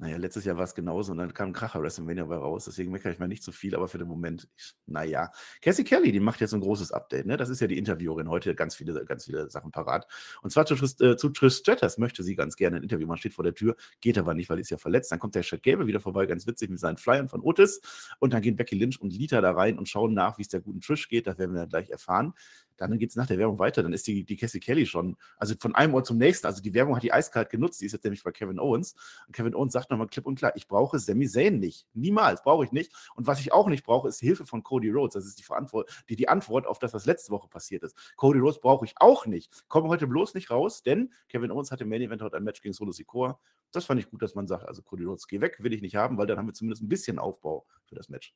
Naja, 0.00 0.16
letztes 0.16 0.46
Jahr 0.46 0.56
war 0.56 0.64
es 0.64 0.74
genauso 0.74 1.12
und 1.12 1.18
dann 1.18 1.34
kam 1.34 1.50
ein 1.50 1.52
Kracher 1.52 1.82
WrestleMania 1.82 2.24
bei 2.24 2.36
raus, 2.36 2.64
deswegen 2.64 2.90
meckere 2.90 3.12
ich 3.12 3.18
mal 3.18 3.28
nicht 3.28 3.42
so 3.42 3.52
viel, 3.52 3.74
aber 3.74 3.86
für 3.86 3.98
den 3.98 4.08
Moment, 4.08 4.48
ich, 4.56 4.72
naja. 4.86 5.30
Cassie 5.60 5.84
Kelly, 5.84 6.10
die 6.10 6.20
macht 6.20 6.40
jetzt 6.40 6.54
ein 6.54 6.62
großes 6.62 6.90
Update, 6.90 7.26
ne? 7.26 7.36
Das 7.36 7.50
ist 7.50 7.60
ja 7.60 7.66
die 7.66 7.76
Interviewerin 7.76 8.30
heute, 8.30 8.54
ganz 8.54 8.74
viele, 8.74 9.04
ganz 9.04 9.26
viele 9.26 9.50
Sachen 9.50 9.72
parat. 9.72 10.06
Und 10.40 10.52
zwar 10.52 10.64
zu, 10.64 10.74
äh, 10.74 11.16
zu 11.16 11.28
Trish 11.28 11.56
Stratus 11.56 11.98
möchte 11.98 12.22
sie 12.22 12.34
ganz 12.34 12.56
gerne 12.56 12.78
ein 12.78 12.82
Interview 12.82 13.06
machen, 13.06 13.18
steht 13.18 13.34
vor 13.34 13.44
der 13.44 13.52
Tür, 13.52 13.76
geht 14.00 14.16
aber 14.16 14.32
nicht, 14.32 14.48
weil 14.48 14.56
sie 14.56 14.62
ist 14.62 14.70
ja 14.70 14.78
verletzt. 14.78 15.12
Dann 15.12 15.18
kommt 15.18 15.34
der 15.34 15.42
Chad 15.42 15.62
Gable 15.62 15.86
wieder 15.86 16.00
vorbei, 16.00 16.24
ganz 16.24 16.46
witzig 16.46 16.70
mit 16.70 16.80
seinen 16.80 16.96
Flyern 16.96 17.28
von 17.28 17.42
Otis. 17.42 17.82
Und 18.20 18.32
dann 18.32 18.40
gehen 18.40 18.56
Becky 18.56 18.76
Lynch 18.76 19.02
und 19.02 19.12
Lita 19.12 19.42
da 19.42 19.52
rein 19.52 19.78
und 19.78 19.86
schauen 19.86 20.14
nach, 20.14 20.38
wie 20.38 20.42
es 20.42 20.48
der 20.48 20.62
guten 20.62 20.80
Trish 20.80 21.08
geht. 21.08 21.26
Das 21.26 21.36
werden 21.36 21.52
wir 21.52 21.60
dann 21.60 21.68
gleich 21.68 21.90
erfahren. 21.90 22.32
Dann 22.78 22.98
geht 22.98 23.10
es 23.10 23.16
nach 23.16 23.26
der 23.26 23.36
Werbung 23.36 23.58
weiter. 23.58 23.82
Dann 23.82 23.92
ist 23.92 24.06
die, 24.06 24.24
die 24.24 24.36
Cassie 24.36 24.60
Kelly 24.60 24.86
schon, 24.86 25.16
also 25.36 25.54
von 25.58 25.74
einem 25.74 25.92
Ort 25.92 26.06
zum 26.06 26.16
nächsten. 26.16 26.46
Also 26.46 26.62
die 26.62 26.72
Werbung 26.72 26.96
hat 26.96 27.02
die 27.02 27.12
eiskalt 27.12 27.50
genutzt. 27.50 27.82
Die 27.82 27.86
ist 27.86 27.92
jetzt 27.92 28.04
nämlich 28.04 28.24
bei 28.24 28.32
Kevin 28.32 28.58
Owens. 28.58 28.94
Und 29.26 29.34
Kevin 29.34 29.54
Owens 29.54 29.74
sagt 29.74 29.89
nochmal 29.90 30.08
klipp 30.08 30.26
und 30.26 30.36
klar: 30.36 30.52
Ich 30.56 30.68
brauche 30.68 30.98
Sami 30.98 31.28
Zayn 31.28 31.58
nicht. 31.58 31.86
Niemals 31.94 32.42
brauche 32.42 32.64
ich 32.64 32.72
nicht. 32.72 32.92
Und 33.14 33.26
was 33.26 33.40
ich 33.40 33.52
auch 33.52 33.68
nicht 33.68 33.84
brauche, 33.84 34.08
ist 34.08 34.20
Hilfe 34.20 34.46
von 34.46 34.62
Cody 34.62 34.90
Rhodes. 34.90 35.14
Das 35.14 35.26
ist 35.26 35.38
die, 35.38 35.42
Verantwort 35.42 35.90
die, 36.08 36.16
die 36.16 36.28
Antwort 36.28 36.66
auf 36.66 36.78
das, 36.78 36.94
was 36.94 37.06
letzte 37.06 37.30
Woche 37.32 37.48
passiert 37.48 37.82
ist. 37.82 37.96
Cody 38.16 38.38
Rhodes 38.38 38.60
brauche 38.60 38.84
ich 38.84 38.94
auch 38.96 39.26
nicht. 39.26 39.50
Komme 39.68 39.88
heute 39.88 40.06
bloß 40.06 40.34
nicht 40.34 40.50
raus, 40.50 40.82
denn 40.82 41.12
Kevin 41.28 41.50
Owens 41.50 41.70
hatte 41.70 41.84
im 41.84 41.90
Main 41.90 42.02
Event 42.02 42.22
heute 42.22 42.36
ein 42.36 42.44
Match 42.44 42.60
gegen 42.62 42.72
Solo 42.72 42.92
Sikoa. 42.92 43.38
Das 43.72 43.84
fand 43.84 44.00
ich 44.00 44.10
gut, 44.10 44.22
dass 44.22 44.34
man 44.34 44.46
sagt: 44.46 44.66
Also 44.66 44.82
Cody 44.82 45.04
Rhodes, 45.04 45.26
geh 45.28 45.40
weg, 45.40 45.58
will 45.60 45.72
ich 45.72 45.82
nicht 45.82 45.96
haben, 45.96 46.18
weil 46.18 46.26
dann 46.26 46.38
haben 46.38 46.46
wir 46.46 46.54
zumindest 46.54 46.82
ein 46.82 46.88
bisschen 46.88 47.18
Aufbau 47.18 47.66
für 47.86 47.94
das 47.94 48.08
Match. 48.08 48.34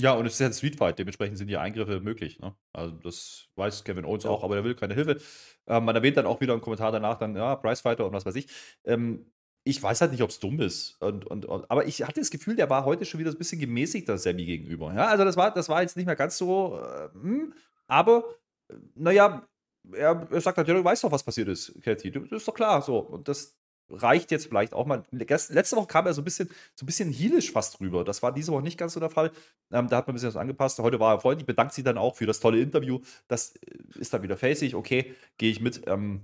Ja, 0.00 0.12
und 0.12 0.26
es 0.26 0.34
ist 0.34 0.38
ja 0.38 0.46
ein 0.46 0.52
Street 0.52 0.76
Fight, 0.76 0.98
dementsprechend 1.00 1.38
sind 1.38 1.48
die 1.48 1.56
Eingriffe 1.56 1.98
möglich. 2.00 2.38
Ne? 2.38 2.54
Also 2.72 2.94
das 2.94 3.48
weiß 3.56 3.82
Kevin 3.82 4.04
Owens 4.04 4.22
Ja. 4.22 4.30
auch, 4.30 4.44
aber 4.44 4.54
er 4.54 4.62
will 4.62 4.76
keine 4.76 4.94
Hilfe. 4.94 5.18
Ähm, 5.66 5.84
man 5.84 5.96
erwähnt 5.96 6.16
dann 6.16 6.26
auch 6.26 6.40
wieder 6.40 6.54
im 6.54 6.60
Kommentar 6.60 6.92
danach 6.92 7.18
dann, 7.18 7.34
ja, 7.34 7.56
Pricefighter 7.56 8.06
und 8.06 8.12
was 8.12 8.24
weiß 8.24 8.36
ich. 8.36 8.48
Ähm, 8.84 9.32
ich 9.68 9.82
weiß 9.82 10.00
halt 10.00 10.12
nicht, 10.12 10.22
ob 10.22 10.30
es 10.30 10.40
dumm 10.40 10.60
ist. 10.60 10.96
Und, 11.00 11.26
und, 11.26 11.44
und, 11.46 11.70
aber 11.70 11.86
ich 11.86 12.02
hatte 12.02 12.20
das 12.20 12.30
Gefühl, 12.30 12.56
der 12.56 12.70
war 12.70 12.84
heute 12.84 13.04
schon 13.04 13.20
wieder 13.20 13.30
ein 13.30 13.38
bisschen 13.38 13.60
gemäßigter 13.60 14.16
Sammy 14.18 14.44
gegenüber. 14.44 14.92
Ja, 14.94 15.06
also 15.08 15.24
das 15.24 15.36
war, 15.36 15.52
das 15.52 15.68
war 15.68 15.82
jetzt 15.82 15.96
nicht 15.96 16.06
mehr 16.06 16.16
ganz 16.16 16.38
so, 16.38 16.78
äh, 16.80 17.08
hm, 17.14 17.52
aber 17.86 18.24
äh, 18.70 18.74
naja, 18.94 19.46
er, 19.92 20.28
er 20.30 20.40
sagt 20.40 20.58
halt, 20.58 20.68
du 20.68 20.84
weißt 20.84 21.04
doch, 21.04 21.12
was 21.12 21.22
passiert 21.24 21.48
ist. 21.48 21.72
Du- 21.84 22.20
Das 22.20 22.32
ist 22.42 22.48
doch 22.48 22.54
klar. 22.54 22.82
So. 22.82 22.98
Und 22.98 23.28
das 23.28 23.56
reicht 23.90 24.30
jetzt 24.30 24.46
vielleicht 24.46 24.74
auch 24.74 24.84
mal. 24.86 25.04
Letzte 25.10 25.76
Woche 25.76 25.86
kam 25.86 26.06
er 26.06 26.12
so 26.14 26.20
ein 26.20 26.24
bisschen, 26.24 26.48
so 26.74 26.84
ein 26.84 26.86
bisschen 26.86 27.10
heelisch 27.10 27.52
fast 27.52 27.78
drüber. 27.80 28.04
Das 28.04 28.22
war 28.22 28.32
diese 28.32 28.52
Woche 28.52 28.62
nicht 28.62 28.76
ganz 28.78 28.92
so 28.92 29.00
der 29.00 29.08
Fall. 29.10 29.30
Ähm, 29.72 29.88
da 29.88 29.96
hat 29.98 30.06
man 30.06 30.12
ein 30.12 30.16
bisschen 30.16 30.28
was 30.28 30.36
angepasst. 30.36 30.78
Heute 30.80 31.00
war 31.00 31.14
er 31.14 31.20
freundlich, 31.20 31.46
bedankt 31.46 31.72
sich 31.72 31.84
dann 31.84 31.96
auch 31.98 32.16
für 32.16 32.26
das 32.26 32.40
tolle 32.40 32.60
Interview. 32.60 33.00
Das 33.28 33.56
äh, 33.56 33.76
ist 33.98 34.12
dann 34.12 34.22
wieder 34.22 34.36
facig. 34.36 34.74
Okay, 34.74 35.14
gehe 35.38 35.50
ich 35.50 35.60
mit. 35.60 35.82
Ähm, 35.86 36.20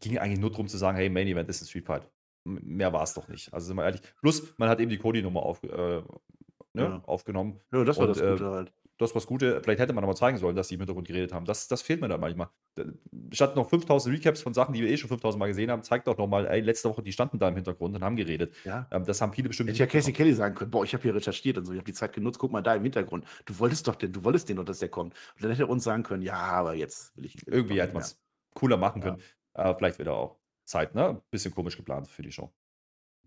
ging 0.00 0.18
eigentlich 0.18 0.40
nur 0.40 0.50
darum 0.50 0.68
zu 0.68 0.78
sagen, 0.78 0.96
hey, 0.96 1.08
Main 1.10 1.26
Event 1.28 1.48
ist 1.48 1.62
ein 1.62 1.66
Street 1.66 1.86
Fight. 1.86 2.08
Mehr 2.44 2.92
war 2.92 3.02
es 3.04 3.14
doch 3.14 3.28
nicht. 3.28 3.52
Also 3.54 3.68
sind 3.68 3.76
wir 3.76 3.84
ehrlich. 3.84 4.02
Plus, 4.20 4.54
man 4.58 4.68
hat 4.68 4.80
eben 4.80 4.90
die 4.90 4.98
Cody-Nummer 4.98 5.42
auf, 5.42 5.62
äh, 5.62 5.68
ne, 5.68 6.02
Ja. 6.74 7.02
aufgenommen. 7.06 7.60
Ja, 7.72 7.84
das 7.84 7.96
war 7.98 8.08
Und, 8.08 8.16
das 8.16 8.22
äh, 8.22 8.30
Gute 8.32 8.50
halt. 8.50 8.72
Das 8.98 9.14
was 9.16 9.26
Gute. 9.26 9.60
Vielleicht 9.64 9.80
hätte 9.80 9.94
man 9.94 10.04
aber 10.04 10.14
zeigen 10.14 10.36
sollen, 10.38 10.54
dass 10.54 10.68
die 10.68 10.74
im 10.74 10.80
Hintergrund 10.80 11.08
geredet 11.08 11.32
haben. 11.32 11.44
Das, 11.44 11.66
das 11.66 11.82
fehlt 11.82 12.00
mir 12.00 12.08
dann 12.08 12.20
manchmal. 12.20 12.50
Da- 12.76 12.84
Statt 13.32 13.56
noch 13.56 13.68
5000 13.68 14.14
Recaps 14.14 14.42
von 14.42 14.54
Sachen, 14.54 14.74
die 14.74 14.82
wir 14.82 14.90
eh 14.90 14.96
schon 14.96 15.08
5000 15.08 15.38
Mal 15.40 15.48
gesehen 15.48 15.70
haben, 15.70 15.82
zeigt 15.82 16.06
doch 16.06 16.16
nochmal, 16.18 16.46
ey, 16.46 16.60
letzte 16.60 16.88
Woche, 16.88 17.02
die 17.02 17.10
standen 17.10 17.38
da 17.38 17.48
im 17.48 17.54
Hintergrund 17.56 17.96
und 17.96 18.04
haben 18.04 18.14
geredet. 18.16 18.54
Ja. 18.64 18.86
Ähm, 18.92 19.04
das 19.04 19.20
haben 19.20 19.32
viele 19.32 19.48
bestimmt 19.48 19.68
Hätte 19.70 19.74
ich 19.74 19.78
ja 19.80 19.86
Casey. 19.86 20.12
Kelly 20.12 20.34
sagen 20.34 20.54
können, 20.54 20.70
boah, 20.70 20.84
ich 20.84 20.92
habe 20.94 21.02
hier 21.02 21.14
recherchiert 21.14 21.58
und 21.58 21.64
so, 21.64 21.72
ich 21.72 21.78
habe 21.78 21.86
die 21.86 21.94
Zeit 21.94 22.12
genutzt, 22.12 22.38
guck 22.38 22.52
mal 22.52 22.60
da 22.62 22.74
im 22.74 22.82
Hintergrund. 22.82 23.24
Du 23.46 23.58
wolltest 23.58 23.88
doch 23.88 23.96
den, 23.96 24.12
du 24.12 24.22
wolltest 24.24 24.48
den 24.48 24.58
und 24.58 24.68
dass 24.68 24.78
der 24.78 24.88
kommt. 24.90 25.14
Und 25.34 25.42
dann 25.42 25.50
hätte 25.50 25.62
er 25.64 25.70
uns 25.70 25.82
sagen 25.84 26.02
können, 26.04 26.22
ja, 26.22 26.34
aber 26.36 26.74
jetzt 26.74 27.16
will 27.16 27.24
ich 27.24 27.44
Irgendwie 27.46 27.80
hätte 27.80 27.94
man 27.94 28.02
es 28.02 28.20
cooler 28.54 28.76
machen 28.76 29.02
Ja. 29.02 29.08
können. 29.10 29.22
Äh, 29.54 29.74
vielleicht 29.74 29.98
wieder 29.98 30.14
auch 30.14 30.36
Zeit, 30.64 30.94
ne? 30.94 31.20
Bisschen 31.30 31.54
komisch 31.54 31.76
geplant 31.76 32.08
für 32.08 32.22
die 32.22 32.32
Show. 32.32 32.52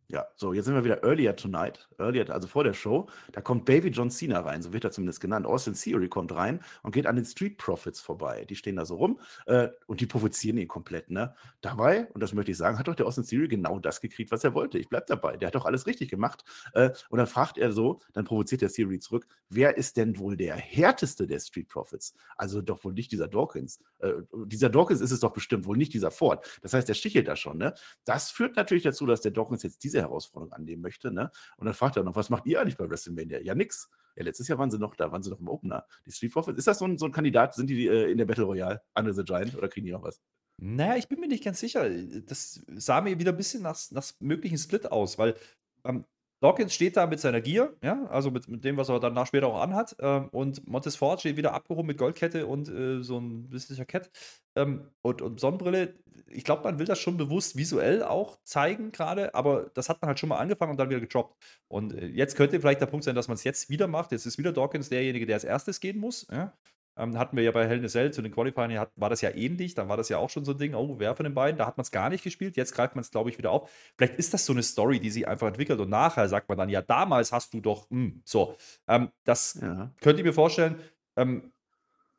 Ja, 0.07 0.27
so, 0.35 0.53
jetzt 0.53 0.65
sind 0.65 0.75
wir 0.75 0.83
wieder 0.83 1.03
earlier 1.03 1.35
tonight. 1.35 1.89
Earlier, 1.97 2.29
also 2.29 2.47
vor 2.47 2.63
der 2.63 2.73
Show. 2.73 3.07
Da 3.31 3.41
kommt 3.41 3.65
Baby 3.65 3.89
John 3.89 4.11
Cena 4.11 4.41
rein, 4.41 4.61
so 4.61 4.71
wird 4.71 4.83
er 4.83 4.91
zumindest 4.91 5.19
genannt. 5.19 5.47
Austin 5.47 5.73
Theory 5.73 6.09
kommt 6.09 6.31
rein 6.31 6.59
und 6.83 6.91
geht 6.91 7.07
an 7.07 7.15
den 7.15 7.25
Street 7.25 7.57
Profits 7.57 7.99
vorbei. 7.99 8.45
Die 8.45 8.55
stehen 8.55 8.75
da 8.75 8.85
so 8.85 8.97
rum 8.97 9.19
äh, 9.47 9.69
und 9.87 10.01
die 10.01 10.05
provozieren 10.05 10.59
ihn 10.59 10.67
komplett. 10.67 11.09
Ne? 11.09 11.33
Dabei, 11.61 12.05
und 12.13 12.21
das 12.21 12.33
möchte 12.33 12.51
ich 12.51 12.57
sagen, 12.57 12.77
hat 12.77 12.87
doch 12.87 12.93
der 12.93 13.07
Austin 13.07 13.25
Theory 13.25 13.47
genau 13.47 13.79
das 13.79 13.99
gekriegt, 13.99 14.31
was 14.31 14.43
er 14.43 14.53
wollte. 14.53 14.77
Ich 14.77 14.89
bleib 14.89 15.07
dabei. 15.07 15.37
Der 15.37 15.47
hat 15.47 15.55
doch 15.55 15.65
alles 15.65 15.87
richtig 15.87 16.09
gemacht. 16.09 16.43
Äh, 16.73 16.91
und 17.09 17.17
dann 17.17 17.27
fragt 17.27 17.57
er 17.57 17.71
so, 17.71 17.99
dann 18.13 18.25
provoziert 18.25 18.61
der 18.61 18.69
Theory 18.69 18.99
zurück, 18.99 19.25
wer 19.49 19.75
ist 19.75 19.97
denn 19.97 20.19
wohl 20.19 20.37
der 20.37 20.55
härteste 20.55 21.25
der 21.25 21.39
Street 21.39 21.67
Profits? 21.67 22.13
Also 22.37 22.61
doch 22.61 22.83
wohl 22.83 22.93
nicht 22.93 23.11
dieser 23.11 23.27
Dawkins. 23.27 23.79
Äh, 23.99 24.13
dieser 24.45 24.69
Dawkins 24.69 25.01
ist 25.01 25.11
es 25.11 25.19
doch 25.19 25.33
bestimmt 25.33 25.65
wohl 25.65 25.77
nicht 25.77 25.93
dieser 25.93 26.11
Ford. 26.11 26.45
Das 26.61 26.73
heißt, 26.73 26.87
der 26.87 26.93
stichelt 26.93 27.27
da 27.27 27.35
schon. 27.35 27.57
Ne? 27.57 27.73
Das 28.03 28.29
führt 28.29 28.55
natürlich 28.55 28.83
dazu, 28.83 29.07
dass 29.07 29.21
der 29.21 29.31
Dawkins 29.31 29.63
jetzt 29.63 29.81
diese 29.95 30.03
Herausforderung 30.03 30.53
annehmen 30.53 30.81
möchte. 30.81 31.11
Ne? 31.11 31.31
Und 31.57 31.65
dann 31.65 31.73
fragt 31.73 31.97
er 31.97 32.03
noch, 32.03 32.15
was 32.15 32.29
macht 32.29 32.45
ihr 32.45 32.61
eigentlich 32.61 32.77
bei 32.77 32.89
WrestleMania? 32.89 33.39
Ja, 33.41 33.55
nix. 33.55 33.89
Ja, 34.15 34.23
letztes 34.23 34.47
Jahr 34.47 34.57
waren 34.57 34.71
sie 34.71 34.79
noch 34.79 34.95
da, 34.95 35.11
waren 35.11 35.23
sie 35.23 35.29
noch 35.29 35.39
im 35.39 35.47
Opener. 35.47 35.85
Die 36.05 36.11
Street 36.11 36.31
Profits, 36.31 36.57
ist 36.57 36.67
das 36.67 36.79
so 36.79 36.85
ein, 36.85 36.97
so 36.97 37.05
ein 37.05 37.11
Kandidat? 37.11 37.53
Sind 37.53 37.69
die 37.69 37.87
äh, 37.87 38.11
in 38.11 38.17
der 38.17 38.25
Battle 38.25 38.45
Royale, 38.45 38.81
Under 38.97 39.13
the 39.13 39.23
Giant, 39.23 39.55
oder 39.55 39.67
kriegen 39.67 39.85
die 39.85 39.91
noch 39.91 40.03
was? 40.03 40.21
Naja, 40.57 40.95
ich 40.95 41.09
bin 41.09 41.19
mir 41.19 41.27
nicht 41.27 41.43
ganz 41.43 41.59
sicher. 41.59 41.89
Das 41.89 42.63
sah 42.67 43.01
mir 43.01 43.19
wieder 43.19 43.31
ein 43.31 43.37
bisschen 43.37 43.61
nach, 43.61 43.77
nach 43.91 44.05
möglichen 44.19 44.57
Split 44.57 44.89
aus, 44.89 45.17
weil 45.17 45.35
ähm, 45.83 46.05
Dawkins 46.45 46.75
steht 46.75 46.95
da 46.95 47.07
mit 47.07 47.19
seiner 47.19 47.41
Gier, 47.41 47.73
ja, 47.81 48.05
also 48.05 48.29
mit, 48.29 48.47
mit 48.47 48.63
dem, 48.63 48.77
was 48.77 48.87
er 48.89 48.99
danach 48.99 49.25
später 49.25 49.47
auch 49.47 49.59
anhat. 49.59 49.95
Ähm, 49.99 50.29
und 50.29 50.67
Montesfort 50.67 51.19
steht 51.19 51.37
wieder 51.37 51.55
abgehoben 51.55 51.87
mit 51.87 51.97
Goldkette 51.97 52.45
und 52.45 52.69
äh, 52.69 53.01
so 53.01 53.17
ein 53.17 53.49
bisschen 53.49 53.75
Jackett 53.75 54.11
ähm, 54.55 54.91
und, 55.01 55.23
und 55.23 55.39
Sonnenbrille. 55.39 55.95
Ich 56.27 56.43
glaube, 56.43 56.61
man 56.61 56.77
will 56.77 56.85
das 56.85 56.99
schon 56.99 57.17
bewusst 57.17 57.57
visuell 57.57 58.03
auch 58.03 58.37
zeigen 58.43 58.91
gerade, 58.91 59.33
aber 59.33 59.71
das 59.73 59.89
hat 59.89 60.03
man 60.03 60.09
halt 60.09 60.19
schon 60.19 60.29
mal 60.29 60.37
angefangen 60.37 60.69
und 60.69 60.77
dann 60.77 60.91
wieder 60.91 60.99
gedroppt. 60.99 61.35
Und 61.67 61.95
äh, 61.95 62.05
jetzt 62.05 62.35
könnte 62.35 62.59
vielleicht 62.59 62.79
der 62.79 62.85
Punkt 62.85 63.05
sein, 63.05 63.15
dass 63.15 63.27
man 63.27 63.35
es 63.35 63.43
jetzt 63.43 63.71
wieder 63.71 63.87
macht. 63.87 64.11
Jetzt 64.11 64.27
ist 64.27 64.37
wieder 64.37 64.53
Dawkins 64.53 64.89
derjenige, 64.89 65.25
der 65.25 65.37
als 65.37 65.45
erstes 65.45 65.79
gehen 65.79 65.97
muss. 65.97 66.27
Ja? 66.31 66.53
Ähm, 66.97 67.17
hatten 67.17 67.35
wir 67.35 67.43
ja 67.43 67.51
bei 67.51 67.67
Hell 67.67 67.79
in 67.79 67.85
a 67.85 67.89
Cell 67.89 68.13
zu 68.13 68.21
den 68.21 68.31
Qualifiern, 68.31 68.77
hat, 68.79 68.91
war 68.95 69.09
das 69.09 69.21
ja 69.21 69.29
ähnlich. 69.31 69.75
Dann 69.75 69.89
war 69.89 69.97
das 69.97 70.07
ja 70.09 70.17
auch 70.17 70.29
schon 70.29 70.45
so 70.45 70.53
ein 70.53 70.57
Ding, 70.57 70.73
oh, 70.73 70.95
wer 70.97 71.15
von 71.15 71.25
den 71.25 71.33
beiden? 71.33 71.57
Da 71.57 71.65
hat 71.65 71.77
man 71.77 71.83
es 71.83 71.91
gar 71.91 72.09
nicht 72.09 72.23
gespielt. 72.23 72.55
Jetzt 72.55 72.73
greift 72.73 72.95
man 72.95 73.01
es, 73.01 73.11
glaube 73.11 73.29
ich, 73.29 73.37
wieder 73.37 73.51
auf. 73.51 73.69
Vielleicht 73.97 74.15
ist 74.15 74.33
das 74.33 74.45
so 74.45 74.53
eine 74.53 74.63
Story, 74.63 74.99
die 74.99 75.09
sich 75.09 75.27
einfach 75.27 75.47
entwickelt 75.47 75.79
und 75.79 75.89
nachher 75.89 76.29
sagt 76.29 76.47
man 76.47 76.57
dann, 76.57 76.69
ja, 76.69 76.81
damals 76.81 77.31
hast 77.31 77.53
du 77.53 77.59
doch, 77.59 77.89
mh, 77.89 77.99
hm, 77.99 78.21
so. 78.23 78.55
Ähm, 78.87 79.09
das 79.25 79.59
ja. 79.61 79.91
könnt 80.01 80.19
ihr 80.19 80.25
mir 80.25 80.33
vorstellen. 80.33 80.79
Ähm, 81.17 81.51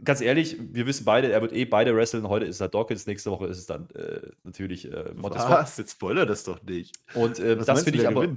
ganz 0.05 0.21
ehrlich, 0.21 0.59
wir 0.61 0.87
wissen 0.87 1.05
beide, 1.05 1.33
er 1.33 1.41
wird 1.41 1.53
eh 1.53 1.65
beide 1.65 1.97
wresteln. 1.97 2.29
Heute 2.29 2.45
ist 2.45 2.61
er 2.61 2.69
Dawkins, 2.69 3.07
nächste 3.07 3.31
Woche 3.31 3.47
ist 3.47 3.59
es 3.59 3.67
dann 3.67 3.89
äh, 3.91 4.31
natürlich 4.45 4.93
äh, 4.93 5.13
Montesfort. 5.15 5.51
Was? 5.51 5.77
Jetzt 5.79 5.93
spoiler 5.93 6.27
das 6.27 6.45
doch 6.45 6.63
nicht. 6.63 6.99
Und 7.15 7.39
äh, 7.39 7.57
das 7.57 7.83
finde 7.83 8.01
ich 8.01 8.07
aber. 8.07 8.37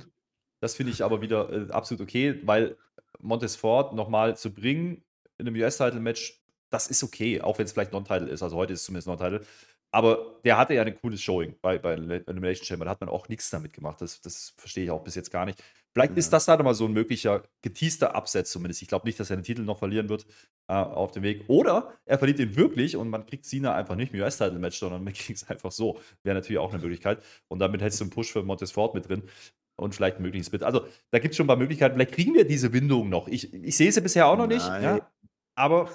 Das 0.61 0.75
finde 0.75 0.91
ich 0.91 1.03
aber 1.03 1.21
wieder 1.21 1.49
äh, 1.51 1.71
absolut 1.71 2.01
okay, 2.01 2.39
weil 2.43 2.77
Montesfort 3.21 3.93
nochmal 3.93 4.35
zu 4.35 4.53
bringen 4.53 5.03
in 5.39 5.47
einem 5.47 5.59
US-Title-Match 5.61 6.39
das 6.69 6.87
ist 6.87 7.03
okay, 7.03 7.41
auch 7.41 7.57
wenn 7.57 7.65
es 7.65 7.71
vielleicht 7.71 7.91
Non-Title 7.91 8.29
ist. 8.29 8.43
Also 8.43 8.55
heute 8.55 8.73
ist 8.73 8.81
es 8.81 8.85
zumindest 8.85 9.07
Non-Title. 9.07 9.41
Aber 9.91 10.39
der 10.45 10.57
hatte 10.57 10.75
ja 10.75 10.83
ein 10.83 10.95
cooles 11.01 11.21
Showing 11.21 11.55
bei, 11.61 11.79
bei 11.79 11.93
Elimination 11.93 12.65
Chamber. 12.65 12.85
Da 12.85 12.91
hat 12.91 13.01
man 13.01 13.09
auch 13.09 13.27
nichts 13.27 13.49
damit 13.49 13.73
gemacht. 13.73 13.99
Das, 14.01 14.21
das 14.21 14.53
verstehe 14.55 14.83
ich 14.83 14.91
auch 14.91 15.03
bis 15.03 15.15
jetzt 15.15 15.31
gar 15.31 15.45
nicht. 15.45 15.63
Vielleicht 15.93 16.11
ja. 16.11 16.17
ist 16.17 16.31
das 16.31 16.45
da 16.45 16.55
nochmal 16.55 16.75
so 16.75 16.85
ein 16.85 16.93
möglicher 16.93 17.41
geteaster 17.63 18.13
Absatz 18.13 18.51
zumindest. 18.51 18.83
Ich 18.83 18.87
glaube 18.87 19.07
nicht, 19.07 19.19
dass 19.19 19.31
er 19.31 19.37
den 19.37 19.43
Titel 19.43 19.63
noch 19.63 19.79
verlieren 19.79 20.07
wird 20.07 20.27
äh, 20.67 20.73
auf 20.73 21.11
dem 21.11 21.23
Weg. 21.23 21.45
Oder 21.47 21.91
er 22.05 22.19
verliert 22.19 22.39
ihn 22.39 22.55
wirklich 22.55 22.95
und 22.95 23.09
man 23.09 23.25
kriegt 23.25 23.45
Cena 23.45 23.73
einfach 23.73 23.95
nicht 23.95 24.13
im 24.13 24.19
US-Title-Match, 24.19 24.77
sondern 24.77 25.03
man 25.03 25.13
kriegt 25.15 25.41
es 25.41 25.49
einfach 25.49 25.71
so. 25.71 25.99
Wäre 26.21 26.35
natürlich 26.35 26.59
auch 26.59 26.71
eine 26.71 26.81
Möglichkeit. 26.83 27.23
Und 27.47 27.57
damit 27.57 27.81
hättest 27.81 28.01
du 28.01 28.05
einen 28.05 28.11
Push 28.11 28.31
für 28.31 28.43
Montesfort 28.43 28.93
mit 28.93 29.09
drin 29.09 29.23
und 29.75 29.95
vielleicht 29.95 30.17
einen 30.17 30.25
möglichen 30.25 30.45
Split. 30.45 30.61
Also 30.61 30.85
da 31.09 31.17
gibt 31.17 31.31
es 31.31 31.37
schon 31.37 31.45
ein 31.45 31.47
paar 31.47 31.57
Möglichkeiten. 31.57 31.95
Vielleicht 31.95 32.13
kriegen 32.13 32.35
wir 32.35 32.45
diese 32.45 32.71
Windung 32.73 33.09
noch. 33.09 33.27
Ich, 33.27 33.51
ich 33.53 33.75
sehe 33.75 33.91
sie 33.91 34.01
bisher 34.01 34.27
auch 34.27 34.37
noch 34.37 34.47
nicht. 34.47 34.65
Ja, 34.67 35.09
aber 35.59 35.89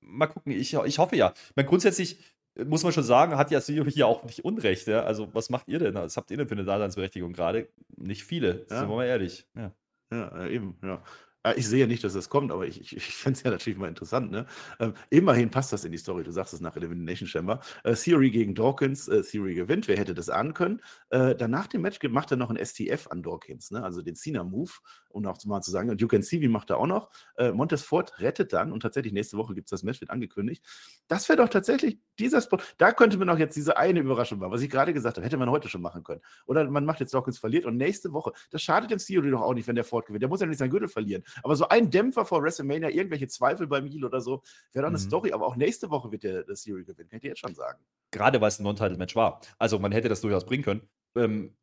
mal 0.00 0.26
gucken, 0.26 0.52
ich, 0.52 0.74
ich 0.74 0.98
hoffe 0.98 1.16
ja. 1.16 1.34
Ich 1.56 1.66
grundsätzlich 1.66 2.18
äh, 2.56 2.64
muss 2.64 2.84
man 2.84 2.92
schon 2.92 3.02
sagen, 3.02 3.36
hat 3.36 3.50
ja 3.50 3.60
Sio 3.60 3.84
hier 3.84 4.06
auch 4.06 4.24
nicht 4.24 4.44
Unrecht. 4.44 4.86
Ja? 4.86 5.02
Also, 5.02 5.34
was 5.34 5.50
macht 5.50 5.68
ihr 5.68 5.78
denn? 5.78 5.94
Was 5.94 6.16
habt 6.16 6.30
ihr 6.30 6.36
denn 6.36 6.48
für 6.48 6.54
eine 6.54 6.64
Daseinsberechtigung 6.64 7.32
gerade? 7.32 7.68
Nicht 7.96 8.24
viele, 8.24 8.66
ja. 8.70 8.78
sind 8.78 8.88
wir 8.88 8.96
mal 8.96 9.06
ehrlich. 9.06 9.46
Ja. 9.56 9.72
ja, 10.12 10.46
eben, 10.46 10.78
ja. 10.82 11.02
Äh, 11.42 11.54
ich 11.56 11.68
sehe 11.68 11.86
nicht, 11.86 12.04
dass 12.04 12.14
das 12.14 12.28
kommt, 12.28 12.52
aber 12.52 12.66
ich, 12.66 12.80
ich, 12.80 12.96
ich 12.96 13.14
fände 13.16 13.36
es 13.36 13.42
ja 13.42 13.50
natürlich 13.50 13.78
mal 13.78 13.88
interessant. 13.88 14.30
Ne? 14.30 14.46
Ähm, 14.80 14.94
immerhin 15.10 15.50
passt 15.50 15.72
das 15.72 15.84
in 15.84 15.92
die 15.92 15.98
Story. 15.98 16.24
Du 16.24 16.30
sagst 16.30 16.52
es 16.54 16.60
nach 16.60 16.76
Elimination 16.76 17.28
Chamber. 17.28 17.60
Äh, 17.84 17.94
Theory 17.94 18.30
gegen 18.30 18.54
Dawkins. 18.54 19.08
Äh, 19.08 19.22
Theory 19.22 19.54
gewinnt. 19.54 19.88
Wer 19.88 19.96
hätte 19.96 20.14
das 20.14 20.28
ahnen 20.28 20.54
können? 20.54 20.80
Äh, 21.10 21.34
danach 21.34 21.66
dem 21.66 21.82
Match 21.82 21.98
macht 22.08 22.30
er 22.30 22.36
noch 22.36 22.50
ein 22.50 22.64
STF 22.64 23.08
an 23.10 23.22
Dawkins, 23.22 23.70
ne? 23.70 23.82
also 23.82 24.02
den 24.02 24.14
Cena-Move, 24.14 24.70
um 25.10 25.26
auch 25.26 25.44
mal 25.44 25.60
zu 25.62 25.70
sagen. 25.70 25.90
Und 25.90 26.00
You 26.00 26.08
Can 26.08 26.22
See, 26.22 26.40
wie 26.40 26.48
macht 26.48 26.70
er 26.70 26.78
auch 26.78 26.86
noch. 26.86 27.10
Äh, 27.36 27.52
Montesfort 27.52 28.20
rettet 28.20 28.52
dann 28.52 28.72
und 28.72 28.80
tatsächlich 28.80 29.12
nächste 29.12 29.36
Woche 29.36 29.54
gibt 29.54 29.66
es 29.66 29.70
das 29.70 29.82
Match, 29.82 30.00
wird 30.00 30.10
angekündigt. 30.10 30.64
Das 31.08 31.28
wäre 31.28 31.38
doch 31.38 31.48
tatsächlich 31.48 31.98
dieser 32.18 32.40
Spot. 32.40 32.58
Da 32.78 32.92
könnte 32.92 33.18
man 33.18 33.28
auch 33.28 33.38
jetzt 33.38 33.56
diese 33.56 33.76
eine 33.76 34.00
Überraschung 34.00 34.38
machen, 34.38 34.52
was 34.52 34.62
ich 34.62 34.70
gerade 34.70 34.92
gesagt 34.92 35.16
habe. 35.16 35.24
Hätte 35.24 35.36
man 35.36 35.50
heute 35.50 35.68
schon 35.68 35.82
machen 35.82 36.02
können. 36.02 36.20
Oder 36.46 36.68
man 36.70 36.84
macht 36.84 37.00
jetzt 37.00 37.14
Dawkins 37.14 37.38
verliert 37.38 37.66
und 37.66 37.76
nächste 37.76 38.12
Woche. 38.12 38.32
Das 38.50 38.62
schadet 38.62 38.90
dem 38.90 38.98
Theory 38.98 39.30
doch 39.30 39.42
auch 39.42 39.54
nicht, 39.54 39.66
wenn 39.66 39.74
der 39.74 39.84
Ford 39.84 40.06
gewinnt. 40.06 40.22
Der 40.22 40.28
muss 40.28 40.40
ja 40.40 40.46
nicht 40.46 40.58
seinen 40.58 40.70
Gürtel 40.70 40.88
verlieren. 40.88 41.22
Aber 41.42 41.56
so 41.56 41.68
ein 41.68 41.90
Dämpfer 41.90 42.24
vor 42.24 42.42
WrestleMania, 42.42 42.90
irgendwelche 42.90 43.28
Zweifel 43.28 43.66
beim 43.66 43.86
Heel 43.86 44.04
oder 44.04 44.20
so, 44.20 44.42
wäre 44.72 44.86
eine 44.86 44.98
mhm. 44.98 45.02
Story. 45.02 45.32
Aber 45.32 45.46
auch 45.46 45.56
nächste 45.56 45.90
Woche 45.90 46.10
wird 46.10 46.22
der, 46.22 46.44
der 46.44 46.54
Theory 46.54 46.84
gewinnen, 46.84 47.08
kann 47.08 47.16
ich 47.18 47.22
dir 47.22 47.28
jetzt 47.28 47.40
schon 47.40 47.54
sagen. 47.54 47.82
Gerade 48.10 48.40
weil 48.40 48.48
es 48.48 48.58
ein 48.58 48.64
Non-Title-Match 48.64 49.16
war. 49.16 49.40
Also 49.58 49.78
man 49.78 49.92
hätte 49.92 50.08
das 50.08 50.20
durchaus 50.20 50.44
bringen 50.44 50.62
können. 50.62 50.82
Ähm, 51.16 51.56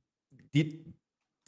die, 0.53 0.84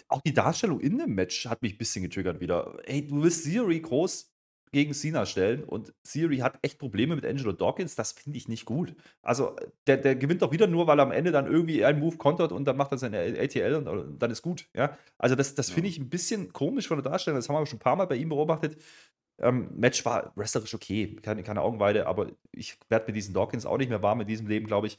auch 0.07 0.21
die 0.21 0.34
Darstellung 0.34 0.79
in 0.79 0.97
dem 0.97 1.15
Match 1.15 1.45
hat 1.45 1.62
mich 1.62 1.75
ein 1.75 1.77
bisschen 1.77 2.03
getriggert 2.03 2.39
wieder. 2.39 2.77
Ey, 2.84 3.07
du 3.07 3.23
willst 3.23 3.45
Theory 3.45 3.79
groß 3.79 4.31
gegen 4.71 4.93
Cena 4.93 5.25
stellen 5.25 5.63
und 5.63 5.93
Theory 6.03 6.38
hat 6.38 6.57
echt 6.62 6.79
Probleme 6.79 7.15
mit 7.15 7.25
Angelo 7.25 7.51
Dawkins, 7.51 7.95
das 7.95 8.13
finde 8.13 8.38
ich 8.38 8.47
nicht 8.47 8.65
gut. 8.65 8.95
Also 9.21 9.55
der, 9.86 9.97
der 9.97 10.15
gewinnt 10.15 10.41
doch 10.41 10.51
wieder 10.51 10.67
nur, 10.67 10.88
weil 10.88 10.99
er 10.99 11.03
am 11.03 11.12
Ende 11.12 11.31
dann 11.31 11.45
irgendwie 11.45 11.84
einen 11.84 11.99
Move 11.99 12.17
kontert 12.17 12.51
und 12.51 12.65
dann 12.65 12.77
macht 12.77 12.91
er 12.91 12.97
seine 12.97 13.19
ATL 13.19 13.75
und, 13.75 13.88
und 13.88 14.19
dann 14.19 14.31
ist 14.31 14.41
gut. 14.41 14.69
Ja? 14.73 14.97
Also 15.17 15.36
das, 15.36 15.55
das 15.55 15.69
finde 15.69 15.89
ich 15.89 15.99
ein 15.99 16.10
bisschen 16.10 16.53
komisch 16.53 16.88
von 16.88 17.01
der 17.01 17.12
Darstellung, 17.12 17.38
das 17.38 17.49
haben 17.49 17.55
wir 17.55 17.65
schon 17.65 17.77
ein 17.77 17.81
paar 17.84 17.97
Mal 17.97 18.05
bei 18.05 18.15
ihm 18.15 18.29
beobachtet. 18.29 18.81
Ähm, 19.39 19.69
Match 19.75 20.05
war 20.05 20.31
wrestlerisch 20.36 20.73
okay, 20.73 21.17
keine, 21.21 21.43
keine 21.43 21.62
Augenweide, 21.62 22.07
aber 22.07 22.27
ich 22.51 22.77
werde 22.89 23.07
mit 23.07 23.15
diesen 23.15 23.34
Dawkins 23.34 23.65
auch 23.65 23.77
nicht 23.77 23.89
mehr 23.89 24.03
warm 24.03 24.21
in 24.21 24.27
diesem 24.27 24.47
Leben, 24.47 24.67
glaube 24.67 24.88
ich. 24.88 24.97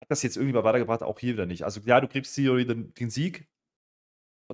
Hat 0.00 0.10
das 0.10 0.22
jetzt 0.22 0.36
irgendwie 0.36 0.54
mal 0.54 0.64
weitergebracht, 0.64 1.02
auch 1.02 1.18
hier 1.18 1.32
wieder 1.32 1.46
nicht. 1.46 1.64
Also 1.64 1.80
ja, 1.84 2.00
du 2.00 2.06
kriegst 2.06 2.34
Theory 2.34 2.66
den, 2.66 2.92
den 2.94 3.10
Sieg, 3.10 3.48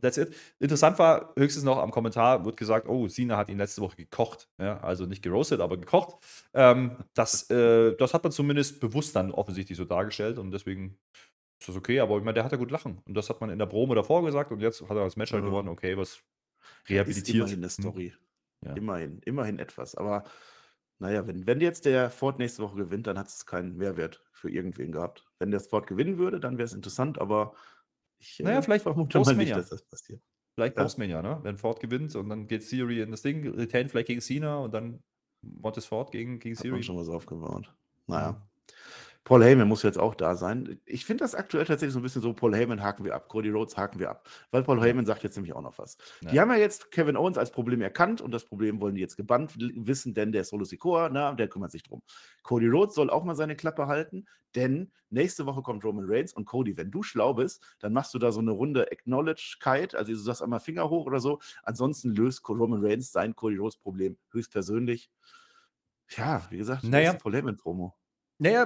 That's 0.00 0.16
it. 0.16 0.34
Interessant 0.58 0.98
war 0.98 1.32
höchstens 1.36 1.64
noch 1.64 1.78
am 1.78 1.90
Kommentar, 1.90 2.44
wird 2.44 2.56
gesagt, 2.56 2.88
oh, 2.88 3.08
Sina 3.08 3.36
hat 3.36 3.48
ihn 3.48 3.58
letzte 3.58 3.80
Woche 3.80 3.96
gekocht. 3.96 4.48
Ja, 4.58 4.80
also 4.80 5.06
nicht 5.06 5.22
geroastet, 5.22 5.60
aber 5.60 5.76
gekocht. 5.76 6.16
Ähm, 6.54 6.96
das, 7.14 7.50
äh, 7.50 7.94
das 7.96 8.14
hat 8.14 8.22
man 8.22 8.32
zumindest 8.32 8.80
bewusst 8.80 9.16
dann 9.16 9.32
offensichtlich 9.32 9.76
so 9.76 9.84
dargestellt 9.84 10.38
und 10.38 10.50
deswegen 10.50 10.98
ist 11.58 11.68
das 11.68 11.76
okay. 11.76 12.00
Aber 12.00 12.16
ich 12.18 12.24
meine, 12.24 12.34
der 12.34 12.44
hat 12.44 12.52
ja 12.52 12.58
gut 12.58 12.70
lachen. 12.70 13.00
Und 13.04 13.14
das 13.14 13.28
hat 13.28 13.40
man 13.40 13.50
in 13.50 13.58
der 13.58 13.66
Promo 13.66 13.94
davor 13.94 14.24
gesagt 14.24 14.50
und 14.52 14.60
jetzt 14.60 14.82
hat 14.82 14.90
er 14.90 15.04
das 15.04 15.16
Match 15.16 15.32
halt 15.32 15.44
gewonnen. 15.44 15.68
Okay, 15.68 15.96
was 15.96 16.20
rehabilitiert. 16.88 17.28
Ist 17.28 17.34
immerhin 17.34 17.58
eine 17.58 17.70
Story. 17.70 18.14
Ja. 18.64 18.74
Immerhin, 18.74 19.20
immerhin 19.24 19.58
etwas. 19.58 19.94
Aber 19.94 20.24
naja, 20.98 21.26
wenn, 21.26 21.46
wenn 21.46 21.60
jetzt 21.60 21.86
der 21.86 22.10
Ford 22.10 22.38
nächste 22.38 22.62
Woche 22.62 22.76
gewinnt, 22.76 23.06
dann 23.06 23.18
hat 23.18 23.28
es 23.28 23.46
keinen 23.46 23.76
Mehrwert 23.78 24.22
für 24.32 24.50
irgendwen 24.50 24.92
gehabt. 24.92 25.26
Wenn 25.38 25.50
der 25.50 25.60
Ford 25.60 25.86
gewinnen 25.86 26.18
würde, 26.18 26.40
dann 26.40 26.58
wäre 26.58 26.66
es 26.66 26.74
interessant, 26.74 27.18
aber 27.18 27.54
ich 28.20 28.38
naja, 28.40 28.58
äh, 28.58 28.62
vielleicht 28.62 28.82
vermute 28.82 29.18
mal 29.18 29.34
nicht, 29.34 29.52
dass 29.52 29.70
das 29.70 29.82
passiert. 29.82 30.20
Vielleicht 30.54 30.76
ja. 30.76 30.82
Postmania, 30.82 31.22
ne? 31.22 31.38
Wenn 31.42 31.56
Ford 31.56 31.80
gewinnt 31.80 32.14
und 32.14 32.28
dann 32.28 32.46
geht 32.46 32.68
Theory 32.68 33.00
in 33.00 33.10
das 33.10 33.22
Ding, 33.22 33.48
Retain 33.48 33.88
vielleicht 33.88 34.08
gegen 34.08 34.20
Cena 34.20 34.58
und 34.58 34.72
dann 34.72 35.02
Montes 35.42 35.86
Ford 35.86 36.12
gegen, 36.12 36.38
gegen 36.38 36.54
Hat 36.54 36.62
Theory. 36.62 36.82
schon 36.82 36.96
was 36.96 37.08
aufgebaut. 37.08 37.72
Naja. 38.06 38.32
Mhm. 38.32 38.36
Paul 39.24 39.44
Heyman 39.44 39.68
muss 39.68 39.82
jetzt 39.82 39.98
auch 39.98 40.14
da 40.14 40.34
sein. 40.34 40.80
Ich 40.86 41.04
finde 41.04 41.24
das 41.24 41.34
aktuell 41.34 41.66
tatsächlich 41.66 41.92
so 41.92 42.00
ein 42.00 42.02
bisschen 42.02 42.22
so, 42.22 42.32
Paul 42.32 42.54
Heyman 42.56 42.82
haken 42.82 43.04
wir 43.04 43.14
ab, 43.14 43.28
Cody 43.28 43.50
Rhodes 43.50 43.76
haken 43.76 43.98
wir 43.98 44.10
ab. 44.10 44.28
Weil 44.50 44.62
Paul 44.62 44.80
Heyman 44.80 45.04
sagt 45.04 45.22
jetzt 45.22 45.36
nämlich 45.36 45.52
auch 45.54 45.60
noch 45.60 45.78
was. 45.78 45.98
Ja. 46.22 46.30
Die 46.30 46.40
haben 46.40 46.50
ja 46.50 46.56
jetzt 46.56 46.90
Kevin 46.90 47.16
Owens 47.16 47.36
als 47.36 47.50
Problem 47.50 47.82
erkannt 47.82 48.22
und 48.22 48.32
das 48.32 48.44
Problem 48.44 48.80
wollen 48.80 48.94
die 48.94 49.00
jetzt 49.02 49.16
gebannt 49.16 49.54
wissen, 49.56 50.14
denn 50.14 50.32
der 50.32 50.44
Solo 50.44 50.64
Sikoa, 50.64 51.10
na, 51.10 51.34
der 51.34 51.48
kümmert 51.48 51.70
sich 51.70 51.82
drum. 51.82 52.02
Cody 52.42 52.66
Rhodes 52.66 52.94
soll 52.94 53.10
auch 53.10 53.24
mal 53.24 53.36
seine 53.36 53.56
Klappe 53.56 53.86
halten, 53.86 54.26
denn 54.54 54.90
nächste 55.10 55.44
Woche 55.44 55.62
kommt 55.62 55.84
Roman 55.84 56.06
Reigns 56.08 56.32
und 56.32 56.46
Cody, 56.46 56.76
wenn 56.78 56.90
du 56.90 57.02
schlau 57.02 57.34
bist, 57.34 57.62
dann 57.78 57.92
machst 57.92 58.14
du 58.14 58.18
da 58.18 58.32
so 58.32 58.40
eine 58.40 58.52
Runde 58.52 58.90
Acknowledge-Kite, 58.90 59.98
also 59.98 60.12
du 60.12 60.18
sagst 60.18 60.42
einmal 60.42 60.60
Finger 60.60 60.88
hoch 60.88 61.06
oder 61.06 61.20
so. 61.20 61.40
Ansonsten 61.62 62.14
löst 62.14 62.48
Roman 62.48 62.84
Reigns 62.84 63.12
sein 63.12 63.36
Cody 63.36 63.58
Rhodes 63.58 63.76
Problem 63.76 64.16
höchstpersönlich. 64.32 65.10
Ja, 66.16 66.42
wie 66.50 66.56
gesagt, 66.56 66.84
naja. 66.84 67.12
Paul 67.12 67.34
Heyman-Promo. 67.34 67.94
Naja, 68.42 68.62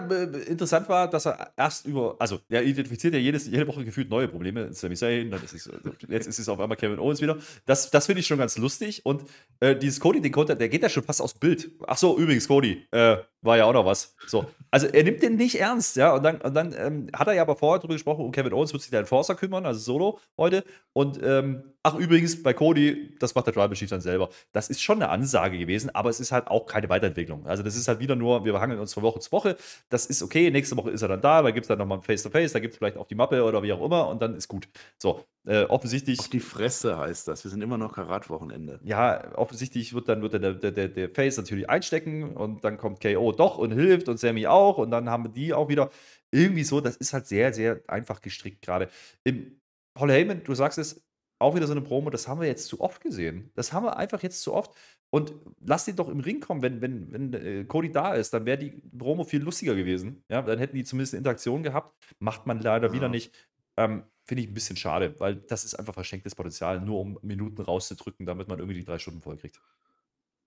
interessant 0.46 0.88
war, 0.88 1.10
dass 1.10 1.26
er 1.26 1.52
erst 1.56 1.84
über, 1.84 2.14
also 2.20 2.38
er 2.48 2.62
identifiziert 2.62 3.12
ja 3.12 3.18
jedes, 3.18 3.48
jede 3.48 3.66
Woche 3.66 3.84
gefühlt 3.84 4.08
neue 4.08 4.28
Probleme. 4.28 4.72
Sami 4.72 4.94
Zayn, 4.94 5.32
dann 5.32 5.42
ist 5.42 5.52
es, 5.52 5.68
jetzt 6.08 6.28
ist 6.28 6.38
es 6.38 6.48
auf 6.48 6.60
einmal 6.60 6.76
Kevin 6.76 7.00
Owens 7.00 7.20
wieder. 7.20 7.38
Das, 7.66 7.90
das 7.90 8.06
finde 8.06 8.20
ich 8.20 8.26
schon 8.28 8.38
ganz 8.38 8.56
lustig. 8.56 9.04
Und 9.04 9.24
äh, 9.58 9.74
dieses 9.74 9.98
Cody, 9.98 10.20
den 10.20 10.30
Konter, 10.30 10.54
der 10.54 10.68
geht 10.68 10.84
ja 10.84 10.88
schon 10.88 11.02
fast 11.02 11.20
aus 11.20 11.34
Bild. 11.34 11.72
Ach 11.88 11.96
so, 11.96 12.16
übrigens, 12.16 12.46
Cody, 12.46 12.87
äh, 12.92 13.16
war 13.42 13.56
ja 13.56 13.64
auch 13.64 13.72
noch 13.72 13.84
was. 13.84 14.14
So. 14.28 14.46
Also 14.70 14.87
er 14.87 15.02
nimmt 15.02 15.20
den 15.24 15.34
nicht 15.34 15.58
ernst, 15.60 15.96
ja. 15.96 16.14
Und 16.14 16.22
dann, 16.22 16.40
und 16.40 16.54
dann 16.54 16.72
ähm, 16.78 17.08
hat 17.12 17.26
er 17.26 17.34
ja 17.34 17.42
aber 17.42 17.56
vorher 17.56 17.80
darüber 17.80 17.94
gesprochen, 17.94 18.24
und 18.24 18.30
Kevin 18.30 18.52
Owens 18.52 18.72
wird 18.72 18.82
sich 18.82 18.92
da 18.92 19.00
Enforcer 19.00 19.34
kümmern, 19.34 19.66
also 19.66 19.80
Solo 19.80 20.20
heute. 20.38 20.62
Und 20.92 21.20
ähm, 21.20 21.73
ach, 21.85 21.94
übrigens, 21.94 22.42
bei 22.42 22.55
Cody, 22.55 23.14
das 23.18 23.35
macht 23.35 23.47
der 23.47 23.53
Tribal 23.53 23.75
Chief 23.75 23.90
dann 23.90 24.01
selber. 24.01 24.31
Das 24.53 24.70
ist 24.70 24.83
schon 24.83 25.03
eine 25.03 25.11
Ansage 25.11 25.59
gewesen, 25.59 25.94
aber 25.94 26.09
es 26.11 26.18
ist 26.18 26.33
halt 26.33 26.49
auch 26.49 26.66
keine 26.66 26.88
Weiterentwicklung. 26.88 27.47
Also 27.47 27.62
das 27.62 27.77
ist 27.77 27.87
halt 27.87 28.01
wieder 28.01 28.16
nur, 28.16 28.44
wir 28.44 28.59
hangeln 28.59 28.81
uns 28.81 28.94
von 28.94 29.03
Woche 29.03 29.20
zu 29.20 29.31
Woche. 29.31 29.57
Das 29.90 30.07
ist 30.07 30.23
okay, 30.23 30.51
nächste 30.51 30.77
Woche 30.77 30.90
ist 30.90 31.03
er 31.03 31.09
dann 31.09 31.20
da, 31.20 31.42
da 31.42 31.51
gibt 31.51 31.64
es 31.64 31.68
dann 31.68 31.79
nochmal 31.79 31.99
ein 31.99 32.03
Face-to-Face, 32.03 32.55
da 32.55 32.59
gibt 32.59 32.73
es 32.73 32.79
vielleicht 32.79 32.97
auch 32.97 33.07
die 33.07 33.14
Mappe 33.14 33.44
oder 33.44 33.62
wie 33.62 33.73
auch 33.73 33.85
immer 33.85 34.09
und 34.09 34.23
dann 34.23 34.35
ist 34.35 34.49
gut. 34.49 34.66
So, 34.99 35.25
äh, 35.47 35.64
offensichtlich. 35.64 36.18
Auf 36.20 36.29
die 36.29 36.40
Fresse 36.40 36.97
heißt 36.99 37.29
das. 37.29 37.44
Wir 37.44 37.51
sind 37.51 37.61
immer 37.61 37.77
noch 37.77 37.92
Karat-Wochenende. 37.92 38.81
Ja, 38.83 39.37
offensichtlich 39.37 39.92
wird 39.92 40.09
dann 40.09 40.23
wird 40.23 40.33
der, 40.33 40.55
der, 40.55 40.73
der, 40.73 40.88
der 40.88 41.11
Face 41.11 41.37
natürlich 41.37 41.68
einstecken 41.68 42.35
und 42.35 42.64
dann 42.64 42.79
kommt 42.79 43.01
KO 43.03 43.33
doch 43.33 43.59
und 43.59 43.73
hilft 43.73 44.09
und 44.09 44.18
Sammy 44.18 44.47
auch 44.47 44.79
und 44.79 44.90
dann 44.90 45.11
haben 45.11 45.25
wir 45.25 45.31
die 45.31 45.53
auch 45.53 45.68
wieder. 45.68 45.90
Irgendwie 46.31 46.64
so, 46.64 46.81
das 46.81 46.97
ist 46.97 47.12
halt 47.12 47.27
sehr, 47.27 47.53
sehr 47.53 47.81
einfach 47.87 48.20
gestrickt 48.20 48.62
gerade. 48.62 48.88
Im 49.23 49.61
Paul 49.94 50.11
Heyman, 50.11 50.42
du 50.42 50.55
sagst 50.55 50.79
es, 50.79 51.05
auch 51.44 51.54
wieder 51.54 51.66
so 51.66 51.72
eine 51.72 51.83
Promo, 51.83 52.11
das 52.11 52.26
haben 52.28 52.40
wir 52.40 52.48
jetzt 52.48 52.66
zu 52.66 52.80
oft 52.80 53.00
gesehen. 53.02 53.50
Das 53.54 53.72
haben 53.72 53.85
wir 53.85 53.96
einfach 53.96 54.22
jetzt 54.22 54.42
zu 54.42 54.52
oft. 54.54 54.72
Und 55.11 55.33
lass 55.61 55.85
den 55.85 55.96
doch 55.96 56.09
im 56.09 56.20
Ring 56.20 56.40
kommen, 56.40 56.62
wenn, 56.62 56.80
wenn, 56.80 57.12
wenn 57.12 57.33
äh, 57.35 57.64
Cody 57.64 57.92
da 57.92 58.14
ist, 58.14 58.35
dann 58.35 58.46
wäre 58.46 58.59
die 58.59 58.72
Promo 58.98 59.24
viel 59.24 59.42
lustiger 59.42 59.76
gewesen. 59.76 60.24
Ja, 60.28 60.42
dann 60.42 60.59
hätten 60.59 60.76
die 60.76 60.85
zumindest 60.85 61.14
eine 61.14 61.18
Interaktion 61.20 61.62
gehabt. 61.62 61.94
Macht 62.18 62.46
man 62.46 62.61
leider 62.61 62.92
Ja. 62.92 62.92
wieder 62.92 63.09
nicht. 63.09 63.33
Ähm, 63.76 64.04
Finde 64.26 64.42
ich 64.42 64.48
ein 64.50 64.54
bisschen 64.54 64.76
schade, 64.76 65.14
weil 65.20 65.37
das 65.37 65.64
ist 65.64 65.74
einfach 65.74 65.94
verschenktes 65.94 66.35
Potenzial, 66.35 66.80
nur 66.80 67.00
um 67.00 67.18
Minuten 67.22 67.61
rauszudrücken, 67.62 68.26
damit 68.26 68.48
man 68.48 68.59
irgendwie 68.59 68.78
die 68.78 68.85
drei 68.85 68.98
Stunden 68.98 69.20
voll 69.20 69.37
kriegt. 69.37 69.61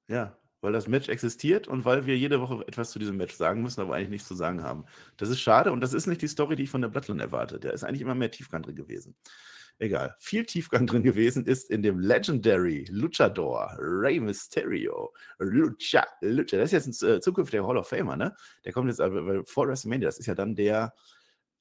Ja, 0.09 0.37
weil 0.61 0.73
das 0.73 0.87
Match 0.87 1.07
existiert 1.09 1.67
und 1.67 1.85
weil 1.85 2.05
wir 2.07 2.17
jede 2.17 2.41
Woche 2.41 2.65
etwas 2.67 2.91
zu 2.91 2.99
diesem 2.99 3.17
Match 3.17 3.35
sagen 3.35 3.61
müssen, 3.61 3.81
aber 3.81 3.95
eigentlich 3.95 4.09
nichts 4.09 4.27
zu 4.27 4.35
sagen 4.35 4.63
haben. 4.63 4.85
Das 5.17 5.29
ist 5.29 5.39
schade 5.39 5.71
und 5.71 5.81
das 5.81 5.93
ist 5.93 6.07
nicht 6.07 6.21
die 6.21 6.27
Story, 6.27 6.55
die 6.55 6.63
ich 6.63 6.69
von 6.69 6.81
der 6.81 6.89
Bloodline 6.89 7.21
erwarte. 7.21 7.59
Da 7.59 7.69
ist 7.69 7.83
eigentlich 7.83 8.01
immer 8.01 8.15
mehr 8.15 8.31
Tiefgang 8.31 8.63
drin 8.63 8.75
gewesen. 8.75 9.15
Egal. 9.79 10.15
Viel 10.19 10.43
Tiefgang 10.45 10.87
drin 10.87 11.03
gewesen 11.03 11.45
ist 11.45 11.69
in 11.69 11.83
dem 11.83 11.99
Legendary 11.99 12.87
Luchador 12.89 13.77
Rey 13.79 14.19
Mysterio. 14.19 15.13
Lucha, 15.37 16.03
Lucha. 16.21 16.57
Das 16.57 16.73
ist 16.73 16.87
jetzt 16.87 17.03
ein 17.03 17.09
äh, 17.09 17.19
zukünftiger 17.21 17.67
Hall 17.67 17.77
of 17.77 17.87
Famer, 17.87 18.17
ne? 18.17 18.35
Der 18.65 18.73
kommt 18.73 18.89
jetzt 18.89 18.99
weil 18.99 19.45
vor 19.45 19.67
WrestleMania. 19.67 20.07
Das 20.07 20.17
ist 20.17 20.25
ja 20.25 20.33
dann 20.33 20.55
der 20.55 20.93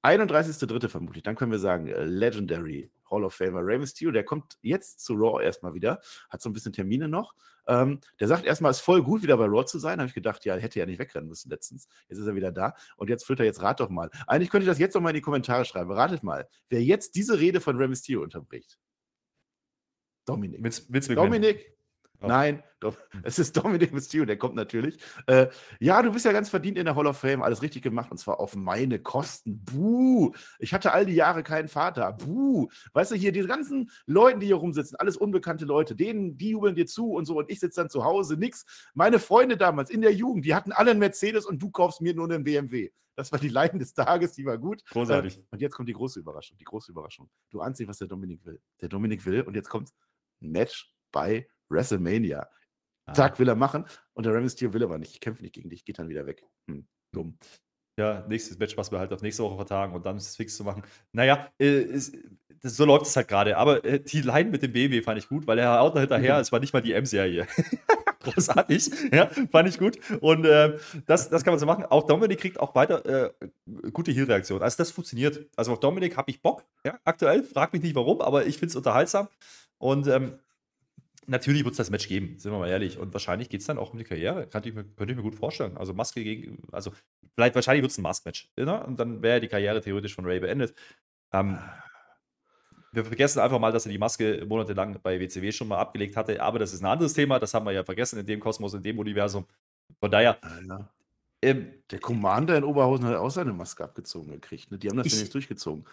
31.3. 0.02 0.88
vermutlich. 0.88 1.24
Dann 1.24 1.37
können 1.37 1.52
wir 1.52 1.59
sagen, 1.59 1.88
äh, 1.88 2.05
Legendary 2.05 2.90
Hall 3.11 3.25
of 3.25 3.35
Famer 3.35 3.64
Rey 3.64 3.79
Mysterio. 3.79 4.12
Der 4.12 4.25
kommt 4.25 4.59
jetzt 4.62 5.01
zu 5.01 5.14
Raw 5.14 5.42
erstmal 5.42 5.75
wieder. 5.75 6.01
Hat 6.31 6.42
so 6.42 6.49
ein 6.49 6.53
bisschen 6.53 6.73
Termine 6.73 7.09
noch. 7.09 7.35
Ähm, 7.69 8.01
der 8.21 8.29
sagt 8.29 8.45
erstmal, 8.45 8.71
es 8.71 8.79
ist 8.79 8.85
voll 8.85 9.03
gut, 9.03 9.23
wieder 9.23 9.37
bei 9.37 9.47
Raw 9.47 9.64
zu 9.64 9.79
sein. 9.79 9.99
Habe 9.99 10.09
ich 10.09 10.14
gedacht, 10.14 10.45
ja, 10.45 10.55
hätte 10.57 10.79
ja 10.79 10.87
nicht 10.87 10.99
wegrennen 10.99 11.29
müssen 11.29 11.51
letztens. 11.51 11.88
Jetzt 12.09 12.19
ist 12.19 12.27
er 12.27 12.35
wieder 12.35 12.53
da. 12.53 12.75
Und 12.97 13.11
jetzt 13.11 13.25
führt 13.25 13.40
er 13.40 13.47
jetzt, 13.47 13.62
rat 13.62 13.81
doch 13.81 13.88
mal. 13.88 14.11
Eigentlich 14.27 14.51
könnte 14.51 14.64
ich 14.64 14.71
das 14.71 14.79
jetzt 14.79 14.95
noch 14.95 15.01
mal 15.01 15.11
in 15.11 15.16
die 15.16 15.21
Kommentare 15.21 15.64
schreiben. 15.64 15.90
Ratet 15.90 16.23
mal, 16.23 16.49
wer 16.69 16.83
jetzt 16.83 17.14
diese 17.16 17.38
Rede 17.38 17.61
von 17.61 17.77
Rey 17.77 17.88
Mysterio 17.88 18.23
unterbricht. 18.23 18.79
Dominik. 20.25 20.62
Vince 20.62 20.90
McMahon. 20.90 21.16
Dominik. 21.16 21.76
Nein, 22.20 22.62
es 23.22 23.38
ist 23.38 23.57
Dominik 23.57 23.92
Mysterio, 23.92 24.26
der 24.26 24.38
kommt 24.38 24.55
natürlich. 24.55 24.98
Äh, 25.26 25.48
ja, 25.81 26.02
du 26.02 26.12
bist 26.12 26.24
ja 26.24 26.33
ganz 26.33 26.48
verdient 26.48 26.79
in 26.79 26.85
der 26.85 26.94
Hall 26.94 27.07
of 27.07 27.18
Fame, 27.18 27.42
alles 27.42 27.62
richtig 27.62 27.83
gemacht 27.83 28.11
und 28.11 28.18
zwar 28.18 28.40
auf 28.40 28.55
meine 28.55 28.98
Kosten. 28.98 29.64
Buh! 29.64 30.33
Ich 30.59 30.74
hatte 30.74 30.92
all 30.92 31.07
die 31.07 31.14
Jahre 31.14 31.42
keinen 31.42 31.68
Vater. 31.68 32.12
Buh! 32.12 32.68
Weißt 32.92 33.12
du, 33.12 33.14
hier 33.16 33.33
die 33.33 33.42
ganzen 33.46 33.90
Leute, 34.07 34.38
die 34.38 34.46
hier 34.46 34.57
rumsitzen, 34.57 34.96
alles 34.98 35.16
unbekannte 35.16 35.64
Leute, 35.64 35.96
denen, 35.96 36.37
die 36.37 36.50
jubeln 36.50 36.74
dir 36.74 36.87
zu 36.87 37.12
und 37.12 37.24
so 37.24 37.38
und 37.38 37.50
ich 37.50 37.61
sitze 37.61 37.81
dann 37.81 37.90
zu 37.90 38.05
Hause, 38.05 38.37
nix. 38.37 38.64
Meine 38.94 39.18
Freunde 39.18 39.57
damals 39.57 39.90
in 39.90 40.02
der 40.02 40.12
Jugend, 40.12 40.44
die 40.44 40.55
hatten 40.55 40.72
alle 40.72 40.90
einen 40.90 41.00
Mercedes 41.00 41.46
und 41.46 41.62
du 41.62 41.70
kaufst 41.70 42.00
mir 42.00 42.14
nur 42.14 42.26
einen 42.26 42.44
BMW. 42.44 42.90
Das 43.14 43.33
war 43.33 43.38
die 43.38 43.48
Leiden 43.48 43.79
des 43.79 43.94
Tages, 43.94 44.33
die 44.33 44.44
war 44.44 44.59
gut. 44.59 44.85
Großartig. 44.90 45.38
Äh, 45.38 45.42
und 45.50 45.61
jetzt 45.62 45.74
kommt 45.74 45.88
die 45.88 45.94
große 45.94 46.20
Überraschung, 46.20 46.59
die 46.59 46.64
große 46.64 46.92
Überraschung. 46.92 47.31
Du 47.50 47.62
ahnst 47.62 47.81
nicht, 47.81 47.88
was 47.88 47.98
der 47.98 48.09
Dominik 48.09 48.44
will. 48.44 48.61
Der 48.83 48.90
Dominik 48.90 49.24
will 49.24 49.40
und 49.40 49.55
jetzt 49.55 49.70
kommt 49.70 49.90
ein 50.42 50.50
Match 50.50 50.92
bei 51.12 51.48
WrestleMania. 51.68 52.48
Ah. 53.07 53.12
Zack, 53.12 53.38
will 53.38 53.48
er 53.48 53.55
machen 53.55 53.85
und 54.14 54.26
der 54.26 54.35
Rey 54.35 54.42
Mysterio 54.42 54.74
will 54.74 54.83
aber 54.83 54.98
nicht. 54.98 55.12
Ich 55.12 55.20
kämpfe 55.20 55.42
nicht 55.42 55.55
gegen 55.55 55.70
dich, 55.70 55.85
geht 55.85 55.98
dann 55.98 56.09
wieder 56.09 56.26
weg. 56.26 56.42
Hm, 56.68 56.87
dumm. 57.12 57.38
Ja, 57.98 58.26
nächstes 58.29 58.59
Match, 58.59 58.76
was 58.76 58.92
wir 58.92 58.98
halt 58.98 59.12
auf 59.12 59.22
nächste 59.22 59.42
Woche 59.42 59.57
vertagen 59.57 59.94
und 59.94 60.05
dann 60.05 60.18
ist 60.18 60.29
es 60.29 60.37
fix 60.37 60.57
zu 60.57 60.64
machen. 60.64 60.83
Naja, 61.12 61.48
äh, 61.59 61.81
ist, 61.81 62.14
das, 62.61 62.76
so 62.76 62.85
läuft 62.85 63.07
es 63.07 63.16
halt 63.16 63.29
gerade. 63.29 63.57
Aber 63.57 63.85
äh, 63.85 64.00
die 64.00 64.20
Line 64.20 64.50
mit 64.50 64.62
dem 64.62 64.72
BMW 64.72 65.00
fand 65.00 65.18
ich 65.18 65.29
gut, 65.29 65.46
weil 65.46 65.59
er 65.59 65.79
haut 65.79 65.94
noch 65.94 66.00
hinterher, 66.00 66.38
es 66.38 66.52
war 66.52 66.61
nicht 66.61 66.74
mal 66.74 66.83
die 66.83 66.92
M-Serie. 66.92 67.46
Großartig, 68.22 68.90
ja, 69.12 69.31
fand 69.50 69.68
ich 69.68 69.79
gut. 69.79 69.98
Und 70.20 70.44
äh, 70.44 70.76
das, 71.07 71.31
das 71.31 71.44
kann 71.44 71.52
man 71.52 71.61
so 71.61 71.64
machen. 71.64 71.85
Auch 71.87 72.07
Dominik 72.07 72.40
kriegt 72.40 72.59
auch 72.59 72.74
weiter 72.74 73.07
äh, 73.07 73.31
gute 73.92 74.11
Heal-Reaktionen. 74.11 74.62
Also 74.62 74.76
das 74.79 74.90
funktioniert. 74.90 75.46
Also 75.57 75.72
auf 75.72 75.81
Dominik 75.81 76.16
habe 76.16 76.31
ich 76.31 76.42
Bock, 76.42 76.64
ja, 76.85 76.98
aktuell. 77.05 77.44
Frag 77.44 77.72
mich 77.72 77.83
nicht 77.83 77.94
warum, 77.94 78.20
aber 78.20 78.44
ich 78.46 78.59
finde 78.59 78.70
es 78.70 78.76
unterhaltsam. 78.76 79.29
Und 79.79 80.07
ähm, 80.09 80.38
natürlich 81.27 81.65
wird 81.65 81.73
es 81.73 81.79
das 81.79 81.91
Match 81.91 82.09
geben, 82.09 82.39
sind 82.39 82.53
wir 82.53 82.59
mal 82.59 82.69
ehrlich. 82.69 82.99
Und 82.99 83.12
wahrscheinlich 83.12 83.49
geht 83.49 83.61
es 83.61 83.67
dann 83.67 83.79
auch 83.79 83.93
um 83.93 83.99
die 83.99 84.05
Karriere. 84.05 84.47
Könnte 84.47 84.69
ich, 84.69 84.75
mir, 84.75 84.85
könnte 84.85 85.12
ich 85.12 85.17
mir 85.17 85.23
gut 85.23 85.35
vorstellen. 85.35 85.77
Also 85.77 85.93
Maske 85.95 86.23
gegen, 86.23 86.62
also 86.73 86.93
vielleicht 87.35 87.55
wahrscheinlich 87.55 87.83
wird 87.83 87.93
es 87.93 87.99
ein 87.99 88.03
Mask-Match. 88.03 88.51
Ne? 88.57 88.85
Und 88.85 88.99
dann 89.01 89.23
wäre 89.23 89.41
die 89.41 89.49
Karriere 89.49 89.81
theoretisch 89.81 90.15
von 90.15 90.25
Ray 90.27 90.41
beendet. 90.41 90.75
Ähm, 91.33 91.59
wir 92.93 93.05
vergessen 93.05 93.41
einfach 93.41 93.59
mal, 93.59 93.73
dass 93.73 93.85
er 93.87 93.93
die 93.93 93.99
Maske 93.99 94.45
monatelang 94.49 94.99
bei 95.03 95.21
WCW 95.21 95.53
schon 95.53 95.69
mal 95.69 95.79
abgelegt 95.79 96.17
hatte. 96.17 96.41
Aber 96.43 96.59
das 96.59 96.73
ist 96.73 96.81
ein 96.83 96.87
anderes 96.87 97.12
Thema. 97.12 97.39
Das 97.39 97.53
haben 97.53 97.67
wir 97.67 97.73
ja 97.73 97.85
vergessen 97.85 98.19
in 98.19 98.27
dem 98.27 98.41
Kosmos, 98.41 98.73
in 98.75 98.83
dem 98.83 98.99
Universum. 98.99 99.47
Von 100.01 100.11
daher, 100.11 100.39
Ja. 100.67 100.91
ähm, 101.43 101.75
Der 101.91 101.99
Commander 102.01 102.57
in 102.57 102.65
Oberhausen 102.65 103.05
hat 103.07 103.17
auch 103.17 103.31
seine 103.31 103.53
Maske 103.53 103.85
abgezogen 103.85 104.31
gekriegt. 104.33 104.71
Ne? 104.71 104.79
Die 104.79 104.89
haben 104.89 104.97
das 104.97 105.07
Ich- 105.09 105.12
ja 105.15 105.21
jetzt 105.21 105.35
durchgezogen. 105.35 105.85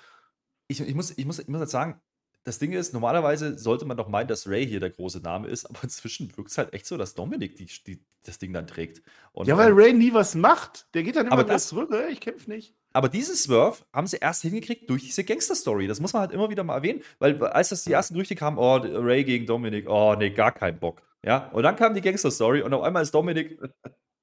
ich, 0.68 0.80
ich, 0.80 0.96
muss, 0.96 1.12
ich, 1.18 1.26
muss, 1.26 1.40
ich 1.40 1.48
muss 1.48 1.60
jetzt 1.62 1.72
sagen, 1.72 2.00
das 2.44 2.60
Ding 2.60 2.74
ist, 2.74 2.94
normalerweise 2.94 3.58
sollte 3.58 3.86
man 3.86 3.96
doch 3.98 4.08
meinen, 4.10 4.28
dass 4.28 4.48
Ray 4.48 4.66
hier 4.68 4.80
der 4.80 4.90
große 4.90 5.20
Name 5.20 5.48
ist, 5.48 5.66
aber 5.66 5.80
inzwischen 5.84 6.36
wirkt 6.38 6.52
es 6.52 6.58
halt 6.58 6.74
echt 6.74 6.86
so, 6.86 6.98
dass 6.98 7.14
Dominik 7.16 7.56
die, 7.56 7.66
die, 7.88 8.04
das 8.24 8.38
Ding 8.40 8.54
dann 8.54 8.68
trägt. 8.68 9.02
Und, 9.32 9.48
Ja, 9.48 9.58
weil 9.58 9.70
ähm, 9.72 9.78
Ray 9.78 9.94
nie 9.94 10.14
was 10.14 10.36
macht. 10.36 10.88
Der 10.94 11.04
geht 11.04 11.16
dann 11.16 11.28
immer 11.28 11.44
das- 11.44 11.68
zurück. 11.68 11.92
Äh, 11.92 12.12
Ich 12.12 12.20
kämpfe 12.20 12.50
nicht. 12.50 12.76
Aber 12.96 13.10
diesen 13.10 13.36
Swerve 13.36 13.78
haben 13.92 14.06
sie 14.06 14.18
erst 14.18 14.44
hingekriegt 14.44 14.88
durch 14.90 15.02
diese 15.04 15.24
Gangster-Story. 15.24 15.88
Das 15.88 16.00
muss 16.00 16.14
man 16.14 16.22
halt 16.22 16.32
immer 16.32 16.50
wieder 16.52 16.64
mal 16.64 16.76
erwähnen, 16.76 17.02
weil 17.18 17.42
als 17.48 17.70
das 17.70 17.84
die 17.86 17.92
ersten 17.92 18.14
Gerüchte 18.14 18.36
kamen, 18.36 18.60
oh, 18.60 18.76
Ray 18.76 19.24
gegen 19.24 19.48
Dominik, 19.48 19.90
oh, 19.90 20.14
nee, 20.16 20.30
gar 20.30 20.52
kein 20.52 20.80
Bock. 20.80 21.02
Ja, 21.26 21.50
und 21.54 21.64
dann 21.64 21.76
kam 21.76 21.96
die 21.96 22.02
Gangster-Story 22.02 22.62
und 22.62 22.72
auf 22.74 22.84
einmal 22.84 23.02
ist 23.02 23.12
Dominik 23.16 23.58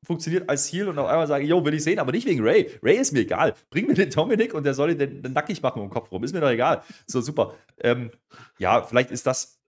funktioniert 0.05 0.49
als 0.49 0.73
Heal 0.73 0.89
und 0.89 0.99
auf 0.99 1.09
einmal 1.09 1.27
sage 1.27 1.45
yo, 1.45 1.65
will 1.65 1.75
ich 1.75 1.85
sehen, 1.85 1.99
aber 1.99 2.13
nicht 2.13 2.27
wegen 2.27 2.43
Ray. 2.43 2.71
Ray 2.83 2.97
ist 2.97 3.13
mir 3.13 3.21
egal. 3.21 3.55
Bring 3.71 3.87
mir 3.87 3.95
den 3.95 4.11
Dominik 4.11 4.55
und 4.55 4.65
der 4.65 4.75
soll 4.75 4.95
den, 4.95 5.21
nackig 5.33 5.63
machen 5.63 5.83
um 5.83 5.91
Kopf 5.91 6.11
rum. 6.11 6.25
Ist 6.25 6.33
mir 6.33 6.41
doch 6.41 6.51
egal. 6.51 6.83
So, 7.07 7.21
super. 7.21 7.55
Ähm, 7.79 8.11
ja, 8.59 8.83
vielleicht 8.83 9.11
ist 9.11 9.27
das 9.27 9.61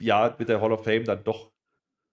ja 0.00 0.34
mit 0.38 0.48
der 0.48 0.60
Hall 0.60 0.72
of 0.72 0.84
Fame 0.84 1.04
dann 1.04 1.22
doch 1.24 1.52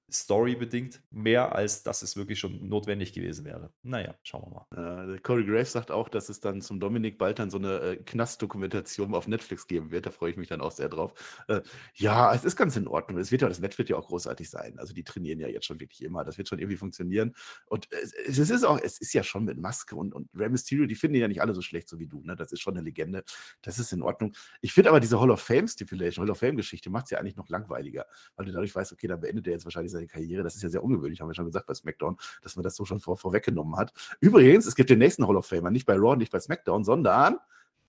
storybedingt 0.09 1.01
mehr, 1.09 1.55
als 1.55 1.83
dass 1.83 2.01
es 2.03 2.15
wirklich 2.15 2.39
schon 2.39 2.67
notwendig 2.67 3.13
gewesen 3.13 3.43
wäre. 3.43 3.71
Naja, 3.81 4.15
schauen 4.23 4.43
wir 4.43 4.67
mal. 4.69 5.15
Äh, 5.15 5.19
Corey 5.19 5.45
Graves 5.45 5.71
sagt 5.71 5.89
auch, 5.89 6.09
dass 6.09 6.29
es 6.29 6.39
dann 6.39 6.61
zum 6.61 6.79
Dominik 6.79 7.17
bald 7.17 7.39
dann 7.39 7.49
so 7.49 7.57
eine 7.57 7.79
äh, 7.79 7.95
Knastdokumentation 7.97 9.15
auf 9.15 9.27
Netflix 9.27 9.67
geben 9.67 9.91
wird. 9.91 10.05
Da 10.05 10.11
freue 10.11 10.31
ich 10.31 10.37
mich 10.37 10.47
dann 10.47 10.61
auch 10.61 10.71
sehr 10.71 10.89
drauf. 10.89 11.13
Äh, 11.47 11.61
ja, 11.95 12.33
es 12.33 12.45
ist 12.45 12.55
ganz 12.55 12.75
in 12.75 12.87
Ordnung. 12.87 13.17
Es 13.17 13.31
wird 13.31 13.41
ja, 13.41 13.47
das 13.47 13.59
Match 13.59 13.77
wird 13.77 13.89
ja 13.89 13.95
auch 13.95 14.07
großartig 14.07 14.49
sein. 14.49 14.77
Also 14.77 14.93
die 14.93 15.03
trainieren 15.03 15.39
ja 15.39 15.47
jetzt 15.47 15.65
schon 15.65 15.79
wirklich 15.79 16.03
immer. 16.03 16.23
Das 16.23 16.37
wird 16.37 16.47
schon 16.47 16.59
irgendwie 16.59 16.77
funktionieren. 16.77 17.35
Und 17.65 17.87
es, 17.91 18.13
es 18.13 18.49
ist 18.49 18.63
auch, 18.63 18.79
es 18.79 18.99
ist 18.99 19.13
ja 19.13 19.23
schon 19.23 19.45
mit 19.45 19.57
Maske 19.57 19.95
und, 19.95 20.13
und 20.13 20.29
Rey 20.35 20.49
Mysterio, 20.49 20.85
die 20.85 20.95
finden 20.95 21.17
ja 21.17 21.27
nicht 21.27 21.41
alle 21.41 21.55
so 21.55 21.61
schlecht, 21.61 21.89
so 21.89 21.97
wie 21.97 22.07
du. 22.07 22.21
Ne? 22.23 22.35
Das 22.35 22.51
ist 22.51 22.61
schon 22.61 22.75
eine 22.75 22.83
Legende. 22.83 23.23
Das 23.61 23.79
ist 23.79 23.91
in 23.91 24.03
Ordnung. 24.03 24.33
Ich 24.61 24.73
finde 24.73 24.89
aber 24.89 24.99
diese 24.99 25.19
Hall 25.19 25.31
of 25.31 25.41
Fame 25.41 25.67
Stipulation, 25.67 26.23
Hall 26.23 26.31
of 26.31 26.37
Fame 26.37 26.57
Geschichte 26.57 26.89
macht 26.89 27.05
es 27.05 27.11
ja 27.11 27.17
eigentlich 27.19 27.35
noch 27.35 27.49
langweiliger, 27.49 28.05
weil 28.35 28.45
du 28.45 28.51
dadurch 28.51 28.75
weißt, 28.75 28.91
okay, 28.93 29.07
dann 29.07 29.19
beendet 29.19 29.47
er 29.47 29.53
jetzt 29.53 29.65
wahrscheinlich 29.65 29.91
seine 29.95 30.07
Karriere. 30.07 30.43
Das 30.43 30.55
ist 30.55 30.61
ja 30.63 30.69
sehr 30.69 30.83
ungewöhnlich, 30.83 31.21
haben 31.21 31.27
wir 31.29 31.33
schon 31.33 31.45
gesagt 31.45 31.65
bei 31.67 31.73
SmackDown, 31.73 32.17
dass 32.41 32.55
man 32.55 32.63
das 32.63 32.75
so 32.75 32.85
schon 32.85 32.99
vor, 32.99 33.17
vorweggenommen 33.17 33.75
hat. 33.77 33.93
Übrigens, 34.19 34.65
es 34.65 34.75
gibt 34.75 34.89
den 34.89 34.99
nächsten 34.99 35.27
Hall 35.27 35.35
of 35.35 35.45
Famer, 35.47 35.71
nicht 35.71 35.85
bei 35.85 35.95
Raw, 35.95 36.15
nicht 36.15 36.31
bei 36.31 36.39
SmackDown, 36.39 36.83
sondern 36.83 37.37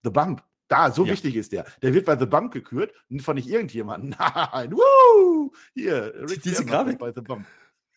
The 0.05 0.11
Bump. 0.11 0.43
Da, 0.69 0.91
so 0.91 1.05
Ja. 1.05 1.13
wichtig 1.13 1.37
ist 1.37 1.53
der. 1.53 1.65
Der 1.83 1.95
wird 1.95 2.07
bei 2.07 2.19
The 2.19 2.27
Bump 2.27 2.53
gekürt, 2.53 2.93
von 3.21 3.37
nicht 3.37 3.49
irgendjemandem. 3.49 4.15
Nein, 4.53 4.73
woo! 4.73 5.53
Hier, 5.75 6.13
Ric 6.29 6.43
Diese 6.43 6.65
Grafik. 6.65 6.99
bei 6.99 7.13
The 7.15 7.21
Bump. 7.21 7.47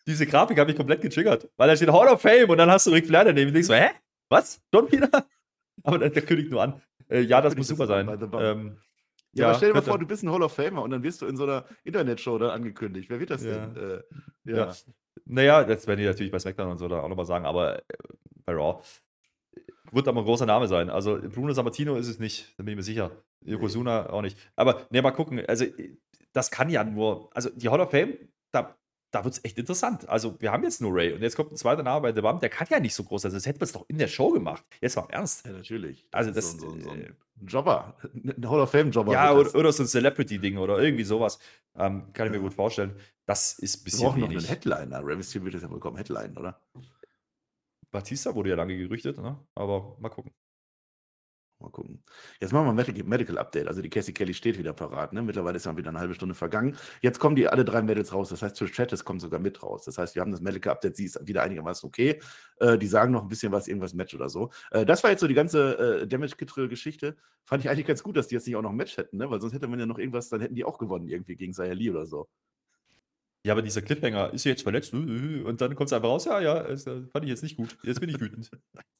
Diese 0.06 0.24
Grafik 0.26 0.58
habe 0.58 0.70
ich 0.70 0.76
komplett 0.76 1.02
getriggert, 1.02 1.48
weil 1.56 1.68
da 1.68 1.76
steht 1.76 1.90
Hall 1.92 2.08
of 2.08 2.20
Fame 2.22 2.48
und 2.48 2.58
dann 2.58 2.70
hast 2.70 2.86
du 2.86 2.90
Ric 2.90 3.06
Flair 3.06 3.24
daneben 3.24 3.48
und 3.48 3.54
denkst 3.54 3.66
so, 3.68 3.74
hä? 3.74 3.90
Was? 4.28 4.60
Schon 4.72 4.90
wieder? 4.92 5.08
Aber 5.82 5.98
der, 5.98 6.10
der 6.10 6.22
kündigt 6.22 6.50
nur 6.50 6.62
an. 6.62 6.80
Äh, 7.08 7.20
ja, 7.22 7.40
das 7.40 7.56
muss 7.56 7.66
super 7.68 7.86
sein. 7.86 8.06
bei 8.06 8.16
The 8.16 8.26
Bump. 8.26 8.42
Ähm, 8.42 8.76
Ja, 9.32 9.46
aber 9.46 9.54
stell 9.56 9.68
dir 9.70 9.74
mal 9.74 9.82
vor, 9.82 9.98
du 9.98 10.06
bist 10.06 10.22
ein 10.22 10.30
Hall 10.30 10.42
of 10.42 10.52
Famer 10.52 10.82
und 10.82 10.90
dann 10.90 11.02
wirst 11.02 11.22
du 11.22 11.26
in 11.26 11.36
so 11.36 11.44
einer 11.44 11.64
Internetshow 11.84 12.38
dann 12.38 12.50
angekündigt. 12.50 13.08
Wer 13.10 13.20
wird 13.20 13.30
das 13.30 13.42
denn? 13.42 13.76
Äh, 13.76 14.02
Ja. 14.44 14.56
ja. 14.56 14.74
Naja, 15.24 15.64
das 15.64 15.86
werden 15.86 16.00
die 16.00 16.06
natürlich 16.06 16.32
bei 16.32 16.38
SmackDown 16.38 16.70
und 16.72 16.78
so 16.78 16.88
da 16.88 17.00
auch 17.00 17.08
nochmal 17.08 17.26
sagen, 17.26 17.44
aber 17.44 17.78
äh, 17.78 17.82
bei 18.44 18.54
Raw 18.54 18.82
wird 19.92 20.08
aber 20.08 20.20
ein 20.20 20.24
großer 20.24 20.46
Name 20.46 20.66
sein. 20.68 20.90
Also 20.90 21.18
Bruno 21.20 21.52
Sammartino 21.52 21.96
ist 21.96 22.08
es 22.08 22.18
nicht, 22.18 22.54
da 22.56 22.62
bin 22.62 22.72
ich 22.72 22.76
mir 22.76 22.82
sicher. 22.82 23.10
Yokozuna 23.44 24.10
auch 24.10 24.22
nicht. 24.22 24.38
Aber 24.56 24.86
ne, 24.90 25.02
mal 25.02 25.10
gucken. 25.12 25.44
Also 25.46 25.64
das 26.32 26.50
kann 26.50 26.70
ja 26.70 26.84
nur, 26.84 27.30
also 27.34 27.50
die 27.50 27.68
Hall 27.68 27.80
of 27.80 27.90
Fame, 27.90 28.14
da, 28.52 28.76
da 29.10 29.24
wird 29.24 29.34
es 29.34 29.44
echt 29.44 29.58
interessant. 29.58 30.08
Also 30.08 30.40
wir 30.40 30.52
haben 30.52 30.62
jetzt 30.62 30.80
nur 30.80 30.94
Ray 30.94 31.12
und 31.12 31.22
jetzt 31.22 31.36
kommt 31.36 31.52
ein 31.52 31.56
zweiter 31.56 31.82
Name 31.82 32.00
bei 32.02 32.14
The 32.14 32.20
Bump, 32.20 32.40
der 32.40 32.48
kann 32.48 32.66
ja 32.70 32.80
nicht 32.80 32.94
so 32.94 33.04
groß 33.04 33.22
sein. 33.22 33.32
Das 33.32 33.46
hätten 33.46 33.60
wir 33.60 33.64
es 33.64 33.72
doch 33.72 33.84
in 33.88 33.98
der 33.98 34.08
Show 34.08 34.30
gemacht. 34.30 34.64
Jetzt 34.80 34.96
mal 34.96 35.02
im 35.02 35.10
Ernst. 35.10 35.46
Ja, 35.46 35.52
natürlich. 35.52 36.06
Also 36.12 36.30
das, 36.30 36.52
so, 36.52 36.70
so, 36.70 36.80
so 36.80 36.90
äh, 36.90 36.92
ein 36.92 37.16
Jobber. 37.46 37.96
Ein 38.14 38.48
Hall 38.48 38.60
of 38.60 38.70
Fame-Jobber. 38.70 39.12
Ja, 39.12 39.32
oder, 39.32 39.54
oder 39.54 39.72
so 39.72 39.82
ein 39.82 39.86
Celebrity-Ding 39.86 40.58
oder 40.58 40.78
irgendwie 40.78 41.04
sowas. 41.04 41.38
Ähm, 41.76 42.12
kann 42.12 42.26
ich 42.26 42.32
mir 42.32 42.40
gut 42.40 42.54
vorstellen. 42.54 42.94
Das 43.26 43.58
ist 43.58 43.76
ein 43.76 43.80
Wir 43.80 43.84
bisschen 43.84 44.06
brauchen 44.06 44.20
noch 44.20 44.28
einen 44.28 44.36
wenig. 44.36 44.50
Headliner. 44.50 45.04
Rey 45.04 45.16
Mysterio 45.16 45.44
wird 45.44 45.54
das 45.54 45.62
ja 45.62 45.68
bekommen, 45.68 45.96
Headline, 45.96 46.36
oder? 46.36 46.60
Batista 47.90 48.34
wurde 48.34 48.50
ja 48.50 48.56
lange 48.56 48.76
gerüchtet, 48.76 49.18
ne? 49.18 49.38
aber 49.54 49.96
mal 49.98 50.10
gucken. 50.10 50.32
Mal 51.60 51.70
gucken. 51.70 52.02
Jetzt 52.40 52.52
machen 52.52 52.64
wir 52.64 52.70
ein 52.70 52.76
Medical, 52.76 53.04
Medical 53.04 53.38
Update. 53.38 53.68
Also 53.68 53.82
die 53.82 53.90
Cassie 53.90 54.14
Kelly 54.14 54.32
steht 54.32 54.58
wieder 54.58 54.72
parat. 54.72 55.12
Ne? 55.12 55.22
Mittlerweile 55.22 55.56
ist 55.56 55.66
ja 55.66 55.76
wieder 55.76 55.90
eine 55.90 55.98
halbe 55.98 56.14
Stunde 56.14 56.34
vergangen. 56.34 56.76
Jetzt 57.02 57.18
kommen 57.18 57.36
die 57.36 57.48
alle 57.48 57.66
drei 57.66 57.82
Mädels 57.82 58.14
raus. 58.14 58.30
Das 58.30 58.40
heißt, 58.40 58.56
Trish 58.56 58.72
Stratus 58.72 59.04
kommt 59.04 59.20
sogar 59.20 59.40
mit 59.40 59.62
raus. 59.62 59.84
Das 59.84 59.98
heißt, 59.98 60.14
wir 60.14 60.22
haben 60.22 60.32
das 60.32 60.40
Medical 60.40 60.72
Update. 60.72 60.96
Sie 60.96 61.04
ist 61.04 61.26
wieder 61.26 61.42
einigermaßen 61.42 61.86
okay. 61.86 62.20
Äh, 62.60 62.78
die 62.78 62.86
sagen 62.86 63.12
noch 63.12 63.22
ein 63.22 63.28
bisschen 63.28 63.52
was, 63.52 63.68
irgendwas 63.68 63.92
Match 63.92 64.14
oder 64.14 64.30
so. 64.30 64.50
Äh, 64.70 64.86
das 64.86 65.02
war 65.02 65.10
jetzt 65.10 65.20
so 65.20 65.28
die 65.28 65.34
ganze 65.34 66.00
äh, 66.02 66.06
Damage 66.08 66.36
Control 66.36 66.68
Geschichte. 66.68 67.16
Fand 67.44 67.62
ich 67.62 67.70
eigentlich 67.70 67.86
ganz 67.86 68.02
gut, 68.02 68.16
dass 68.16 68.28
die 68.28 68.36
jetzt 68.36 68.46
nicht 68.46 68.56
auch 68.56 68.62
noch 68.62 68.70
ein 68.70 68.76
Match 68.76 68.96
hätten, 68.96 69.18
ne? 69.18 69.30
weil 69.30 69.40
sonst 69.40 69.52
hätte 69.52 69.68
man 69.68 69.78
ja 69.78 69.86
noch 69.86 69.98
irgendwas, 69.98 70.30
dann 70.30 70.40
hätten 70.40 70.54
die 70.54 70.64
auch 70.64 70.78
gewonnen 70.78 71.08
irgendwie 71.08 71.36
gegen 71.36 71.52
Zaya 71.52 71.74
Lee 71.74 71.90
oder 71.90 72.06
so. 72.06 72.28
Ja, 73.44 73.52
aber 73.52 73.62
dieser 73.62 73.82
Cliffhanger 73.82 74.32
ist 74.32 74.44
jetzt 74.44 74.62
verletzt 74.62 74.92
und 74.92 75.56
dann 75.60 75.74
kommt 75.74 75.88
es 75.88 75.92
einfach 75.92 76.08
raus. 76.08 76.26
Ja, 76.26 76.40
ja, 76.40 76.62
das 76.62 76.86
äh, 76.86 77.02
fand 77.12 77.24
ich 77.24 77.30
jetzt 77.30 77.42
nicht 77.42 77.56
gut. 77.56 77.76
Jetzt 77.82 78.00
bin 78.00 78.10
ich 78.10 78.20
wütend. 78.20 78.50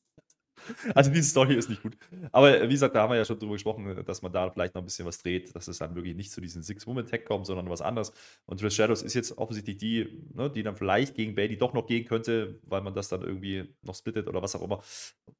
Also 0.95 1.11
diese 1.11 1.29
Story 1.29 1.55
ist 1.55 1.69
nicht 1.69 1.83
gut. 1.83 1.97
Aber 2.33 2.63
wie 2.63 2.73
gesagt, 2.73 2.95
da 2.95 3.03
haben 3.03 3.11
wir 3.11 3.17
ja 3.17 3.25
schon 3.25 3.39
drüber 3.39 3.55
gesprochen, 3.55 4.03
dass 4.05 4.23
man 4.23 4.33
da 4.33 4.51
vielleicht 4.51 4.75
noch 4.75 4.83
ein 4.83 4.85
bisschen 4.85 5.07
was 5.07 5.19
dreht, 5.19 5.55
dass 5.55 5.69
es 5.69 5.79
dann 5.79 5.95
wirklich 5.95 6.15
nicht 6.15 6.33
zu 6.33 6.41
diesem 6.41 6.63
Six-Woman-Tag 6.63 7.25
kommt, 7.25 7.47
sondern 7.47 7.69
was 7.71 7.81
anderes. 7.81 8.13
Und 8.47 8.61
Trish 8.61 8.75
Shadows 8.75 9.03
ist 9.03 9.15
jetzt 9.15 9.39
offensichtlich 9.39 9.77
die, 9.77 10.25
ne, 10.35 10.51
die 10.51 10.63
dann 10.63 10.77
vielleicht 10.77 11.15
gegen 11.15 11.35
Bailey 11.35 11.57
doch 11.57 11.73
noch 11.73 11.87
gehen 11.87 12.05
könnte, 12.05 12.59
weil 12.63 12.81
man 12.81 12.95
das 12.95 13.09
dann 13.09 13.23
irgendwie 13.23 13.75
noch 13.83 13.95
splittet 13.95 14.29
oder 14.29 14.43
was 14.43 14.55
auch 14.55 14.63
immer. 14.63 14.83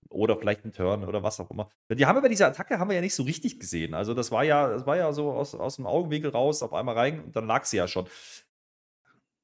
Oder 0.09 0.37
vielleicht 0.37 0.65
einen 0.65 0.73
Turn 0.73 1.05
oder 1.05 1.23
was 1.23 1.39
auch 1.39 1.51
immer. 1.51 1.69
Die 1.89 2.05
haben 2.05 2.17
wir 2.17 2.23
bei 2.23 2.29
dieser 2.29 2.49
Attacke 2.49 2.79
haben 2.79 2.89
wir 2.89 2.97
ja 2.97 3.01
nicht 3.01 3.15
so 3.15 3.23
richtig 3.23 3.61
gesehen. 3.61 3.95
Also 3.95 4.15
das 4.15 4.31
war 4.33 4.45
ja, 4.45 4.69
das 4.69 4.87
war 4.87 4.97
ja 4.97 5.13
so 5.13 5.31
aus, 5.31 5.55
aus 5.55 5.77
dem 5.77 5.87
Augenwinkel 5.87 6.31
raus, 6.31 6.63
auf 6.63 6.73
einmal 6.73 6.97
rein 6.97 7.21
und 7.21 7.37
dann 7.37 7.47
lag 7.47 7.65
sie 7.65 7.77
ja 7.77 7.87
schon. 7.87 8.07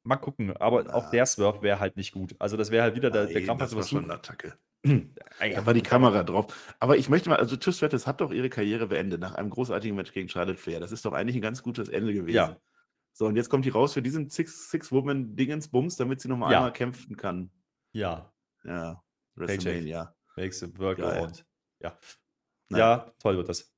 Mal 0.03 0.17
gucken, 0.17 0.57
aber 0.57 0.95
auch 0.95 1.11
der 1.11 1.27
Swerve 1.27 1.63
wäre 1.63 1.81
halt 1.81 1.97
nicht 1.97 2.13
gut. 2.13 2.37
Also 2.39 2.57
das 2.57 2.71
wäre 2.71 2.85
halt 2.85 2.95
wieder 2.95 3.11
der, 3.11 3.27
der 3.27 3.43
Krampf, 3.43 3.61
das 3.61 3.75
war 3.75 3.83
schon 3.83 4.05
eine 4.05 4.15
Attacke. 4.15 4.57
Da 5.41 5.67
war 5.67 5.75
die 5.75 5.83
Kamera 5.83 6.23
drauf. 6.23 6.75
Aber 6.81 6.97
ich 6.97 7.09
möchte 7.09 7.29
mal, 7.29 7.37
also 7.37 7.57
Trish 7.57 7.77
Stratus 7.77 8.07
hat 8.07 8.21
doch 8.21 8.33
ihre 8.33 8.49
Karriere 8.49 8.87
beendet 8.87 9.21
nach 9.21 9.35
einem 9.35 9.51
großartigen 9.51 9.95
Match 9.97 10.13
gegen 10.13 10.29
Charlotte 10.29 10.59
Flair. 10.59 10.81
Das 10.81 10.93
ist 10.93 11.05
doch 11.05 11.13
eigentlich 11.13 11.37
ein 11.37 11.43
ganz 11.43 11.63
gutes 11.63 11.89
Ende 11.89 12.13
gewesen. 12.15 12.37
Ja. 12.37 12.57
So, 13.13 13.27
und 13.27 13.37
jetzt 13.37 13.49
kommt 13.51 13.65
die 13.65 13.71
raus 13.71 13.93
für 13.95 14.03
diesen 14.03 14.29
Six-Woman-Dingens-Bums, 14.31 15.97
damit 15.97 16.21
sie 16.21 16.29
nochmal 16.29 16.53
Ja. 16.53 16.59
einmal 16.59 16.73
kämpfen 16.73 17.17
kann. 17.17 17.51
Ja, 17.93 18.33
Ja. 18.65 19.03
WrestleMania. 19.35 20.15
makes 20.37 20.63
it 20.63 20.79
work 20.79 20.99
around. 21.01 21.45
Ja. 21.81 21.99
Nein. 22.69 22.79
ja, 22.81 23.13
toll 23.19 23.37
wird 23.37 23.49
das. 23.49 23.73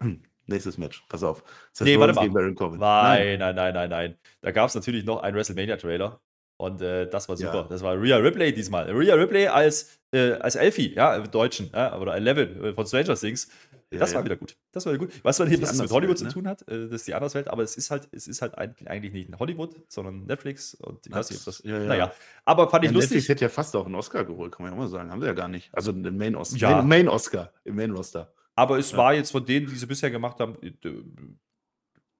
Nächstes 0.46 0.76
Match, 0.78 1.04
pass 1.08 1.22
auf. 1.22 1.42
Seth 1.72 1.86
Nee, 1.86 1.98
warte 1.98 2.14
Rollins 2.14 2.16
mal. 2.16 2.22
gegen 2.22 2.34
Baron 2.34 2.54
Corbin. 2.54 2.80
Nein, 2.80 3.38
nein, 3.38 3.54
nein, 3.54 3.74
nein, 3.74 3.90
nein. 3.90 4.18
Da 4.40 4.50
gab 4.50 4.68
es 4.68 4.74
natürlich 4.74 5.04
noch 5.04 5.22
einen 5.22 5.36
WrestleMania-Trailer. 5.36 6.20
Und 6.62 6.80
äh, 6.80 7.10
das 7.10 7.28
war 7.28 7.36
super. 7.36 7.54
Ja. 7.54 7.62
Das 7.64 7.82
war 7.82 8.00
Rhea 8.00 8.18
Ripley 8.18 8.54
diesmal. 8.54 8.88
Rhea 8.88 9.16
Ripley 9.16 9.48
als, 9.48 9.98
äh, 10.12 10.34
als 10.34 10.54
Elfie, 10.54 10.94
ja, 10.94 11.16
im 11.16 11.28
Deutschen, 11.28 11.70
ja, 11.74 11.98
oder 11.98 12.14
Eleven 12.14 12.62
äh, 12.62 12.72
von 12.72 12.86
Stranger 12.86 13.16
Things. 13.16 13.48
Ja, 13.90 13.98
das 13.98 14.14
war 14.14 14.20
ja. 14.20 14.26
wieder 14.26 14.36
gut. 14.36 14.56
Das 14.70 14.86
war 14.86 14.92
wieder 14.92 15.06
gut. 15.06 15.24
Weißt 15.24 15.40
du, 15.40 15.60
was 15.60 15.72
es 15.72 15.82
mit 15.82 15.90
Hollywood 15.90 16.20
ne? 16.20 16.28
zu 16.28 16.32
tun 16.32 16.46
hat? 16.46 16.62
Äh, 16.68 16.84
das 16.84 17.00
ist 17.00 17.08
die 17.08 17.14
Anderswelt, 17.14 17.48
aber 17.48 17.64
es 17.64 17.76
ist 17.76 17.90
halt, 17.90 18.08
es 18.12 18.28
ist 18.28 18.42
halt 18.42 18.56
eigentlich 18.56 19.12
nicht 19.12 19.28
Hollywood, 19.40 19.74
sondern 19.88 20.24
Netflix. 20.24 20.74
Und 20.74 21.04
ich 21.04 21.12
weiß 21.12 21.30
nicht, 21.30 21.40
ob 21.40 21.46
das. 21.46 21.64
Ja, 21.64 21.78
ja. 21.78 21.84
Naja, 21.84 22.12
aber 22.44 22.70
fand 22.70 22.84
ich 22.84 22.92
Ja, 22.92 22.96
Netflix 22.96 23.14
lustig. 23.14 23.28
hätte 23.30 23.44
ja 23.44 23.48
fast 23.48 23.74
auch 23.74 23.86
einen 23.86 23.96
Oscar 23.96 24.24
geholt, 24.24 24.52
kann 24.52 24.62
man 24.62 24.72
ja 24.72 24.78
auch 24.78 24.82
mal 24.84 24.88
sagen. 24.88 25.10
Haben 25.10 25.20
sie 25.20 25.26
ja 25.26 25.32
gar 25.32 25.48
nicht. 25.48 25.68
Also 25.74 25.90
den 25.90 26.16
Main 26.16 26.36
Oscar. 26.36 26.58
Ja. 26.58 26.76
Main, 26.76 26.86
Main 26.86 27.08
Oscar, 27.08 27.52
im 27.64 27.74
Main 27.74 27.90
Roster. 27.90 28.32
Aber 28.54 28.78
es 28.78 28.96
war 28.96 29.14
jetzt 29.14 29.32
von 29.32 29.44
denen, 29.44 29.66
die 29.66 29.74
sie 29.74 29.86
bisher 29.86 30.12
gemacht 30.12 30.38
haben, 30.38 30.56
äh, 30.62 30.70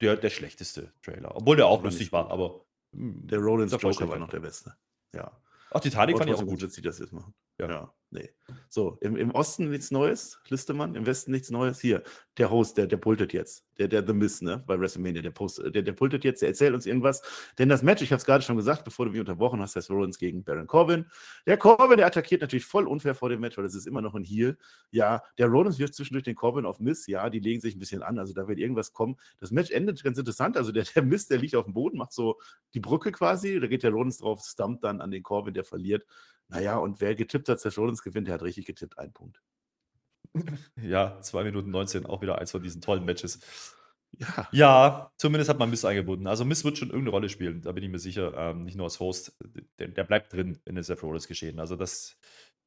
der, 0.01 0.17
der 0.17 0.29
schlechteste 0.29 0.91
Trailer. 1.01 1.33
Obwohl 1.33 1.55
der 1.55 1.67
auch 1.67 1.81
lustig 1.81 2.11
war, 2.11 2.29
aber. 2.29 2.65
Hm, 2.93 3.27
Der 3.27 3.39
Rollins 3.39 3.71
Joker 3.71 4.07
war 4.09 4.17
noch 4.19 4.29
der 4.29 4.39
Beste. 4.39 4.73
Ja. 5.13 5.31
Ach, 5.71 5.79
Titanic 5.79 6.17
fand 6.17 6.29
ich 6.29 6.35
auch 6.35 6.45
gut. 6.45 6.61
witzig, 6.61 6.83
dass 6.83 6.97
sie 6.97 7.03
das 7.03 7.11
machen. 7.11 7.33
Ja. 7.63 7.69
Ja. 7.69 7.93
nee. 8.11 8.29
So, 8.69 8.97
im, 9.01 9.15
im 9.15 9.31
Osten 9.31 9.69
nichts 9.69 9.91
Neues, 9.91 10.39
Listemann, 10.49 10.95
im 10.95 11.05
Westen 11.05 11.31
nichts 11.31 11.49
Neues. 11.49 11.79
Hier, 11.79 12.03
der 12.37 12.49
Host, 12.49 12.77
der, 12.77 12.87
der 12.87 12.97
pultet 12.97 13.33
jetzt. 13.33 13.65
Der, 13.77 13.87
der 13.87 14.05
The 14.05 14.13
Miss, 14.13 14.41
ne, 14.41 14.63
bei 14.65 14.79
WrestleMania, 14.79 15.21
der, 15.21 15.31
Post, 15.31 15.61
der, 15.63 15.81
der 15.81 15.93
pultet 15.93 16.23
jetzt, 16.23 16.41
der 16.41 16.49
erzählt 16.49 16.73
uns 16.73 16.85
irgendwas. 16.85 17.21
Denn 17.57 17.69
das 17.69 17.81
Match, 17.81 18.01
ich 18.01 18.11
habe 18.11 18.19
es 18.19 18.25
gerade 18.25 18.43
schon 18.43 18.55
gesagt, 18.55 18.83
bevor 18.83 19.05
du 19.05 19.11
mich 19.11 19.19
unterbrochen 19.19 19.61
hast, 19.61 19.73
Seth 19.73 19.89
Rollins 19.89 20.17
gegen 20.17 20.43
Baron 20.43 20.67
Corbin. 20.67 21.05
Der 21.47 21.57
Corbin, 21.57 21.97
der 21.97 22.05
attackiert 22.07 22.41
natürlich 22.41 22.65
voll 22.65 22.87
unfair 22.87 23.15
vor 23.15 23.29
dem 23.29 23.39
Match, 23.39 23.57
weil 23.57 23.63
das 23.63 23.75
ist 23.75 23.87
immer 23.87 24.01
noch 24.01 24.13
ein 24.15 24.23
Heel. 24.23 24.57
Ja, 24.91 25.23
der 25.37 25.47
Rollins 25.47 25.79
wirft 25.79 25.95
zwischendurch 25.95 26.23
den 26.23 26.35
Corbin 26.35 26.65
auf 26.65 26.79
Miss. 26.79 27.07
Ja, 27.07 27.29
die 27.29 27.39
legen 27.39 27.61
sich 27.61 27.75
ein 27.75 27.79
bisschen 27.79 28.03
an, 28.03 28.19
also 28.19 28.33
da 28.33 28.47
wird 28.47 28.59
irgendwas 28.59 28.93
kommen. 28.93 29.15
Das 29.39 29.51
Match 29.51 29.71
endet 29.71 30.03
ganz 30.03 30.17
interessant. 30.17 30.57
Also 30.57 30.71
der, 30.71 30.83
der 30.95 31.03
Miss, 31.03 31.27
der 31.27 31.39
liegt 31.39 31.55
auf 31.55 31.65
dem 31.65 31.73
Boden, 31.73 31.97
macht 31.97 32.13
so 32.13 32.39
die 32.73 32.79
Brücke 32.79 33.11
quasi. 33.11 33.59
Da 33.59 33.67
geht 33.67 33.83
der 33.83 33.91
Rollins 33.91 34.17
drauf, 34.17 34.41
stumpt 34.43 34.83
dann 34.83 35.01
an 35.01 35.11
den 35.11 35.23
Corbin, 35.23 35.53
der 35.53 35.63
verliert. 35.63 36.05
Naja, 36.49 36.77
und 36.77 37.01
wer 37.01 37.15
getippt 37.15 37.49
hat, 37.49 37.59
Seth 37.59 37.77
Rollins 37.77 38.03
gewinnt, 38.03 38.27
der 38.27 38.35
hat 38.35 38.43
richtig 38.43 38.65
getippt, 38.65 38.97
ein 38.99 39.13
Punkt. 39.13 39.41
Ja, 40.81 41.19
2 41.21 41.43
Minuten 41.43 41.71
19, 41.71 42.05
auch 42.05 42.21
wieder 42.21 42.39
eins 42.39 42.51
von 42.51 42.63
diesen 42.63 42.81
tollen 42.81 43.05
Matches. 43.05 43.39
Ja, 44.19 44.47
Ja, 44.51 45.11
zumindest 45.17 45.49
hat 45.49 45.59
man 45.59 45.69
Miss 45.69 45.85
eingebunden. 45.85 46.27
Also 46.27 46.45
Miss 46.45 46.63
wird 46.63 46.77
schon 46.77 46.89
irgendeine 46.89 47.11
Rolle 47.11 47.29
spielen, 47.29 47.61
da 47.61 47.71
bin 47.71 47.83
ich 47.83 47.89
mir 47.89 47.99
sicher. 47.99 48.33
Ähm, 48.37 48.63
nicht 48.63 48.75
nur 48.75 48.85
als 48.85 48.99
Host, 48.99 49.35
der, 49.79 49.87
der 49.89 50.03
bleibt 50.03 50.33
drin 50.33 50.59
in 50.65 50.75
den 50.75 50.83
Seth 50.83 51.01
Rollins 51.03 51.27
geschehen. 51.27 51.59
Also 51.59 51.75
das 51.75 52.17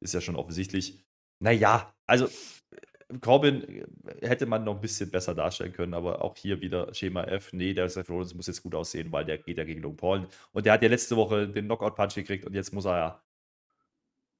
ist 0.01 0.13
ja 0.13 0.21
schon 0.21 0.35
offensichtlich. 0.35 1.05
Naja, 1.39 1.93
also 2.05 2.25
äh, 2.27 3.17
Corbin 3.21 3.63
äh, 3.63 4.27
hätte 4.27 4.45
man 4.45 4.63
noch 4.65 4.75
ein 4.75 4.81
bisschen 4.81 5.09
besser 5.11 5.35
darstellen 5.35 5.73
können, 5.73 5.93
aber 5.93 6.21
auch 6.23 6.35
hier 6.37 6.61
wieder 6.61 6.93
Schema 6.93 7.23
F. 7.23 7.53
Nee, 7.53 7.73
der 7.73 7.89
Seth 7.89 8.09
Rollins 8.09 8.33
muss 8.35 8.47
jetzt 8.47 8.63
gut 8.63 8.75
aussehen, 8.75 9.11
weil 9.11 9.25
der 9.25 9.37
geht 9.37 9.57
ja 9.57 9.63
gegen 9.63 9.81
Logan 9.81 9.97
Paul. 9.97 10.27
Und 10.51 10.65
der 10.65 10.73
hat 10.73 10.83
ja 10.83 10.89
letzte 10.89 11.15
Woche 11.15 11.47
den 11.47 11.65
Knockout-Punch 11.65 12.15
gekriegt 12.15 12.45
und 12.45 12.53
jetzt 12.53 12.73
muss 12.73 12.85
er 12.85 12.97
ja, 12.97 13.23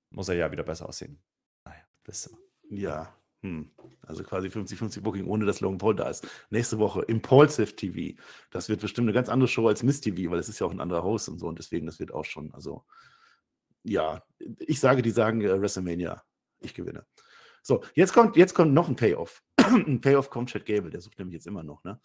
muss 0.09 0.29
er 0.29 0.35
ja 0.35 0.51
wieder 0.51 0.63
besser 0.63 0.87
aussehen. 0.87 1.21
Naja, 1.65 1.83
das 2.03 2.27
ist 2.27 2.37
ja. 2.69 3.13
Hm. 3.43 3.69
Also 4.01 4.23
quasi 4.23 4.47
50-50 4.47 5.01
Booking, 5.01 5.27
ohne 5.27 5.45
dass 5.45 5.61
Logan 5.61 5.77
Paul 5.77 5.95
da 5.95 6.09
ist. 6.09 6.27
Nächste 6.49 6.79
Woche 6.79 7.03
Impulsive 7.03 7.75
TV. 7.75 8.19
Das 8.49 8.67
wird 8.67 8.81
bestimmt 8.81 9.05
eine 9.05 9.13
ganz 9.13 9.29
andere 9.29 9.47
Show 9.47 9.67
als 9.67 9.83
Miss 9.83 10.01
TV, 10.01 10.31
weil 10.31 10.39
es 10.39 10.49
ist 10.49 10.59
ja 10.59 10.65
auch 10.65 10.71
ein 10.71 10.81
anderer 10.81 11.03
Host 11.03 11.29
und 11.29 11.37
so 11.37 11.47
und 11.47 11.59
deswegen, 11.59 11.85
das 11.85 11.99
wird 11.99 12.11
auch 12.11 12.25
schon, 12.25 12.51
also 12.53 12.83
ja, 13.83 14.23
ich 14.59 14.79
sage, 14.79 15.01
die 15.01 15.11
sagen 15.11 15.41
äh, 15.41 15.61
WrestleMania, 15.61 16.23
ich 16.59 16.73
gewinne. 16.73 17.05
So, 17.61 17.83
jetzt 17.93 18.13
kommt, 18.13 18.35
jetzt 18.37 18.53
kommt 18.53 18.73
noch 18.73 18.89
ein 18.89 18.95
Payoff. 18.95 19.43
ein 19.57 20.01
Payoff 20.01 20.29
kommt 20.29 20.49
Chad 20.49 20.65
Gable, 20.65 20.89
der 20.89 21.01
sucht 21.01 21.19
nämlich 21.19 21.35
jetzt 21.35 21.47
immer 21.47 21.63
noch, 21.63 21.83
ne? 21.83 21.99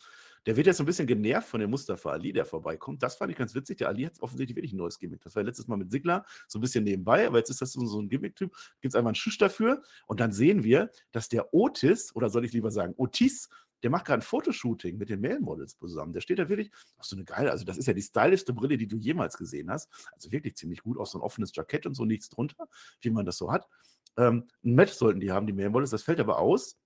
Der 0.47 0.57
wird 0.57 0.67
jetzt 0.67 0.81
ein 0.81 0.87
bisschen 0.87 1.07
genervt 1.07 1.49
von 1.49 1.61
dem 1.61 1.71
Mustafa 1.71 2.11
Ali, 2.11 2.33
der 2.33 2.45
vorbeikommt. 2.45 3.03
Das 3.03 3.17
fand 3.17 3.31
ich 3.31 3.39
ganz 3.39 3.55
witzig. 3.55 3.79
Der 3.79 3.89
Ali 3.89 4.05
hat 4.05 4.21
offensichtlich 4.21 4.57
wirklich 4.57 4.73
ein 4.73 4.79
neues 4.79 4.99
Gimmick. 4.99 5.23
Das 5.23 5.37
war 5.37 5.43
letztes 5.43 5.69
Mal 5.69 5.77
mit 5.77 5.91
Sigler 5.91 6.25
so 6.49 6.59
ein 6.59 6.63
bisschen 6.63 6.85
nebenbei, 6.85 7.27
aber 7.27 7.39
jetzt 7.39 7.51
ist 7.51 7.63
das 7.63 7.73
so, 7.73 8.01
ein 8.01 8.09
Gimmick-Typ. 8.09 8.53
Gibt 8.81 8.93
es 8.93 8.97
einfach 8.97 9.09
einen 9.09 9.15
Schisch 9.15 9.39
dafür. 9.39 9.83
Und 10.07 10.21
dann 10.21 10.33
sehen 10.33 10.65
wir, 10.65 10.91
dass 11.13 11.29
der 11.29 11.55
Otis, 11.55 12.15
oder 12.17 12.29
soll 12.29 12.45
ich 12.45 12.53
lieber 12.53 12.71
sagen, 12.71 12.95
Otis, 12.97 13.49
der 13.83 13.91
macht 13.91 14.07
gerade 14.07 14.21
ein 14.21 14.23
Fotoshooting 14.23 14.97
mit 14.97 15.09
den 15.09 15.21
Male-Models 15.21 15.77
zusammen. 15.77 16.13
Der 16.13 16.21
steht 16.21 16.39
da 16.39 16.49
wirklich, 16.49 16.71
ach 16.99 17.05
so 17.05 17.17
eine 17.17 17.25
geile, 17.25 17.51
also 17.51 17.65
das 17.65 17.79
ist 17.79 17.87
ja 17.87 17.93
die 17.93 18.03
stylischste 18.03 18.53
Brille, 18.53 18.77
die 18.77 18.87
du 18.87 18.97
jemals 18.97 19.37
gesehen 19.37 19.71
hast. 19.71 19.89
Also 20.13 20.31
wirklich 20.31 20.57
ziemlich 20.57 20.83
gut, 20.83 20.99
auch 20.99 21.07
so 21.07 21.19
ein 21.19 21.23
offenes 21.23 21.55
Jackett 21.55 21.87
und 21.87 21.95
so, 21.95 22.05
nichts 22.05 22.29
drunter, 22.29 22.69
wie 23.01 23.11
man 23.11 23.27
das 23.27 23.39
so 23.39 23.51
hat. 23.51 23.69
Ähm, 24.17 24.49
ein 24.65 24.75
Match 24.75 24.93
sollten 24.93 25.21
die 25.21 25.33
haben, 25.33 25.47
die 25.47 25.53
Male-Models, 25.53 25.91
das 25.91 26.03
fällt 26.03 26.21
aber 26.21 26.39
aus, 26.39 26.79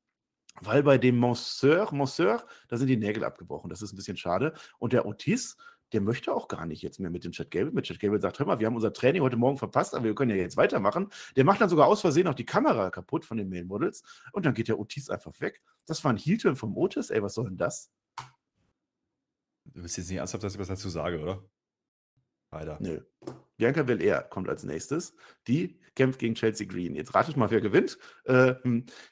weil 0.60 0.82
bei 0.82 0.98
dem 0.98 1.18
Monsieur, 1.18 1.88
Monsieur, 1.92 2.44
da 2.68 2.76
sind 2.76 2.88
die 2.88 2.96
Nägel 2.96 3.24
abgebrochen. 3.24 3.70
Das 3.70 3.82
ist 3.82 3.92
ein 3.92 3.96
bisschen 3.96 4.16
schade. 4.16 4.54
Und 4.78 4.92
der 4.92 5.06
Otis, 5.06 5.56
der 5.92 6.00
möchte 6.00 6.32
auch 6.32 6.48
gar 6.48 6.66
nicht 6.66 6.82
jetzt 6.82 6.98
mehr 6.98 7.10
mit 7.10 7.24
dem 7.24 7.32
Chat 7.32 7.50
Gable. 7.50 7.70
Mit 7.72 7.84
Chat 7.84 8.00
Gable 8.00 8.20
sagt, 8.20 8.38
hör 8.38 8.46
mal, 8.46 8.58
wir 8.58 8.66
haben 8.66 8.74
unser 8.74 8.92
Training 8.92 9.22
heute 9.22 9.36
Morgen 9.36 9.58
verpasst, 9.58 9.94
aber 9.94 10.04
wir 10.04 10.14
können 10.14 10.30
ja 10.30 10.36
jetzt 10.36 10.56
weitermachen. 10.56 11.10
Der 11.36 11.44
macht 11.44 11.60
dann 11.60 11.68
sogar 11.68 11.86
aus 11.86 12.00
Versehen 12.00 12.26
auch 12.26 12.34
die 12.34 12.46
Kamera 12.46 12.90
kaputt 12.90 13.24
von 13.24 13.36
den 13.36 13.48
Main 13.48 13.66
Models 13.66 14.02
und 14.32 14.46
dann 14.46 14.54
geht 14.54 14.68
der 14.68 14.78
Otis 14.78 15.10
einfach 15.10 15.38
weg. 15.40 15.62
Das 15.86 16.02
war 16.04 16.12
ein 16.12 16.16
Heel-Turn 16.16 16.56
vom 16.56 16.76
Otis. 16.76 17.10
Ey, 17.10 17.22
was 17.22 17.34
soll 17.34 17.44
denn 17.44 17.56
das? 17.56 17.90
Du 19.64 19.82
willst 19.82 19.96
jetzt 19.96 20.08
nicht 20.08 20.18
ernsthaft, 20.18 20.42
dass 20.42 20.54
ich 20.54 20.60
was 20.60 20.68
dazu 20.68 20.88
sage, 20.88 21.20
oder? 21.20 21.44
Alter. 22.50 22.78
Nö. 22.80 23.00
Bianca 23.56 23.82
Belair 23.82 24.22
kommt 24.22 24.48
als 24.48 24.64
nächstes. 24.64 25.14
Die 25.46 25.78
kämpft 25.94 26.18
gegen 26.18 26.34
Chelsea 26.34 26.66
Green. 26.66 26.94
Jetzt 26.94 27.14
ratet 27.14 27.36
mal, 27.36 27.50
wer 27.50 27.60
gewinnt. 27.60 27.98
Äh, 28.24 28.54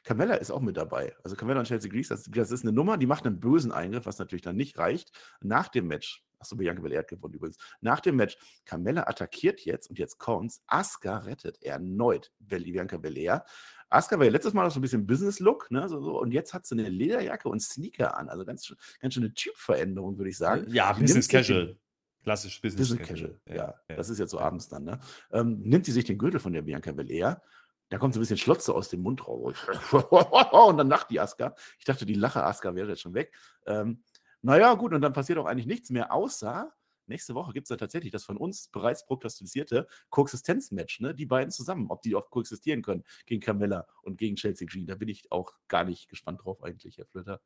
Carmella 0.02 0.34
ist 0.34 0.50
auch 0.50 0.60
mit 0.60 0.76
dabei. 0.76 1.14
Also 1.24 1.34
Carmella 1.36 1.60
und 1.60 1.66
Chelsea 1.66 1.90
Green, 1.90 2.04
das, 2.08 2.24
das 2.24 2.50
ist 2.50 2.62
eine 2.62 2.72
Nummer, 2.72 2.98
die 2.98 3.06
macht 3.06 3.26
einen 3.26 3.40
bösen 3.40 3.72
Eingriff, 3.72 4.06
was 4.06 4.18
natürlich 4.18 4.42
dann 4.42 4.56
nicht 4.56 4.76
reicht. 4.76 5.10
Nach 5.40 5.68
dem 5.68 5.86
Match, 5.86 6.24
achso, 6.38 6.56
Bianca 6.56 6.82
Belair 6.82 6.98
hat 6.98 7.08
gewonnen 7.08 7.34
übrigens. 7.34 7.56
Nach 7.80 8.00
dem 8.00 8.16
Match, 8.16 8.36
Carmella 8.66 9.06
attackiert 9.08 9.62
jetzt 9.62 9.88
und 9.88 9.98
jetzt 9.98 10.18
kommt's. 10.18 10.62
Asuka 10.66 11.18
rettet 11.18 11.62
erneut 11.62 12.30
Bianca 12.38 12.98
Belair. 12.98 13.44
Asuka 13.88 14.18
war 14.18 14.26
ja 14.26 14.32
letztes 14.32 14.52
Mal 14.52 14.64
noch 14.64 14.72
so 14.72 14.78
ein 14.80 14.82
bisschen 14.82 15.06
Business-Look, 15.06 15.70
ne, 15.70 15.88
so, 15.88 16.02
so, 16.02 16.20
und 16.20 16.32
jetzt 16.32 16.52
hat 16.52 16.66
sie 16.66 16.74
eine 16.74 16.88
Lederjacke 16.88 17.48
und 17.48 17.60
Sneaker 17.60 18.16
an. 18.18 18.28
Also 18.28 18.44
ganz, 18.44 18.66
schön- 18.66 18.76
ganz 19.00 19.14
schöne 19.14 19.32
Typveränderung, 19.32 20.18
würde 20.18 20.30
ich 20.30 20.36
sagen. 20.36 20.66
Ja, 20.68 20.92
Business 20.92 21.28
Casual. 21.28 21.78
Klassisch 22.24 22.60
Business, 22.60 22.88
Business 22.88 23.08
Casual, 23.08 23.40
ja. 23.46 23.74
Das 23.86 24.08
ist 24.08 24.18
jetzt 24.18 24.30
so 24.30 24.40
abends 24.40 24.68
dann, 24.68 24.84
ne? 24.84 24.98
Ähm, 25.30 25.60
nimmt 25.60 25.84
sie 25.84 25.92
sich 25.92 26.04
den 26.04 26.18
Gürtel 26.18 26.40
von 26.40 26.52
der 26.52 26.62
Bianca 26.62 26.90
Belair. 26.90 27.42
Da 27.90 27.98
kommt 27.98 28.14
so 28.14 28.18
ein 28.18 28.22
bisschen 28.22 28.38
Schlotze 28.38 28.74
aus 28.74 28.88
dem 28.88 29.02
Mund 29.02 29.28
raus. 29.28 29.56
und 29.92 30.78
dann 30.78 30.88
lacht 30.88 31.10
die 31.10 31.20
Aska. 31.20 31.54
Ich 31.78 31.84
dachte, 31.84 32.06
die 32.06 32.14
Lache 32.14 32.42
Aska 32.42 32.74
wäre 32.74 32.88
jetzt 32.88 33.02
schon 33.02 33.12
weg. 33.12 33.32
Ähm, 33.66 34.02
naja, 34.40 34.74
gut, 34.74 34.94
und 34.94 35.02
dann 35.02 35.12
passiert 35.12 35.38
auch 35.38 35.44
eigentlich 35.44 35.66
nichts 35.66 35.90
mehr, 35.90 36.12
außer 36.12 36.72
nächste 37.06 37.34
Woche 37.34 37.52
gibt 37.52 37.66
es 37.66 37.68
dann 37.68 37.78
tatsächlich 37.78 38.10
das 38.10 38.24
von 38.24 38.36
uns 38.36 38.68
bereits 38.68 39.04
prognostizierte 39.04 39.86
Koexistenz-Match, 40.08 41.00
ne? 41.00 41.14
Die 41.14 41.26
beiden 41.26 41.50
zusammen, 41.50 41.90
ob 41.90 42.00
die 42.00 42.14
auch 42.14 42.30
koexistieren 42.30 42.82
können 42.82 43.04
gegen 43.26 43.42
Carmella 43.42 43.86
und 44.02 44.16
gegen 44.16 44.36
Chelsea 44.36 44.66
Green. 44.66 44.86
Da 44.86 44.94
bin 44.94 45.08
ich 45.08 45.30
auch 45.30 45.54
gar 45.68 45.84
nicht 45.84 46.08
gespannt 46.08 46.42
drauf, 46.42 46.62
eigentlich, 46.62 46.96
Herr 46.96 47.06
Flöter. 47.06 47.40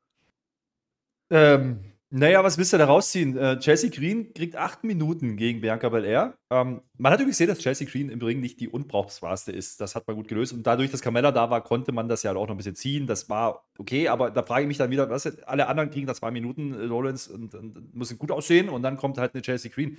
Ähm, 1.31 1.98
naja, 2.11 2.43
was 2.43 2.57
willst 2.57 2.73
du 2.73 2.79
da 2.79 2.87
rausziehen? 2.87 3.37
Äh, 3.37 3.59
Chelsea 3.59 3.91
Green 3.91 4.33
kriegt 4.33 4.57
acht 4.57 4.83
Minuten 4.83 5.37
gegen 5.37 5.61
Bianca 5.61 5.91
Belair. 5.91 6.39
Ähm, 6.49 6.81
man 6.97 7.13
hat 7.13 7.21
übrigens 7.21 7.37
gesehen, 7.37 7.49
dass 7.49 7.59
Chelsea 7.59 7.87
Green 7.87 8.09
im 8.09 8.23
Ring 8.23 8.41
nicht 8.41 8.61
die 8.61 8.69
unbrauchbarste 8.69 9.53
ist. 9.53 9.81
Das 9.83 9.95
hat 9.95 10.07
man 10.07 10.17
gut 10.17 10.27
gelöst. 10.27 10.55
Und 10.55 10.67
dadurch, 10.67 10.91
dass 10.91 11.03
Carmella 11.03 11.33
da 11.33 11.51
war, 11.51 11.63
konnte 11.63 11.93
man 11.93 12.09
das 12.09 12.23
ja 12.23 12.31
auch 12.31 12.47
noch 12.47 12.51
ein 12.55 12.57
bisschen 12.57 12.77
ziehen. 12.77 13.07
Das 13.07 13.29
war 13.29 13.67
okay, 13.77 14.09
aber 14.09 14.31
da 14.31 14.43
frage 14.43 14.63
ich 14.63 14.69
mich 14.69 14.79
dann 14.79 14.91
wieder, 14.91 15.11
was 15.11 15.27
alle 15.45 15.67
anderen 15.67 15.91
kriegen 15.91 16.07
da 16.07 16.15
zwei 16.15 16.31
Minuten, 16.31 16.73
äh, 16.73 16.87
Rollins, 16.87 17.29
und, 17.29 17.55
und, 17.55 17.77
und 17.77 17.95
müssen 17.95 18.19
gut 18.19 18.31
aussehen. 18.31 18.71
Und 18.71 18.83
dann 18.83 18.97
kommt 18.97 19.19
halt 19.19 19.35
eine 19.35 19.43
Chelsea 19.43 19.71
Green. 19.71 19.99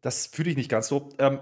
Das 0.00 0.28
fühle 0.28 0.50
ich 0.50 0.56
nicht 0.56 0.70
ganz 0.70 0.88
so. 0.88 1.10
Ähm, 1.18 1.40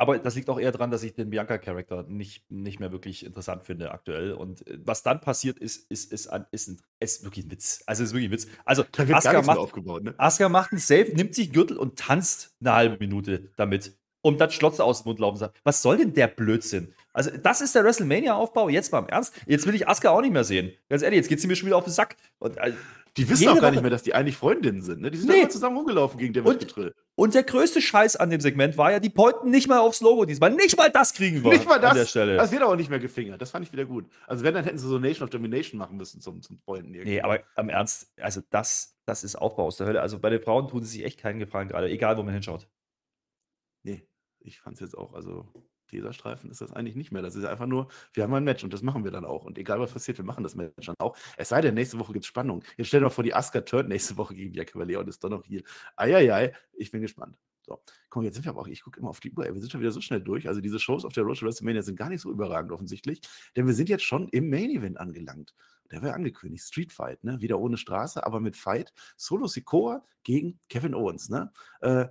aber 0.00 0.18
das 0.18 0.34
liegt 0.34 0.48
auch 0.48 0.58
eher 0.58 0.72
daran, 0.72 0.90
dass 0.90 1.02
ich 1.02 1.14
den 1.14 1.30
Bianca-Charakter 1.30 2.04
nicht, 2.08 2.50
nicht 2.50 2.80
mehr 2.80 2.90
wirklich 2.90 3.24
interessant 3.24 3.64
finde 3.64 3.92
aktuell. 3.92 4.32
Und 4.32 4.66
äh, 4.66 4.78
was 4.84 5.02
dann 5.02 5.20
passiert 5.20 5.58
ist, 5.58 5.90
ist, 5.90 6.10
ist, 6.10 6.26
ist, 6.26 6.68
ist, 6.68 6.82
ist 6.98 7.24
wirklich 7.24 7.44
ein 7.44 7.50
Witz. 7.50 7.82
Also 7.86 8.02
ist 8.02 8.12
wirklich 8.12 8.30
ein 8.30 8.32
Witz. 8.32 8.46
Also 8.64 8.84
Asuka 8.96 9.42
macht, 9.42 9.58
aufgebaut, 9.58 10.02
ne? 10.02 10.14
Asuka 10.16 10.48
macht 10.48 10.72
einen 10.72 10.80
Save, 10.80 11.12
nimmt 11.14 11.34
sich 11.34 11.48
einen 11.48 11.52
Gürtel 11.52 11.76
und 11.76 11.98
tanzt 11.98 12.56
eine 12.60 12.72
halbe 12.72 12.96
Minute 12.98 13.50
damit. 13.56 13.96
Um 14.22 14.36
dann 14.36 14.50
Schlotze 14.50 14.84
aus 14.84 15.02
dem 15.02 15.08
Mund 15.08 15.20
laufen 15.20 15.38
zu 15.38 15.44
lassen. 15.44 15.54
Was 15.64 15.82
soll 15.82 15.98
denn 15.98 16.12
der 16.12 16.28
Blödsinn? 16.28 16.94
Also, 17.12 17.30
das 17.36 17.60
ist 17.60 17.74
der 17.74 17.84
WrestleMania-Aufbau. 17.84 18.68
Jetzt 18.68 18.92
mal 18.92 19.00
im 19.00 19.08
Ernst. 19.08 19.34
Jetzt 19.46 19.66
will 19.66 19.74
ich 19.74 19.88
Asuka 19.88 20.10
auch 20.10 20.20
nicht 20.20 20.32
mehr 20.32 20.44
sehen. 20.44 20.72
Ganz 20.88 21.02
ehrlich, 21.02 21.18
jetzt 21.18 21.28
geht 21.28 21.40
sie 21.40 21.46
mir 21.48 21.56
schon 21.56 21.66
wieder 21.66 21.76
auf 21.76 21.84
den 21.84 21.92
Sack. 21.92 22.16
Und, 22.38 22.56
äh, 22.58 22.72
Die 23.16 23.28
wissen 23.28 23.48
auch 23.48 23.60
gar 23.60 23.72
nicht 23.72 23.80
mehr, 23.82 23.90
dass 23.90 24.04
die 24.04 24.14
eigentlich 24.14 24.36
Freundinnen 24.36 24.82
sind. 24.82 25.00
Ne? 25.00 25.10
Die 25.10 25.18
sind 25.18 25.28
Nee. 25.30 25.40
immer 25.40 25.48
zusammen 25.48 25.76
rumgelaufen 25.76 26.16
gegen 26.18 26.32
Damage 26.32 26.58
Und- 26.76 26.94
und 27.16 27.34
der 27.34 27.42
größte 27.42 27.82
Scheiß 27.82 28.14
an 28.14 28.30
dem 28.30 28.40
Segment 28.40 28.78
war 28.78 28.92
ja, 28.92 29.00
die 29.00 29.10
pointen 29.10 29.50
nicht 29.50 29.66
mal 29.66 29.80
aufs 29.80 30.00
Logo 30.00 30.24
diesmal. 30.24 30.50
Nicht 30.50 30.76
mal 30.76 30.88
das 30.90 31.12
kriegen 31.12 31.42
wir 31.42 31.50
Nicht 31.50 31.68
mal 31.68 31.80
das. 31.80 31.90
an 31.90 31.96
der 31.96 32.06
Stelle. 32.06 32.36
Das 32.36 32.52
wird 32.52 32.62
aber 32.62 32.76
nicht 32.76 32.88
mehr 32.88 33.00
gefingert. 33.00 33.42
Das 33.42 33.50
fand 33.50 33.66
ich 33.66 33.72
wieder 33.72 33.84
gut. 33.84 34.06
Also, 34.28 34.44
wenn, 34.44 34.54
dann 34.54 34.62
hätten 34.62 34.78
sie 34.78 34.86
so 34.86 35.00
Nation 35.00 35.24
of 35.24 35.30
Domination 35.30 35.76
machen 35.80 35.96
müssen 35.96 36.20
zum, 36.20 36.40
zum 36.40 36.60
Freunden. 36.60 36.94
irgendwie. 36.94 37.14
Nee, 37.14 37.20
aber 37.20 37.40
am 37.56 37.68
Ernst, 37.68 38.12
also 38.20 38.40
das, 38.50 38.96
das 39.06 39.24
ist 39.24 39.34
Aufbau 39.34 39.64
aus 39.66 39.76
der 39.76 39.88
Hölle. 39.88 40.00
Also 40.00 40.20
bei 40.20 40.30
den 40.30 40.40
Frauen 40.40 40.68
tun 40.68 40.84
sie 40.84 40.98
sich 40.98 41.04
echt 41.04 41.18
keinen 41.18 41.40
Gefallen 41.40 41.66
gerade, 41.66 41.88
egal 41.88 42.16
wo 42.16 42.22
man 42.22 42.32
hinschaut. 42.32 42.68
Nee, 43.82 44.06
ich 44.38 44.60
fand 44.60 44.74
es 44.74 44.80
jetzt 44.80 44.96
auch, 44.96 45.14
also 45.14 45.48
Teserstreifen 45.90 46.50
ist 46.50 46.60
das 46.60 46.72
eigentlich 46.72 46.96
nicht 46.96 47.12
mehr. 47.12 47.22
Das 47.22 47.34
ist 47.34 47.44
einfach 47.44 47.66
nur, 47.66 47.88
wir 48.12 48.22
haben 48.22 48.34
ein 48.34 48.44
Match 48.44 48.64
und 48.64 48.72
das 48.72 48.82
machen 48.82 49.04
wir 49.04 49.10
dann 49.10 49.24
auch. 49.24 49.44
Und 49.44 49.58
egal 49.58 49.80
was 49.80 49.92
passiert, 49.92 50.18
wir 50.18 50.24
machen 50.24 50.44
das 50.44 50.54
Match 50.54 50.86
dann 50.86 50.96
auch. 50.98 51.16
Es 51.36 51.50
sei 51.50 51.60
denn, 51.60 51.74
nächste 51.74 51.98
Woche 51.98 52.12
gibt 52.12 52.24
es 52.24 52.28
Spannung. 52.28 52.62
Jetzt 52.76 52.88
stell 52.88 53.00
dir 53.00 53.06
mal 53.06 53.10
vor, 53.10 53.24
die 53.24 53.34
Asuka 53.34 53.60
turnt 53.62 53.88
nächste 53.88 54.16
Woche 54.16 54.34
gegen 54.34 54.52
Bianca 54.52 54.78
Belair 54.78 55.00
und 55.00 55.08
ist 55.08 55.22
doch 55.22 55.30
noch 55.30 55.44
hier. 55.44 55.62
Eieiei, 55.96 56.52
ich 56.72 56.90
bin 56.90 57.02
gespannt. 57.02 57.36
So, 57.62 57.80
komm, 58.08 58.24
jetzt 58.24 58.34
sind 58.34 58.44
wir 58.44 58.50
aber 58.50 58.62
auch, 58.62 58.68
ich 58.68 58.82
gucke 58.82 58.98
immer 58.98 59.10
auf 59.10 59.20
die 59.20 59.32
Uhr, 59.32 59.46
ey, 59.46 59.52
wir 59.52 59.60
sind 59.60 59.70
schon 59.70 59.80
wieder 59.80 59.92
so 59.92 60.00
schnell 60.00 60.20
durch. 60.20 60.48
Also 60.48 60.60
diese 60.60 60.78
Shows 60.78 61.04
auf 61.04 61.12
der 61.12 61.24
Road 61.24 61.38
to 61.38 61.46
WrestleMania 61.46 61.82
sind 61.82 61.96
gar 61.96 62.08
nicht 62.08 62.20
so 62.20 62.30
überragend 62.30 62.72
offensichtlich, 62.72 63.20
denn 63.54 63.66
wir 63.66 63.74
sind 63.74 63.88
jetzt 63.88 64.04
schon 64.04 64.28
im 64.30 64.48
Main 64.48 64.70
Event 64.70 64.98
angelangt. 64.98 65.54
Der 65.90 66.02
war 66.02 66.14
angekündigt, 66.14 66.64
Street 66.64 66.92
Fight, 66.92 67.22
ne? 67.24 67.40
Wieder 67.40 67.58
ohne 67.58 67.76
Straße, 67.76 68.24
aber 68.24 68.40
mit 68.40 68.56
Fight. 68.56 68.92
Solo 69.16 69.46
Sikoa 69.46 70.04
gegen 70.22 70.58
Kevin 70.68 70.94
Owens, 70.94 71.28
ne? 71.28 71.52
Äh, 71.80 72.06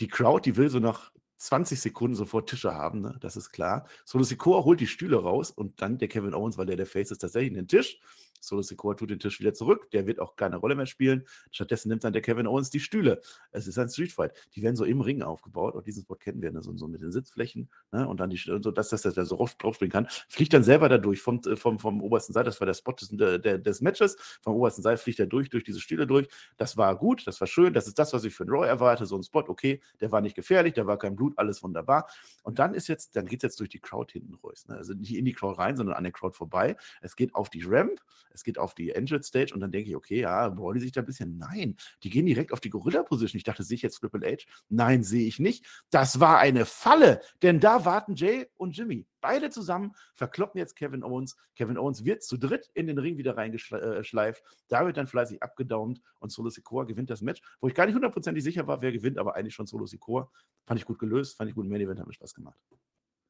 die 0.00 0.08
Crowd, 0.08 0.48
die 0.48 0.56
will 0.56 0.70
so 0.70 0.78
nach 0.78 1.12
20 1.38 1.80
Sekunden 1.80 2.16
sofort 2.16 2.48
Tische 2.48 2.74
haben, 2.74 3.00
ne? 3.00 3.16
das 3.20 3.36
ist 3.36 3.50
klar. 3.50 3.86
Solo 4.04 4.24
Sikoa 4.24 4.64
holt 4.64 4.80
die 4.80 4.86
Stühle 4.86 5.16
raus 5.16 5.50
und 5.50 5.80
dann 5.82 5.98
der 5.98 6.08
Kevin 6.08 6.34
Owens, 6.34 6.58
weil 6.58 6.66
der 6.66 6.76
der 6.76 6.86
Face 6.86 7.10
ist, 7.10 7.18
tatsächlich 7.18 7.54
den 7.54 7.68
Tisch. 7.68 8.00
Solo 8.46 8.62
Sikoa 8.62 8.94
tut 8.94 9.10
den 9.10 9.18
Tisch 9.18 9.40
wieder 9.40 9.54
zurück, 9.54 9.90
der 9.90 10.06
wird 10.06 10.20
auch 10.20 10.36
keine 10.36 10.56
Rolle 10.56 10.74
mehr 10.74 10.86
spielen. 10.86 11.26
Stattdessen 11.50 11.88
nimmt 11.88 12.04
dann 12.04 12.12
der 12.12 12.22
Kevin 12.22 12.46
Owens 12.46 12.70
die 12.70 12.80
Stühle. 12.80 13.20
Es 13.50 13.66
ist 13.66 13.78
ein 13.78 13.88
Streetfight. 13.88 14.32
Die 14.54 14.62
werden 14.62 14.76
so 14.76 14.84
im 14.84 15.00
Ring 15.00 15.22
aufgebaut. 15.22 15.74
Und 15.74 15.86
diesen 15.86 16.02
Spot 16.02 16.14
kennen 16.14 16.42
wir, 16.42 16.52
ne? 16.52 16.62
so, 16.62 16.76
so 16.76 16.88
mit 16.88 17.02
den 17.02 17.12
Sitzflächen 17.12 17.68
ne? 17.92 18.08
und 18.08 18.20
dann 18.20 18.30
die 18.30 18.38
Stühle, 18.38 18.56
und 18.56 18.62
so, 18.62 18.70
dass, 18.70 18.90
dass 18.90 19.02
der 19.02 19.24
so 19.24 19.36
rauf- 19.36 19.56
draufspringen 19.56 19.92
kann. 19.92 20.06
Fliegt 20.28 20.52
dann 20.52 20.62
selber 20.62 20.88
da 20.88 20.98
durch 20.98 21.20
vom, 21.20 21.40
äh, 21.46 21.56
vom, 21.56 21.78
vom 21.78 22.02
obersten 22.02 22.32
Seil. 22.32 22.44
Das 22.44 22.60
war 22.60 22.66
der 22.66 22.74
Spot 22.74 22.92
des, 22.92 23.10
der, 23.10 23.58
des 23.58 23.80
Matches. 23.80 24.16
Vom 24.42 24.54
obersten 24.54 24.82
Seil 24.82 24.96
fliegt 24.96 25.20
er 25.20 25.26
durch, 25.26 25.50
durch 25.50 25.64
diese 25.64 25.80
Stühle 25.80 26.06
durch. 26.06 26.28
Das 26.56 26.76
war 26.76 26.96
gut, 26.96 27.26
das 27.26 27.40
war 27.40 27.46
schön. 27.46 27.72
Das 27.72 27.86
ist 27.86 27.98
das, 27.98 28.12
was 28.12 28.24
ich 28.24 28.34
für 28.34 28.44
einen 28.44 28.52
Raw 28.52 28.66
erwarte. 28.66 29.06
So 29.06 29.16
ein 29.16 29.22
Spot, 29.22 29.44
okay, 29.46 29.80
der 30.00 30.12
war 30.12 30.20
nicht 30.20 30.36
gefährlich, 30.36 30.74
da 30.74 30.86
war 30.86 30.98
kein 30.98 31.16
Blut, 31.16 31.34
alles 31.36 31.62
wunderbar. 31.62 32.08
Und 32.42 32.58
dann 32.58 32.74
ist 32.74 32.88
jetzt, 32.88 33.16
dann 33.16 33.26
geht 33.26 33.40
es 33.40 33.42
jetzt 33.42 33.60
durch 33.60 33.70
die 33.70 33.80
Crowd 33.80 34.12
hinten 34.12 34.34
raus. 34.34 34.66
Ne? 34.68 34.76
Also 34.76 34.94
nicht 34.94 35.14
in 35.14 35.24
die 35.24 35.32
Crowd 35.32 35.58
rein, 35.58 35.76
sondern 35.76 35.96
an 35.96 36.04
der 36.04 36.12
Crowd 36.12 36.36
vorbei. 36.36 36.76
Es 37.00 37.16
geht 37.16 37.34
auf 37.34 37.50
die 37.50 37.64
Ramp, 37.64 38.00
es 38.36 38.44
geht 38.44 38.58
auf 38.58 38.74
die 38.74 38.90
Engine 38.90 39.22
Stage 39.22 39.52
und 39.54 39.60
dann 39.60 39.72
denke 39.72 39.90
ich, 39.90 39.96
okay, 39.96 40.20
ja, 40.20 40.56
wollen 40.56 40.76
die 40.76 40.82
sich 40.82 40.92
da 40.92 41.00
ein 41.00 41.06
bisschen? 41.06 41.38
Nein, 41.38 41.76
die 42.02 42.10
gehen 42.10 42.26
direkt 42.26 42.52
auf 42.52 42.60
die 42.60 42.70
Gorilla-Position. 42.70 43.38
Ich 43.38 43.44
dachte, 43.44 43.62
sehe 43.62 43.76
ich 43.76 43.82
jetzt 43.82 43.98
Triple 43.98 44.30
H? 44.30 44.44
Nein, 44.68 45.02
sehe 45.02 45.26
ich 45.26 45.38
nicht. 45.38 45.66
Das 45.90 46.20
war 46.20 46.38
eine 46.38 46.66
Falle, 46.66 47.20
denn 47.42 47.60
da 47.60 47.84
warten 47.84 48.14
Jay 48.14 48.46
und 48.56 48.76
Jimmy. 48.76 49.06
Beide 49.22 49.50
zusammen 49.50 49.92
verkloppen 50.14 50.58
jetzt 50.58 50.76
Kevin 50.76 51.02
Owens. 51.02 51.36
Kevin 51.56 51.78
Owens 51.78 52.04
wird 52.04 52.22
zu 52.22 52.36
dritt 52.36 52.70
in 52.74 52.86
den 52.86 52.98
Ring 52.98 53.16
wieder 53.16 53.36
reingeschleift. 53.36 54.44
Da 54.68 54.86
wird 54.86 54.98
dann 54.98 55.06
fleißig 55.06 55.42
abgedaumt 55.42 56.00
und 56.20 56.30
Solo 56.30 56.50
Sikoa 56.50 56.84
gewinnt 56.84 57.10
das 57.10 57.22
Match, 57.22 57.40
wo 57.60 57.68
ich 57.68 57.74
gar 57.74 57.86
nicht 57.86 57.94
hundertprozentig 57.94 58.44
sicher 58.44 58.66
war, 58.66 58.82
wer 58.82 58.92
gewinnt, 58.92 59.18
aber 59.18 59.34
eigentlich 59.34 59.54
schon 59.54 59.66
Solo 59.66 59.86
Sikoa. 59.86 60.30
Fand 60.66 60.78
ich 60.78 60.86
gut 60.86 60.98
gelöst, 60.98 61.36
fand 61.36 61.48
ich 61.48 61.56
gut 61.56 61.64
im 61.64 61.70
Main 61.70 61.80
Event, 61.80 61.98
hat 61.98 62.06
mir 62.06 62.12
Spaß 62.12 62.34
gemacht. 62.34 62.60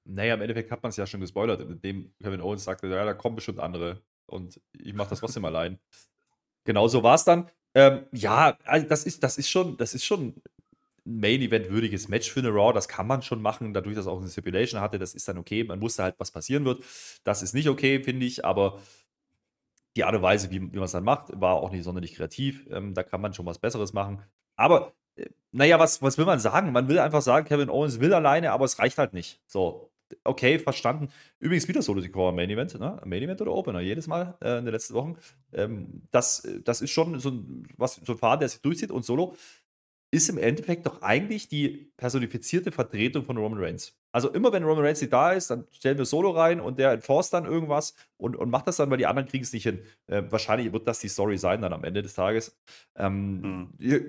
Naja, 0.08 0.34
im 0.34 0.40
Endeffekt 0.40 0.70
hat 0.70 0.82
man 0.82 0.90
es 0.90 0.96
ja 0.96 1.06
schon 1.06 1.20
gespoilert, 1.20 1.60
indem 1.60 2.14
Kevin 2.22 2.40
Owens 2.40 2.64
sagte, 2.64 2.86
ja, 2.86 3.04
da 3.04 3.14
kommen 3.14 3.34
bestimmt 3.34 3.58
andere 3.58 4.02
und 4.26 4.60
ich 4.72 4.94
mache 4.94 5.10
das 5.10 5.20
trotzdem 5.20 5.44
allein. 5.44 5.78
Genau 6.64 6.88
so 6.88 7.02
war 7.02 7.14
es 7.14 7.24
dann. 7.24 7.50
Ähm, 7.74 8.06
ja, 8.12 8.58
also 8.64 8.86
das 8.86 9.04
ist, 9.04 9.22
das 9.22 9.38
ist 9.38 9.50
schon, 9.50 9.76
das 9.76 9.94
ist 9.94 10.04
schon 10.04 10.28
ein 10.28 11.20
Main-Event-würdiges 11.20 12.08
Match 12.08 12.30
für 12.30 12.40
eine 12.40 12.50
Raw. 12.50 12.72
Das 12.72 12.88
kann 12.88 13.06
man 13.06 13.22
schon 13.22 13.42
machen, 13.42 13.74
dadurch, 13.74 13.94
dass 13.96 14.06
auch 14.06 14.20
eine 14.20 14.28
Stipulation 14.28 14.80
hatte. 14.80 14.98
Das 14.98 15.14
ist 15.14 15.28
dann 15.28 15.38
okay. 15.38 15.62
Man 15.64 15.80
wusste 15.80 16.02
halt, 16.02 16.16
was 16.18 16.30
passieren 16.30 16.64
wird. 16.64 16.84
Das 17.24 17.42
ist 17.42 17.54
nicht 17.54 17.68
okay, 17.68 18.02
finde 18.02 18.26
ich, 18.26 18.44
aber 18.44 18.80
die 19.96 20.04
Art 20.04 20.14
und 20.14 20.22
Weise, 20.22 20.50
wie, 20.50 20.60
wie 20.60 20.76
man 20.76 20.84
es 20.84 20.92
dann 20.92 21.04
macht, 21.04 21.28
war 21.40 21.54
auch 21.56 21.70
nicht 21.70 21.84
sonderlich 21.84 22.14
kreativ. 22.14 22.66
Ähm, 22.70 22.94
da 22.94 23.02
kann 23.02 23.20
man 23.20 23.34
schon 23.34 23.46
was 23.46 23.58
Besseres 23.58 23.92
machen. 23.92 24.22
Aber, 24.56 24.92
äh, 25.16 25.26
naja, 25.52 25.78
was, 25.78 26.02
was 26.02 26.18
will 26.18 26.26
man 26.26 26.38
sagen? 26.38 26.72
Man 26.72 26.88
will 26.88 26.98
einfach 26.98 27.22
sagen, 27.22 27.46
Kevin 27.46 27.70
Owens 27.70 28.00
will 28.00 28.12
alleine, 28.12 28.52
aber 28.52 28.64
es 28.66 28.78
reicht 28.78 28.98
halt 28.98 29.14
nicht. 29.14 29.40
So, 29.46 29.90
okay, 30.24 30.58
verstanden. 30.58 31.08
Übrigens 31.38 31.68
wieder 31.68 31.82
Solo 31.82 32.00
im 32.00 32.36
Main 32.36 32.50
Event, 32.50 32.78
ne? 32.78 33.00
Main 33.04 33.22
Event 33.22 33.40
oder 33.40 33.52
Opener, 33.52 33.80
jedes 33.80 34.06
Mal 34.06 34.36
äh, 34.42 34.58
in 34.58 34.64
den 34.64 34.72
letzten 34.72 34.94
Wochen. 34.94 35.16
Ähm, 35.52 36.02
das, 36.10 36.46
das 36.64 36.80
ist 36.80 36.90
schon 36.90 37.18
so 37.18 37.30
ein, 37.30 37.66
was, 37.76 37.96
so 37.96 38.12
ein 38.12 38.18
Faden, 38.18 38.40
der 38.40 38.48
sich 38.48 38.60
durchzieht 38.60 38.90
und 38.90 39.04
Solo 39.04 39.34
ist 40.10 40.28
im 40.28 40.38
Endeffekt 40.38 40.86
doch 40.86 41.02
eigentlich 41.02 41.48
die 41.48 41.92
personifizierte 41.96 42.72
Vertretung 42.72 43.24
von 43.24 43.36
Roman 43.36 43.62
Reigns. 43.62 43.94
Also 44.16 44.30
immer 44.30 44.50
wenn 44.50 44.64
Roman 44.64 44.82
Reigns 44.82 45.06
da 45.10 45.32
ist, 45.32 45.50
dann 45.50 45.66
stellen 45.72 45.98
wir 45.98 46.06
Solo 46.06 46.30
rein 46.30 46.58
und 46.58 46.78
der 46.78 46.92
enforst 46.92 47.34
dann 47.34 47.44
irgendwas 47.44 47.94
und, 48.16 48.34
und 48.34 48.48
macht 48.48 48.66
das 48.66 48.78
dann, 48.78 48.88
weil 48.90 48.96
die 48.96 49.04
anderen 49.04 49.28
kriegen 49.28 49.44
es 49.44 49.52
nicht 49.52 49.64
hin. 49.64 49.80
Äh, 50.06 50.22
wahrscheinlich 50.30 50.72
wird 50.72 50.88
das 50.88 51.00
die 51.00 51.08
Story 51.08 51.36
sein 51.36 51.60
dann 51.60 51.74
am 51.74 51.84
Ende 51.84 52.00
des 52.00 52.14
Tages. 52.14 52.58
Ähm, 52.96 53.74
hier, 53.78 54.00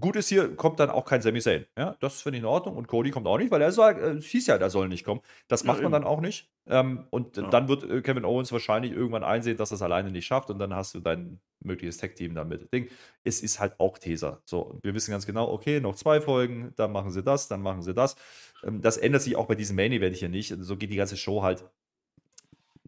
gut 0.00 0.16
ist 0.16 0.30
hier, 0.30 0.56
kommt 0.56 0.80
dann 0.80 0.88
auch 0.88 1.04
kein 1.04 1.20
Sami 1.20 1.40
Zayn. 1.40 1.66
Ja, 1.76 1.94
das 2.00 2.22
finde 2.22 2.38
ich 2.38 2.42
in 2.42 2.48
Ordnung 2.48 2.74
und 2.78 2.88
Cody 2.88 3.10
kommt 3.10 3.26
auch 3.26 3.36
nicht, 3.36 3.50
weil 3.50 3.60
er 3.60 3.70
sagt, 3.70 4.00
äh, 4.00 4.12
es 4.12 4.24
hieß 4.24 4.46
ja, 4.46 4.56
der 4.56 4.70
soll 4.70 4.88
nicht 4.88 5.04
kommen. 5.04 5.20
Das 5.46 5.60
Ja, 5.62 5.66
macht 5.66 5.82
man 5.82 5.92
eben. 5.92 5.92
dann 5.92 6.04
auch 6.04 6.22
nicht. 6.22 6.50
Ähm, 6.66 7.06
und 7.10 7.36
Ja. 7.36 7.48
dann 7.50 7.68
wird 7.68 7.82
äh, 7.84 8.00
Kevin 8.00 8.24
Owens 8.24 8.52
wahrscheinlich 8.52 8.92
irgendwann 8.92 9.24
einsehen, 9.24 9.58
dass 9.58 9.72
er 9.72 9.74
es 9.74 9.82
alleine 9.82 10.10
nicht 10.10 10.24
schafft 10.24 10.48
und 10.48 10.58
dann 10.58 10.74
hast 10.74 10.94
du 10.94 11.00
dein 11.00 11.38
mögliches 11.62 11.98
Tag-Team 11.98 12.34
damit. 12.34 12.72
Ding. 12.72 12.88
Es 13.24 13.42
ist 13.42 13.60
halt 13.60 13.78
auch 13.78 13.98
Teaser. 13.98 14.40
So, 14.46 14.78
wir 14.82 14.94
wissen 14.94 15.10
ganz 15.10 15.26
genau, 15.26 15.50
okay, 15.52 15.80
noch 15.80 15.94
zwei 15.96 16.22
Folgen, 16.22 16.72
dann 16.76 16.92
machen 16.92 17.10
sie 17.10 17.22
das, 17.22 17.48
dann 17.48 17.60
machen 17.60 17.82
sie 17.82 17.92
das. 17.92 18.16
Ähm, 18.64 18.80
das 18.80 18.96
ändert 18.96 19.22
sich 19.22 19.36
auch 19.36 19.46
bei 19.46 19.54
diesem 19.54 19.76
Main 19.76 19.92
Event 19.92 20.16
hier 20.16 20.28
nicht. 20.28 20.54
So 20.60 20.76
geht 20.76 20.90
die 20.90 20.96
ganze 20.96 21.16
Show 21.16 21.42
halt 21.42 21.64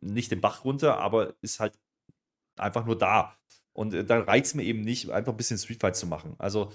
nicht 0.00 0.30
den 0.30 0.40
Bach 0.40 0.64
runter, 0.64 0.98
aber 0.98 1.34
ist 1.42 1.60
halt 1.60 1.78
einfach 2.56 2.84
nur 2.84 2.98
da. 2.98 3.36
Und 3.72 3.94
äh, 3.94 4.04
da 4.04 4.20
reicht 4.20 4.46
es 4.46 4.54
mir 4.54 4.64
eben 4.64 4.82
nicht, 4.82 5.10
einfach 5.10 5.32
ein 5.32 5.36
bisschen 5.36 5.58
Street 5.58 5.80
Fight 5.80 5.96
zu 5.96 6.06
machen. 6.06 6.34
Also, 6.38 6.72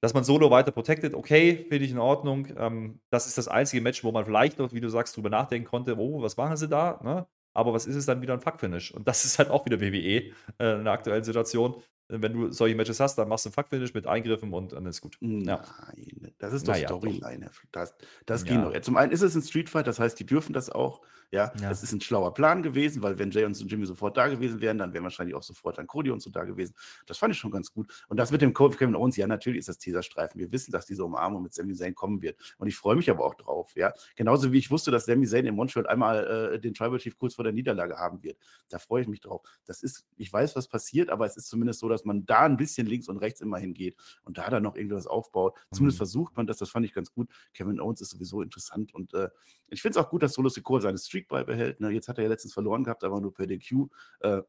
dass 0.00 0.14
man 0.14 0.24
Solo 0.24 0.50
weiter 0.50 0.70
protected, 0.70 1.14
okay, 1.14 1.66
finde 1.68 1.84
ich 1.84 1.90
in 1.90 1.98
Ordnung. 1.98 2.48
Ähm, 2.56 3.00
das 3.10 3.26
ist 3.26 3.38
das 3.38 3.48
einzige 3.48 3.82
Match, 3.82 4.04
wo 4.04 4.12
man 4.12 4.24
vielleicht 4.24 4.58
noch, 4.58 4.72
wie 4.72 4.80
du 4.80 4.88
sagst, 4.88 5.16
drüber 5.16 5.30
nachdenken 5.30 5.68
konnte, 5.68 5.98
oh, 5.98 6.22
was 6.22 6.36
machen 6.36 6.56
sie 6.56 6.68
da? 6.68 7.00
Ne? 7.02 7.26
Aber 7.54 7.72
was 7.72 7.86
ist 7.86 7.96
es 7.96 8.06
dann 8.06 8.20
wieder 8.20 8.34
ein 8.34 8.40
Fuck-Finish? 8.40 8.92
Und 8.92 9.06
das 9.08 9.24
ist 9.24 9.38
halt 9.38 9.50
auch 9.50 9.64
wieder 9.64 9.80
WWE 9.80 10.32
äh, 10.58 10.76
in 10.76 10.84
der 10.84 10.92
aktuellen 10.92 11.24
Situation. 11.24 11.76
Äh, 12.08 12.16
Wenn 12.20 12.32
du 12.32 12.50
solche 12.50 12.74
Matches 12.76 13.00
hast, 13.00 13.16
dann 13.16 13.28
machst 13.28 13.44
du 13.44 13.50
ein 13.50 13.52
Fuck-Finish 13.52 13.94
mit 13.94 14.06
Eingriffen 14.06 14.52
und 14.52 14.72
dann 14.72 14.86
ist 14.86 15.00
gut. 15.00 15.16
Ja. 15.20 15.62
Nein, 15.88 16.32
das 16.38 16.52
ist 16.52 16.66
doch 16.68 16.74
Naja, 16.74 16.88
Storyline. 16.88 17.50
Das, 17.72 17.94
das 18.26 18.44
Ja. 18.44 18.48
geht 18.48 18.60
noch. 18.74 18.80
Zum 18.82 18.96
einen 18.96 19.12
ist 19.12 19.22
es 19.22 19.34
ein 19.34 19.42
Street 19.42 19.68
Fight, 19.70 19.86
das 19.86 19.98
heißt, 19.98 20.18
die 20.18 20.26
dürfen 20.26 20.52
das 20.52 20.70
auch. 20.70 21.00
Ja, 21.34 21.52
Ja. 21.60 21.68
das 21.68 21.82
ist 21.82 21.92
ein 21.92 22.00
schlauer 22.00 22.32
Plan 22.32 22.62
gewesen, 22.62 23.02
weil 23.02 23.18
wenn 23.18 23.30
Jay 23.32 23.44
und 23.44 23.58
Jimmy 23.70 23.86
sofort 23.86 24.16
da 24.16 24.28
gewesen 24.28 24.60
wären, 24.60 24.78
dann 24.78 24.92
wären 24.92 25.02
wahrscheinlich 25.02 25.34
auch 25.34 25.42
sofort 25.42 25.76
dann 25.78 25.86
Cody 25.88 26.10
und 26.10 26.20
so 26.22 26.30
da 26.30 26.44
gewesen. 26.44 26.74
Das 27.06 27.18
fand 27.18 27.34
ich 27.34 27.40
schon 27.40 27.50
ganz 27.50 27.72
gut. 27.72 27.92
Und 28.08 28.18
das 28.18 28.30
mit 28.30 28.40
dem 28.40 28.52
Code 28.54 28.76
Kevin 28.76 28.94
Owens, 28.94 29.16
ja, 29.16 29.26
natürlich 29.26 29.58
ist 29.58 29.68
das 29.68 29.78
Teaserstreifen. 29.78 30.40
Wir 30.40 30.52
wissen, 30.52 30.70
dass 30.70 30.86
diese 30.86 31.04
Umarmung 31.04 31.42
mit 31.42 31.52
Sami 31.52 31.74
Zayn 31.74 31.94
kommen 31.94 32.22
wird. 32.22 32.38
Und 32.58 32.68
ich 32.68 32.76
freue 32.76 32.94
mich 32.96 33.10
aber 33.10 33.24
auch 33.24 33.34
drauf, 33.34 33.72
ja. 33.74 33.92
Genauso 34.14 34.52
wie 34.52 34.58
ich 34.58 34.70
wusste, 34.70 34.90
dass 34.92 35.06
Sami 35.06 35.26
Zayn 35.26 35.44
im 35.46 35.56
Montreal 35.56 35.86
einmal 35.88 36.52
äh, 36.54 36.60
den 36.60 36.72
Tribal 36.72 36.98
Chief 36.98 37.18
kurz 37.18 37.34
vor 37.34 37.42
der 37.44 37.52
Niederlage 37.52 37.96
haben 37.96 38.22
wird. 38.22 38.38
Da 38.68 38.78
freue 38.78 39.02
ich 39.02 39.08
mich 39.08 39.20
drauf. 39.20 39.42
Das 39.66 39.82
ist, 39.82 40.06
ich 40.16 40.32
weiß, 40.32 40.54
was 40.54 40.68
passiert, 40.68 41.10
aber 41.10 41.26
es 41.26 41.36
ist 41.36 41.48
zumindest 41.48 41.80
so, 41.80 41.88
dass 41.88 42.04
man 42.04 42.24
da 42.26 42.40
ein 42.40 42.56
bisschen 42.56 42.86
links 42.86 43.08
und 43.08 43.16
rechts 43.18 43.40
immer 43.40 43.58
hingeht 43.58 43.96
und 44.22 44.38
da 44.38 44.48
dann 44.50 44.62
noch 44.62 44.76
irgendwas 44.76 45.06
aufbaut. 45.08 45.58
Zumindest 45.72 45.96
Mhm. 45.96 45.98
versucht 45.98 46.36
man 46.36 46.46
das, 46.46 46.58
das 46.58 46.70
fand 46.70 46.86
ich 46.86 46.94
ganz 46.94 47.12
gut. 47.12 47.28
Kevin 47.52 47.80
Owens 47.80 48.00
ist 48.00 48.10
sowieso 48.10 48.40
interessant 48.40 48.94
und 48.94 49.12
äh, 49.14 49.30
ich 49.68 49.82
finde 49.82 49.98
es 49.98 50.04
auch 50.04 50.10
gut, 50.10 50.22
dass 50.22 50.34
Solo 50.34 50.48
Sikoa 50.48 50.80
seine 50.80 50.98
Streak 50.98 51.23
beibehält. 51.28 51.80
Ne? 51.80 51.90
Jetzt 51.90 52.08
hat 52.08 52.18
er 52.18 52.24
ja 52.24 52.30
letztens 52.30 52.54
verloren 52.54 52.84
gehabt, 52.84 53.04
aber 53.04 53.20
nur 53.20 53.34
per 53.34 53.46
DQ. 53.46 53.88
Äh, 54.20 54.42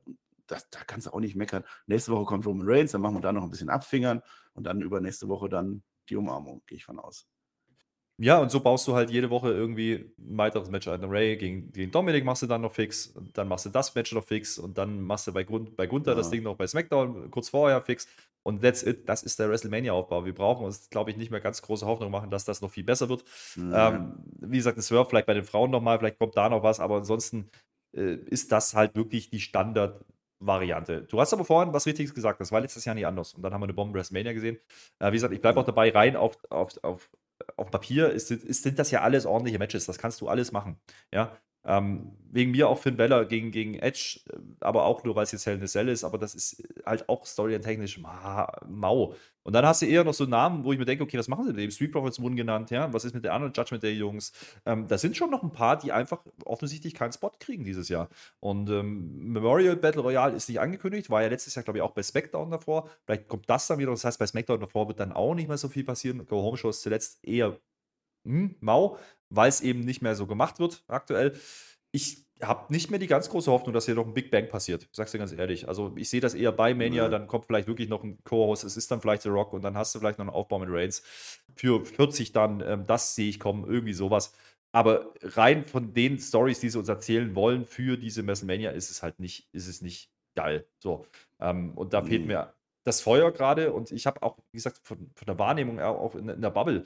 das, 0.48 0.70
da 0.70 0.80
kannst 0.86 1.08
du 1.08 1.12
auch 1.12 1.20
nicht 1.20 1.36
meckern. 1.36 1.64
Nächste 1.88 2.12
Woche 2.12 2.26
kommt 2.26 2.46
Roman 2.46 2.68
Reigns, 2.68 2.92
dann 2.92 3.02
machen 3.02 3.16
wir 3.16 3.22
da 3.22 3.32
noch 3.32 3.44
ein 3.44 3.50
bisschen 3.50 3.70
abfingern 3.70 4.22
und 4.54 4.66
dann 4.66 4.82
übernächste 4.82 5.28
Woche 5.28 5.50
dann 5.50 5.84
die 6.10 6.16
Umarmung, 6.16 6.62
gehe 6.68 6.78
ich 6.78 6.86
von 6.86 7.00
aus. 7.00 7.28
Ja, 8.18 8.40
und 8.40 8.50
so 8.50 8.62
baust 8.62 8.88
du 8.88 8.96
halt 8.96 9.10
jede 9.10 9.30
Woche 9.30 9.52
irgendwie 9.52 10.14
ein 10.18 10.38
weiteres 10.38 10.70
Match 10.70 10.88
ein. 10.88 11.04
Ray 11.04 11.36
gegen, 11.36 11.72
gegen 11.74 11.92
Dominik 11.92 12.24
machst 12.24 12.44
du 12.44 12.48
dann 12.48 12.62
noch 12.62 12.72
fix, 12.72 13.08
und 13.08 13.38
dann 13.38 13.50
machst 13.50 13.66
du 13.66 13.70
das 13.70 13.94
Match 13.94 14.14
noch 14.14 14.24
fix 14.24 14.58
und 14.58 14.78
dann 14.78 15.02
machst 15.02 15.28
du 15.28 15.34
bei, 15.34 15.44
Grund, 15.44 15.76
bei 15.76 15.86
Gunther 15.86 16.16
das 16.16 16.28
Ja. 16.28 16.32
Ding 16.32 16.44
noch 16.44 16.56
bei 16.56 16.66
SmackDown 16.66 17.30
kurz 17.30 17.50
vorher 17.50 17.82
fix 17.82 18.08
und 18.44 18.62
that's 18.62 18.84
it. 18.84 19.10
Das 19.10 19.22
ist 19.24 19.38
der 19.40 19.50
WrestleMania-Aufbau. 19.50 20.24
Wir 20.24 20.34
brauchen 20.34 20.66
uns, 20.66 20.90
glaube 20.90 21.12
ich, 21.12 21.18
nicht 21.18 21.30
mehr 21.30 21.42
ganz 21.42 21.62
große 21.62 21.86
Hoffnung 21.86 22.10
machen, 22.10 22.30
dass 22.30 22.46
das 22.46 22.62
noch 22.62 22.72
viel 22.72 22.86
besser 22.86 23.10
wird. 23.10 23.26
Ähm, 23.58 24.14
wie 24.40 24.58
gesagt, 24.58 24.78
ein 24.78 24.82
Swerve 24.82 25.10
vielleicht 25.10 25.28
bei 25.28 25.34
den 25.34 25.44
Frauen 25.44 25.72
nochmal, 25.72 26.00
vielleicht 26.00 26.18
kommt 26.18 26.38
da 26.38 26.48
noch 26.48 26.64
was, 26.64 26.80
aber 26.80 26.96
ansonsten 26.98 27.50
äh, 27.98 28.16
ist 28.16 28.52
das 28.54 28.76
halt 28.76 28.96
wirklich 28.96 29.30
die 29.30 29.42
Standardvariante. 29.42 31.02
Du 31.10 31.20
hast 31.20 31.34
aber 31.34 31.44
vorhin 31.44 31.74
was 31.74 31.86
Richtiges 31.86 32.14
gesagt, 32.14 32.40
das 32.40 32.52
war 32.54 32.62
letztes 32.62 32.86
Jahr 32.86 32.96
nicht 32.96 33.08
anders. 33.08 33.34
Und 33.34 33.42
dann 33.42 33.54
haben 33.54 33.62
wir 33.62 33.66
eine 33.66 33.74
Bombe 33.74 33.98
WrestleMania 33.98 34.32
gesehen. 34.34 34.58
Äh, 35.00 35.08
wie 35.12 35.16
gesagt, 35.16 35.34
ich 35.34 35.42
bleibe 35.42 35.60
auch 35.60 35.66
dabei, 35.66 35.90
rein 35.92 36.16
auf, 36.16 36.38
auf, 36.50 36.70
auf, 36.84 37.10
auf 37.58 37.72
Papier 37.72 38.10
ist, 38.10 38.32
ist, 38.32 38.64
sind 38.64 38.80
das 38.80 38.92
ja 38.92 39.02
alles 39.02 39.26
ordentliche 39.26 39.60
Matches. 39.60 39.86
Das 39.86 39.98
kannst 39.98 40.22
du 40.22 40.28
alles 40.28 40.52
machen. 40.52 40.80
Ja. 41.12 41.38
Ähm, 41.66 42.12
wegen 42.36 42.52
mir 42.52 42.68
auch 42.68 42.78
Finn 42.80 42.98
Balor 42.98 43.26
gegen, 43.26 43.52
gegen 43.52 43.76
Edge, 43.76 44.20
äh, 44.30 44.38
aber 44.60 44.84
auch 44.84 45.04
nur, 45.04 45.16
weil 45.16 45.24
es 45.24 45.32
jetzt 45.32 45.46
Hell 45.46 45.56
in 45.56 45.64
a 45.64 45.68
Cell 45.68 45.88
ist, 45.88 46.04
aber 46.04 46.18
das 46.18 46.36
ist 46.36 46.62
halt 46.86 47.08
auch 47.08 47.26
storytechnisch 47.26 47.98
ma 47.98 48.52
mau. 48.68 49.16
Und 49.44 49.54
dann 49.54 49.66
hast 49.66 49.82
du 49.82 49.86
eher 49.86 50.04
noch 50.04 50.14
so 50.14 50.26
Namen, 50.26 50.64
wo 50.66 50.74
ich 50.74 50.80
mir 50.80 50.86
denke, 50.86 51.04
okay, 51.04 51.18
was 51.18 51.28
machen 51.28 51.46
sie 51.46 51.54
denn? 51.54 51.72
Street 51.72 51.92
Profits 51.92 52.20
wurden 52.20 52.36
genannt, 52.36 52.72
ja, 52.72 52.92
was 52.92 53.06
ist 53.06 53.14
mit 53.14 53.24
der 53.24 53.34
anderen 53.34 53.54
Judgment 53.54 53.84
Day 53.84 53.94
Jungs? 53.94 54.34
Ähm, 54.66 54.88
da 54.88 54.98
sind 54.98 55.16
schon 55.16 55.30
noch 55.32 55.44
ein 55.44 55.52
paar, 55.52 55.78
die 55.78 55.92
einfach 55.92 56.26
offensichtlich 56.44 56.94
keinen 56.94 57.14
Spot 57.14 57.32
kriegen 57.40 57.64
dieses 57.64 57.88
Jahr. 57.88 58.10
Und 58.40 58.70
ähm, 58.70 59.32
Memorial 59.32 59.78
Battle 59.78 60.02
Royale 60.02 60.36
ist 60.36 60.50
nicht 60.50 60.60
angekündigt, 60.60 61.10
war 61.10 61.22
ja 61.22 61.30
letztes 61.30 61.56
Jahr, 61.56 61.64
glaube 61.64 61.78
ich, 61.78 61.84
auch 61.84 61.92
bei 61.92 62.04
SmackDown 62.04 62.52
davor. 62.52 62.90
Vielleicht 63.06 63.28
kommt 63.30 63.50
das 63.50 63.68
dann 63.68 63.78
wieder, 63.80 63.92
das 63.92 64.04
heißt, 64.04 64.20
bei 64.20 64.28
SmackDown 64.28 64.60
davor 64.60 64.88
wird 64.90 65.00
dann 65.00 65.14
auch 65.14 65.36
nicht 65.36 65.48
mehr 65.48 65.58
so 65.58 65.70
viel 65.70 65.86
passieren. 65.86 66.26
Go 66.26 66.42
Home 66.42 66.58
Show 66.58 66.70
ist 66.70 66.82
zuletzt 66.82 67.24
eher 67.24 67.58
hm, 68.26 68.56
mau, 68.60 68.98
weil 69.30 69.50
es 69.50 69.62
eben 69.62 69.82
nicht 69.82 70.02
mehr 70.02 70.16
so 70.16 70.28
gemacht 70.28 70.60
wird 70.60 70.84
aktuell. 70.88 71.40
Ich 71.92 72.26
habe 72.42 72.72
nicht 72.74 72.90
mehr 72.92 73.00
die 73.00 73.08
ganz 73.08 73.30
große 73.30 73.50
Hoffnung, 73.50 73.74
dass 73.74 73.86
hier 73.86 73.96
noch 73.96 74.06
ein 74.06 74.14
Big 74.14 74.30
Bang 74.30 74.50
passiert. 74.50 74.84
Ich 74.84 74.90
sag's 74.92 75.12
dir 75.14 75.20
ganz 75.20 75.32
ehrlich. 75.32 75.70
Also 75.70 75.94
ich 75.96 76.10
sehe 76.10 76.20
das 76.20 76.34
eher 76.34 76.52
bei 76.52 76.74
Mania, 76.74 77.04
Ja. 77.04 77.10
dann 77.10 77.28
kommt 77.28 77.46
vielleicht 77.46 77.68
wirklich 77.68 77.88
noch 77.88 78.04
ein 78.04 78.18
Co-Host, 78.26 78.66
es 78.66 78.76
ist 78.76 78.92
dann 78.92 79.00
vielleicht 79.00 79.22
The 79.24 79.30
Rock 79.30 79.54
und 79.54 79.62
dann 79.64 79.78
hast 79.78 79.96
du 79.96 80.00
vielleicht 80.00 80.20
noch 80.20 80.26
einen 80.26 80.36
Aufbau 80.36 80.60
mit 80.60 80.70
Reigns. 80.70 81.02
Für 81.56 81.86
40 81.86 82.34
dann, 82.34 82.62
ähm, 82.62 82.86
das 82.86 83.16
sehe 83.16 83.30
ich 83.30 83.40
kommen, 83.40 83.66
irgendwie 83.66 83.94
sowas. 83.94 84.34
Aber 84.74 85.14
rein 85.22 85.64
von 85.66 85.94
den 85.94 86.20
Stories, 86.20 86.60
die 86.60 86.70
sie 86.70 86.78
uns 86.78 86.90
erzählen 86.90 87.34
wollen 87.36 87.66
für 87.66 87.98
diese 87.98 88.28
WrestleMania, 88.28 88.72
ist 88.72 88.92
es 88.92 89.02
halt 89.02 89.20
nicht, 89.22 89.48
ist 89.54 89.68
es 89.68 89.82
nicht 89.82 90.12
geil. 90.36 90.68
So. 90.80 91.06
Ähm, 91.40 91.72
und 91.78 91.94
da 91.94 92.02
fehlt 92.02 92.24
Nee. 92.24 92.28
mir 92.34 92.54
das 92.84 93.00
Feuer 93.00 93.32
gerade 93.32 93.72
und 93.72 93.92
ich 93.92 94.06
habe 94.06 94.22
auch, 94.22 94.38
wie 94.52 94.58
gesagt, 94.58 94.82
von, 94.84 95.10
von 95.16 95.26
der 95.26 95.40
Wahrnehmung 95.40 95.80
auch 95.80 96.14
in, 96.16 96.28
in 96.28 96.42
der 96.42 96.50
Bubble 96.52 96.86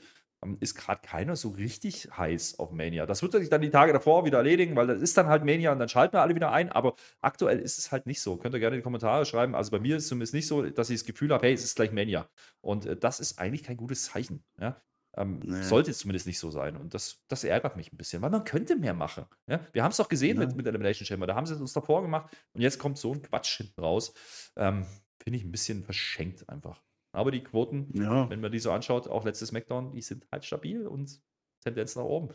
ist 0.60 0.74
gerade 0.74 1.00
keiner 1.06 1.36
so 1.36 1.50
richtig 1.50 2.08
heiß 2.16 2.58
auf 2.58 2.70
Mania. 2.72 3.04
Das 3.06 3.22
wird 3.22 3.32
sich 3.32 3.50
dann 3.50 3.60
die 3.60 3.70
Tage 3.70 3.92
davor 3.92 4.24
wieder 4.24 4.38
erledigen, 4.38 4.74
weil 4.74 4.86
das 4.86 5.00
ist 5.02 5.16
dann 5.16 5.26
halt 5.26 5.44
Mania 5.44 5.70
und 5.72 5.78
dann 5.78 5.88
schalten 5.88 6.14
wir 6.14 6.22
alle 6.22 6.34
wieder 6.34 6.50
ein. 6.50 6.70
Aber 6.72 6.94
aktuell 7.20 7.58
ist 7.58 7.78
es 7.78 7.92
halt 7.92 8.06
nicht 8.06 8.22
so. 8.22 8.36
Könnt 8.36 8.54
ihr 8.54 8.60
gerne 8.60 8.76
in 8.76 8.80
die 8.80 8.84
Kommentare 8.84 9.26
schreiben. 9.26 9.54
Also 9.54 9.70
bei 9.70 9.78
mir 9.80 9.96
ist 9.96 10.04
es 10.04 10.08
zumindest 10.08 10.32
nicht 10.34 10.46
so, 10.46 10.62
dass 10.62 10.88
ich 10.88 11.00
das 11.00 11.04
Gefühl 11.06 11.32
habe, 11.32 11.46
hey, 11.46 11.52
es 11.52 11.64
ist 11.64 11.76
gleich 11.76 11.92
Mania. 11.92 12.28
Und 12.62 12.86
äh, 12.86 12.96
das 12.96 13.20
ist 13.20 13.38
eigentlich 13.38 13.62
kein 13.64 13.76
gutes 13.76 14.04
Zeichen. 14.04 14.42
Ja? 14.58 14.80
Ähm, 15.16 15.40
Nee. 15.44 15.62
Sollte 15.62 15.90
es 15.90 15.98
zumindest 15.98 16.26
nicht 16.26 16.38
so 16.38 16.50
sein. 16.50 16.76
Und 16.76 16.94
das, 16.94 17.20
das 17.28 17.44
ärgert 17.44 17.76
mich 17.76 17.92
ein 17.92 17.96
bisschen, 17.98 18.22
weil 18.22 18.30
man 18.30 18.44
könnte 18.44 18.76
mehr 18.76 18.94
machen. 18.94 19.26
Ja? 19.46 19.60
Wir 19.72 19.82
haben 19.82 19.90
es 19.90 19.98
doch 19.98 20.08
gesehen 20.08 20.40
Ja. 20.40 20.46
mit, 20.46 20.56
mit 20.56 20.66
Elimination 20.66 21.04
Chamber. 21.04 21.26
Da 21.26 21.34
haben 21.34 21.46
sie 21.46 21.54
es 21.54 21.60
uns 21.60 21.72
davor 21.74 22.00
gemacht 22.02 22.34
und 22.54 22.62
jetzt 22.62 22.78
kommt 22.78 22.96
so 22.96 23.12
ein 23.12 23.20
Quatsch 23.20 23.58
hinten 23.58 23.80
raus. 23.80 24.14
Ähm, 24.56 24.86
Finde 25.22 25.36
ich 25.38 25.44
ein 25.44 25.52
bisschen 25.52 25.84
verschenkt 25.84 26.48
einfach. 26.48 26.80
Aber 27.12 27.30
die 27.30 27.42
Quoten, 27.42 27.90
Ja, 27.94 28.30
wenn 28.30 28.40
man 28.40 28.52
die 28.52 28.58
so 28.60 28.70
anschaut, 28.70 29.08
auch 29.08 29.24
letztes 29.24 29.48
Smackdown, 29.48 29.92
die 29.92 30.02
sind 30.02 30.26
halt 30.30 30.44
stabil 30.44 30.86
und 30.86 31.20
Tendenz 31.62 31.96
nach 31.96 32.04
oben. 32.04 32.30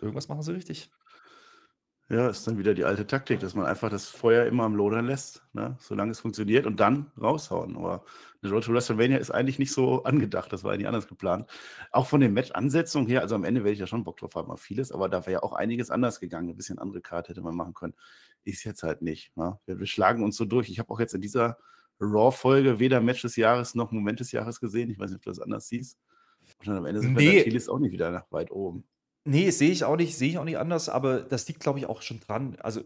Irgendwas 0.00 0.28
machen 0.28 0.42
sie 0.42 0.54
richtig. 0.54 0.90
ja, 2.08 2.28
ist 2.28 2.46
dann 2.46 2.58
wieder 2.58 2.74
die 2.74 2.84
alte 2.84 3.06
Taktik, 3.06 3.40
dass 3.40 3.54
man 3.54 3.66
einfach 3.66 3.90
das 3.90 4.08
Feuer 4.08 4.46
immer 4.46 4.64
am 4.64 4.74
Lodern 4.74 5.06
lässt, 5.06 5.42
ne? 5.52 5.76
solange 5.80 6.10
es 6.12 6.20
funktioniert 6.20 6.66
und 6.66 6.80
dann 6.80 7.10
raushauen. 7.20 7.76
Aber 7.76 8.04
eine 8.42 8.52
Road 8.52 8.64
to 8.64 8.72
WrestleMania 8.72 9.18
ist 9.18 9.30
eigentlich 9.30 9.58
nicht 9.58 9.72
so 9.72 10.02
angedacht, 10.04 10.52
das 10.52 10.64
war 10.64 10.72
eigentlich 10.72 10.86
anders 10.88 11.06
geplant. 11.06 11.50
Auch 11.92 12.06
von 12.06 12.20
den 12.20 12.32
Match-Ansetzungen 12.32 13.06
her, 13.06 13.20
also 13.22 13.34
am 13.34 13.44
Ende 13.44 13.64
werde 13.64 13.72
ich 13.72 13.78
ja 13.78 13.86
schon 13.86 14.04
Bock 14.04 14.16
drauf 14.18 14.34
haben 14.34 14.50
auf 14.50 14.60
vieles, 14.60 14.92
aber 14.92 15.08
da 15.08 15.20
wäre 15.26 15.32
ja 15.32 15.42
auch 15.42 15.52
einiges 15.52 15.90
anders 15.90 16.20
gegangen. 16.20 16.48
Ein 16.50 16.56
bisschen 16.56 16.78
andere 16.78 17.00
Karte 17.00 17.30
hätte 17.30 17.42
man 17.42 17.56
machen 17.56 17.74
können. 17.74 17.94
Ist 18.44 18.64
jetzt 18.64 18.82
halt 18.82 19.00
nicht. 19.00 19.36
Ne? 19.36 19.58
Wir, 19.66 19.78
wir 19.78 19.86
schlagen 19.86 20.22
uns 20.22 20.36
so 20.36 20.44
durch. 20.44 20.68
Ich 20.68 20.78
habe 20.78 20.90
auch 20.90 21.00
jetzt 21.00 21.14
in 21.14 21.20
dieser 21.22 21.58
Raw-Folge 22.00 22.78
weder 22.78 23.00
Match 23.00 23.22
des 23.22 23.36
Jahres 23.36 23.74
noch 23.74 23.92
Moment 23.92 24.20
des 24.20 24.32
Jahres 24.32 24.60
gesehen. 24.60 24.90
Ich 24.90 24.98
weiß 24.98 25.10
nicht, 25.10 25.18
ob 25.18 25.22
du 25.22 25.30
das 25.30 25.40
anders 25.40 25.68
siehst. 25.68 25.98
Und 26.58 26.68
dann 26.68 26.76
am 26.76 26.86
Ende 26.86 27.00
sind 27.00 27.18
wir 27.18 27.32
Nee. 27.32 27.42
T-List 27.42 27.70
auch 27.70 27.78
nicht 27.78 27.92
wieder 27.92 28.10
nach 28.10 28.30
weit 28.30 28.50
oben. 28.50 28.84
Nee, 29.26 29.50
sehe 29.50 29.70
ich 29.70 29.84
auch 29.84 29.96
nicht, 29.96 30.16
sehe 30.16 30.28
ich 30.28 30.38
auch 30.38 30.44
nicht 30.44 30.58
anders, 30.58 30.88
aber 30.88 31.22
das 31.22 31.48
liegt, 31.48 31.60
glaube 31.60 31.78
ich, 31.78 31.86
auch 31.86 32.02
schon 32.02 32.20
dran. 32.20 32.56
Also 32.60 32.82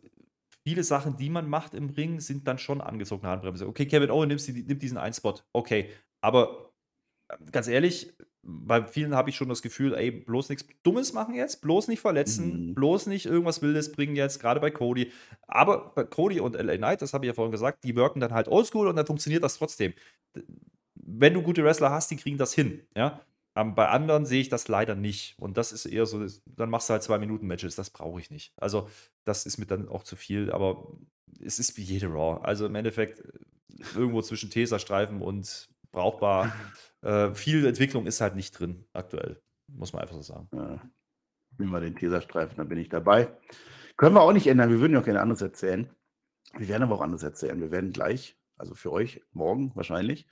viele 0.65 0.85
Sachen, 0.85 1.17
die 1.17 1.31
man 1.31 1.49
macht 1.49 1.75
im 1.75 1.91
Ring, 1.91 2.21
sind 2.21 2.47
dann 2.47 2.59
schon 2.59 2.81
angezogene 2.81 3.31
Handbremse. 3.31 3.67
Okay, 3.67 3.87
Kevin 3.87 4.11
Owen 4.11 4.29
nimmt 4.29 4.83
diesen 4.83 4.99
einen 4.99 5.15
Spot. 5.15 5.35
Okay, 5.53 5.91
aber 6.21 6.73
äh, 7.29 7.37
ganz 7.51 7.67
ehrlich, 7.67 8.15
bei 8.51 8.83
vielen 8.83 9.15
habe 9.15 9.29
ich 9.29 9.37
schon 9.37 9.51
das 9.51 9.61
Gefühl, 9.61 9.95
ey, 9.95 10.11
bloß 10.11 10.49
nichts 10.49 10.65
Dummes 10.83 11.13
machen 11.13 11.35
jetzt, 11.35 11.61
bloß 11.61 11.89
nicht 11.89 12.01
verletzen, 12.01 12.69
Mhm. 12.69 12.75
bloß 12.75 13.07
nicht 13.07 13.27
irgendwas 13.27 13.61
Wildes 13.61 13.93
bringen 13.93 14.17
jetzt, 14.17 14.41
gerade 14.41 14.59
bei 14.59 14.71
Cody. 14.71 15.13
Aber 15.47 15.93
bei 15.95 16.05
Cody 16.05 16.41
und 16.41 16.57
LA 16.57 16.79
Knight, 16.79 17.03
das 17.03 17.13
habe 17.13 17.27
ich 17.27 17.29
ja 17.29 17.35
vorhin 17.35 17.53
gesagt, 17.53 17.85
die 17.85 17.95
wirken 17.95 18.21
dann 18.21 18.33
halt 18.33 18.49
oldschool 18.49 18.89
und 18.89 18.97
dann 18.97 19.07
funktioniert 19.07 19.43
das 19.43 19.59
trotzdem. 19.59 19.93
Wenn 20.95 21.35
du 21.35 21.43
gute 21.43 21.63
Wrestler 21.65 21.91
hast, 21.91 22.11
die 22.11 22.17
kriegen 22.17 22.39
das 22.39 22.55
hin, 22.55 22.83
ja. 22.97 23.21
Ähm, 23.55 23.75
bei 23.75 23.89
anderen 23.89 24.25
sehe 24.25 24.41
ich 24.41 24.49
das 24.49 24.69
leider 24.69 24.95
nicht. 24.95 25.35
Und 25.39 25.57
das 25.57 25.73
ist 25.73 25.85
eher 25.87 26.07
so, 26.07 26.25
dann 26.47 26.71
machst 26.71 26.89
du 26.89 26.93
halt 26.93 27.03
zwei 27.03 27.19
Minuten 27.19 27.47
Matches, 27.47 27.77
das 27.77 27.91
brauche 27.91 28.21
ich 28.21 28.31
nicht. 28.31 28.53
Also, 28.57 28.89
das 29.25 29.47
ist 29.47 29.59
mir 29.59 29.67
dann 29.67 29.89
auch 29.89 30.05
zu 30.05 30.17
viel, 30.17 30.53
aber 30.53 30.87
es 31.45 31.59
ist 31.59 31.77
wie 31.77 31.83
jede 31.83 32.07
Raw. 32.07 32.41
Also 32.45 32.67
im 32.67 32.75
Endeffekt 32.77 33.21
äh, 33.21 33.25
irgendwo 33.97 34.23
zwischen 34.23 34.51
Teserstreifen 34.51 35.21
und 35.23 35.69
brauchbar. 35.93 36.55
Äh, 37.03 37.35
viel 37.35 37.67
Entwicklung 37.67 38.07
ist 38.07 38.21
halt 38.21 38.35
nicht 38.35 38.59
drin 38.59 38.85
aktuell, 38.93 39.41
muss 39.69 39.93
man 39.93 40.03
einfach 40.03 40.17
so 40.17 40.23
sagen. 40.23 40.49
Ja. 40.53 40.83
Nehmen 41.59 41.73
wir 41.73 41.81
den 41.81 41.97
Teserstreifen, 41.97 42.57
dann 42.57 42.69
bin 42.69 42.79
ich 42.79 42.89
dabei. 42.89 43.37
Können 43.97 44.15
wir 44.15 44.23
auch 44.23 44.33
nicht 44.33 44.47
ändern. 44.47 44.71
Wir 44.71 44.81
würden 44.81 44.93
ja 44.93 45.01
auch 45.01 45.05
gerne 45.05 45.21
anderes 45.21 45.43
erzählen. 45.43 45.91
Wir 46.57 46.69
werden 46.69 46.85
aber 46.85 46.95
auch 46.95 47.01
anderes 47.01 47.23
erzählen. 47.23 47.61
Wir 47.61 47.71
werden 47.71 47.93
gleich, 47.93 48.39
also 48.57 48.75
für 48.75 48.93
euch 48.93 49.23
morgen 49.33 49.73
wahrscheinlich, 49.75 50.29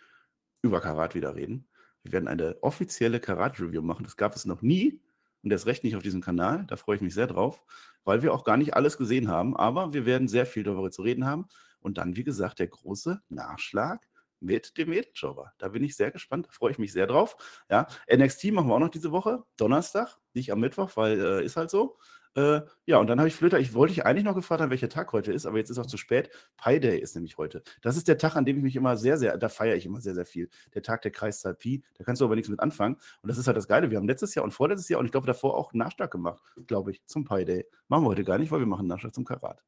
über 0.63 0.81
Karat 0.81 1.15
wieder 1.15 1.35
reden. 1.35 1.69
Wir 2.03 2.13
werden 2.13 2.29
eine 2.29 2.63
offizielle 2.63 3.19
Karat-Review 3.19 3.83
machen. 3.83 4.05
Das 4.05 4.17
gab 4.17 4.35
es 4.37 4.45
noch 4.45 4.63
nie 4.63 5.01
und 5.43 5.51
erst 5.51 5.67
recht 5.67 5.85
nicht 5.85 5.97
auf 5.97 6.03
diesem 6.03 6.21
Kanal. 6.21 6.65
Da 6.69 6.77
freue 6.77 6.97
ich 6.97 7.03
mich 7.03 7.15
sehr 7.15 7.27
drauf, 7.27 7.63
weil 8.05 8.23
wir 8.23 8.33
auch 8.33 8.45
gar 8.45 8.57
nicht 8.57 8.75
alles 8.75 8.97
gesehen 8.97 9.29
haben. 9.29 9.57
Aber 9.57 9.93
wir 9.93 10.07
werden 10.07 10.29
sehr 10.29 10.47
viel 10.47 10.63
darüber 10.63 10.91
zu 10.91 11.03
reden 11.03 11.27
haben. 11.27 11.47
Und 11.81 11.99
dann, 11.99 12.17
wie 12.17 12.25
gesagt, 12.25 12.59
der 12.59 12.69
große 12.69 13.21
Nachschlag 13.29 14.07
mit 14.41 14.77
dem 14.79 14.93
Edeljobber. 14.93 15.53
Da 15.59 15.69
bin 15.69 15.83
ich 15.85 15.97
sehr 15.97 16.11
gespannt, 16.11 16.47
da 16.47 16.51
freue 16.51 16.73
ich 16.73 16.79
mich 16.79 16.93
sehr 16.93 17.07
drauf. 17.07 17.37
Ja, 17.71 17.87
NXT 18.13 18.53
machen 18.53 18.69
wir 18.69 18.75
auch 18.75 18.81
noch 18.81 18.91
diese 18.91 19.13
Woche, 19.13 19.45
Donnerstag, 19.57 20.19
nicht 20.35 20.53
am 20.53 20.61
Mittwoch, 20.61 20.91
weil 20.97 21.21
äh, 21.21 21.45
ist 21.45 21.57
halt 21.57 21.71
so. 21.71 21.99
Äh, 22.37 22.61
ja, 22.85 22.99
und 22.99 23.07
dann 23.07 23.19
habe 23.19 23.29
ich 23.29 23.35
Flöter, 23.35 23.59
ich 23.59 23.73
wollte 23.73 23.95
dich 23.95 24.05
eigentlich 24.05 24.25
noch 24.25 24.35
gefragt 24.35 24.61
haben, 24.61 24.69
welcher 24.71 24.91
Tag 24.91 25.11
heute 25.15 25.33
ist, 25.33 25.47
aber 25.47 25.57
jetzt 25.57 25.71
ist 25.71 25.79
auch 25.79 25.87
zu 25.87 25.97
spät. 25.97 26.29
Pi 26.63 26.79
Day 26.79 26.99
ist 26.99 27.15
nämlich 27.15 27.39
heute. 27.39 27.63
Das 27.81 27.97
ist 27.97 28.09
der 28.09 28.19
Tag, 28.19 28.37
an 28.37 28.45
dem 28.45 28.59
ich 28.59 28.63
mich 28.63 28.77
immer 28.77 28.99
sehr, 28.99 29.17
sehr, 29.17 29.39
da 29.39 29.49
feiere 29.49 29.77
ich 29.77 29.87
immer 29.87 30.03
sehr, 30.03 30.15
sehr 30.15 30.27
viel. 30.27 30.51
Der 30.75 30.83
Tag 30.83 31.01
der 31.01 31.13
Kreiszahl 31.13 31.55
Pi, 31.55 31.83
da 31.95 32.05
kannst 32.05 32.21
du 32.21 32.27
aber 32.27 32.37
nichts 32.37 32.51
mit 32.51 32.61
anfangen. 32.61 32.97
Und 33.23 33.29
das 33.31 33.39
ist 33.39 33.47
halt 33.47 33.57
das 33.57 33.69
Geile. 33.69 33.91
Wir 33.91 33.97
haben 33.97 34.07
letztes 34.07 34.35
Jahr 34.35 34.45
und 34.45 34.51
vorletztes 34.51 34.89
Jahr 34.91 35.01
und 35.01 35.07
ich 35.07 35.13
glaube 35.13 35.27
davor 35.27 35.57
auch 35.57 35.73
Nachschlag 35.73 36.11
gemacht, 36.11 36.43
glaube 36.67 36.91
ich, 36.91 37.03
zum 37.07 37.25
Pi 37.25 37.47
Day. 37.47 37.67
Machen 37.89 38.05
wir 38.05 38.09
heute 38.09 38.25
gar 38.25 38.37
nicht, 38.37 38.51
weil 38.51 38.61
wir 38.61 38.67
machen 38.67 38.87
Nachschlag 38.87 39.15
zum 39.15 39.25
Karat. 39.25 39.63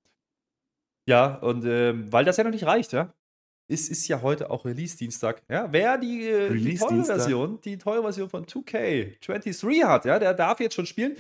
Ja, 1.07 1.37
und 1.37 1.65
ähm, 1.65 2.13
weil 2.13 2.27
das 2.27 2.37
ja 2.37 2.45
noch 2.45 2.51
nicht 2.51 2.67
reicht, 2.67 2.93
ja. 2.93 3.15
Es 3.71 3.91
ist 3.91 4.09
ja 4.09 4.23
heute 4.23 4.51
auch 4.51 4.65
Release-Dienstag. 4.65 5.43
Ja, 5.49 5.71
wer 5.71 5.99
die, 5.99 6.27
äh, 6.27 6.55
die 6.55 6.77
teure. 6.77 7.05
Version, 7.05 7.61
die 7.61 7.77
teure 7.77 8.03
Version 8.03 8.31
von 8.31 8.47
2K23 8.47 9.85
hat, 9.85 10.07
ja, 10.07 10.19
der 10.19 10.33
darf 10.33 10.59
jetzt 10.61 10.75
schon 10.75 10.87
spielen. 10.87 11.17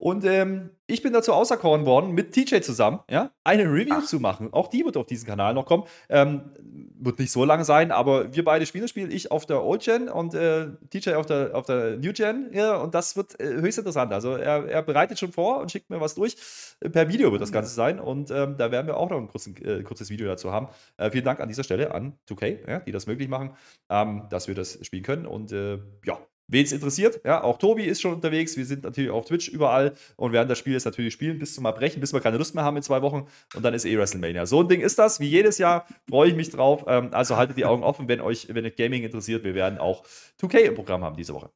Und 0.00 0.24
ähm, 0.24 0.70
ich 0.86 1.02
bin 1.02 1.12
dazu 1.12 1.34
auserkoren 1.34 1.84
worden, 1.84 2.12
mit 2.12 2.32
TJ 2.32 2.62
zusammen, 2.62 3.00
ja, 3.10 3.32
eine 3.44 3.64
Review 3.64 3.96
Ach. 3.98 4.06
zu 4.06 4.18
machen. 4.18 4.48
Auch 4.50 4.68
die 4.68 4.82
wird 4.82 4.96
auf 4.96 5.04
diesen 5.04 5.26
Kanal 5.26 5.52
noch 5.52 5.66
kommen. 5.66 5.84
Ähm, 6.08 6.52
wird 6.98 7.18
nicht 7.18 7.30
so 7.30 7.44
lang 7.44 7.64
sein, 7.64 7.92
aber 7.92 8.34
wir 8.34 8.42
beide 8.42 8.64
spielen 8.64 8.80
das 8.80 8.90
Spiel. 8.90 9.12
Ich 9.12 9.30
auf 9.30 9.44
der 9.44 9.62
Old 9.62 9.82
Gen 9.82 10.08
und 10.08 10.32
äh, 10.32 10.68
TJ 10.88 11.12
auf 11.12 11.26
der, 11.26 11.54
auf 11.54 11.66
der 11.66 11.98
New 11.98 12.14
Gen. 12.14 12.48
Ja, 12.54 12.78
und 12.78 12.94
das 12.94 13.14
wird 13.14 13.38
äh, 13.40 13.44
höchst 13.60 13.78
interessant. 13.78 14.10
Also 14.14 14.36
er, 14.36 14.66
er, 14.70 14.82
bereitet 14.82 15.18
schon 15.18 15.32
vor 15.32 15.60
und 15.60 15.70
schickt 15.70 15.90
mir 15.90 16.00
was 16.00 16.14
durch. 16.14 16.34
Per 16.80 17.10
Video 17.10 17.30
wird 17.30 17.42
das 17.42 17.52
Ganze 17.52 17.74
sein. 17.74 18.00
Und 18.00 18.30
ähm, 18.30 18.56
da 18.56 18.70
werden 18.70 18.86
wir 18.86 18.96
auch 18.96 19.10
noch 19.10 19.18
ein 19.18 19.28
kurzes, 19.28 19.60
äh, 19.60 19.82
kurzes 19.82 20.08
Video 20.08 20.26
dazu 20.28 20.50
haben. 20.50 20.68
Äh, 20.96 21.10
vielen 21.10 21.26
Dank 21.26 21.40
an 21.40 21.48
dieser 21.48 21.62
Stelle 21.62 21.92
an 21.92 22.14
2K, 22.26 22.70
ja, 22.70 22.78
die 22.80 22.92
das 22.92 23.06
möglich 23.06 23.28
machen, 23.28 23.50
ähm, 23.90 24.28
dass 24.30 24.48
wir 24.48 24.54
das 24.54 24.78
spielen 24.80 25.02
können. 25.02 25.26
Und 25.26 25.52
äh, 25.52 25.78
ja, 26.06 26.18
Wen 26.52 26.64
es 26.64 26.72
interessiert, 26.72 27.20
ja, 27.24 27.44
auch 27.44 27.58
Tobi 27.58 27.84
ist 27.84 28.00
schon 28.00 28.12
unterwegs. 28.12 28.56
Wir 28.56 28.66
sind 28.66 28.82
natürlich 28.82 29.10
auf 29.10 29.24
Twitch 29.24 29.48
überall 29.48 29.94
und 30.16 30.32
werden 30.32 30.48
das 30.48 30.58
Spiel 30.58 30.72
jetzt 30.72 30.84
natürlich 30.84 31.14
spielen 31.14 31.38
bis 31.38 31.54
zum 31.54 31.64
Erbrechen, 31.64 32.00
bis 32.00 32.12
wir 32.12 32.20
keine 32.20 32.38
Lust 32.38 32.56
mehr 32.56 32.64
haben 32.64 32.76
in 32.76 32.82
zwei 32.82 33.02
Wochen 33.02 33.28
und 33.54 33.62
dann 33.62 33.72
ist 33.72 33.84
eh 33.84 33.96
WrestleMania. 33.96 34.46
So 34.46 34.60
ein 34.60 34.66
Ding 34.68 34.80
ist 34.80 34.98
das, 34.98 35.20
wie 35.20 35.28
jedes 35.28 35.58
Jahr, 35.58 35.86
freue 36.08 36.30
ich 36.30 36.34
mich 36.34 36.50
drauf. 36.50 36.84
Ähm, 36.88 37.10
also 37.12 37.36
haltet 37.36 37.56
die 37.56 37.64
Augen 37.64 37.84
offen, 37.84 38.08
wenn 38.08 38.20
euch, 38.20 38.48
wenn 38.52 38.66
euch 38.66 38.74
Gaming 38.74 39.04
interessiert. 39.04 39.44
Wir 39.44 39.54
werden 39.54 39.78
auch 39.78 40.04
2K 40.40 40.58
im 40.58 40.74
Programm 40.74 41.04
haben 41.04 41.16
diese 41.16 41.34
Woche. 41.34 41.50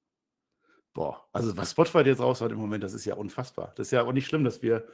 Boah, 0.93 1.27
also 1.33 1.57
was 1.57 1.73
Spotify 1.73 2.03
jetzt 2.03 2.21
raushaut 2.21 2.53
im 2.53 2.59
Moment, 2.59 2.85
das 2.85 2.95
ist 2.95 3.05
ja 3.05 3.15
unfassbar. 3.15 3.73
Das 3.75 3.89
ist 3.89 3.91
ja 3.91 4.05
auch 4.05 4.13
nicht 4.13 4.29
schlimm, 4.29 4.45
dass 4.45 4.63
wir 4.63 4.85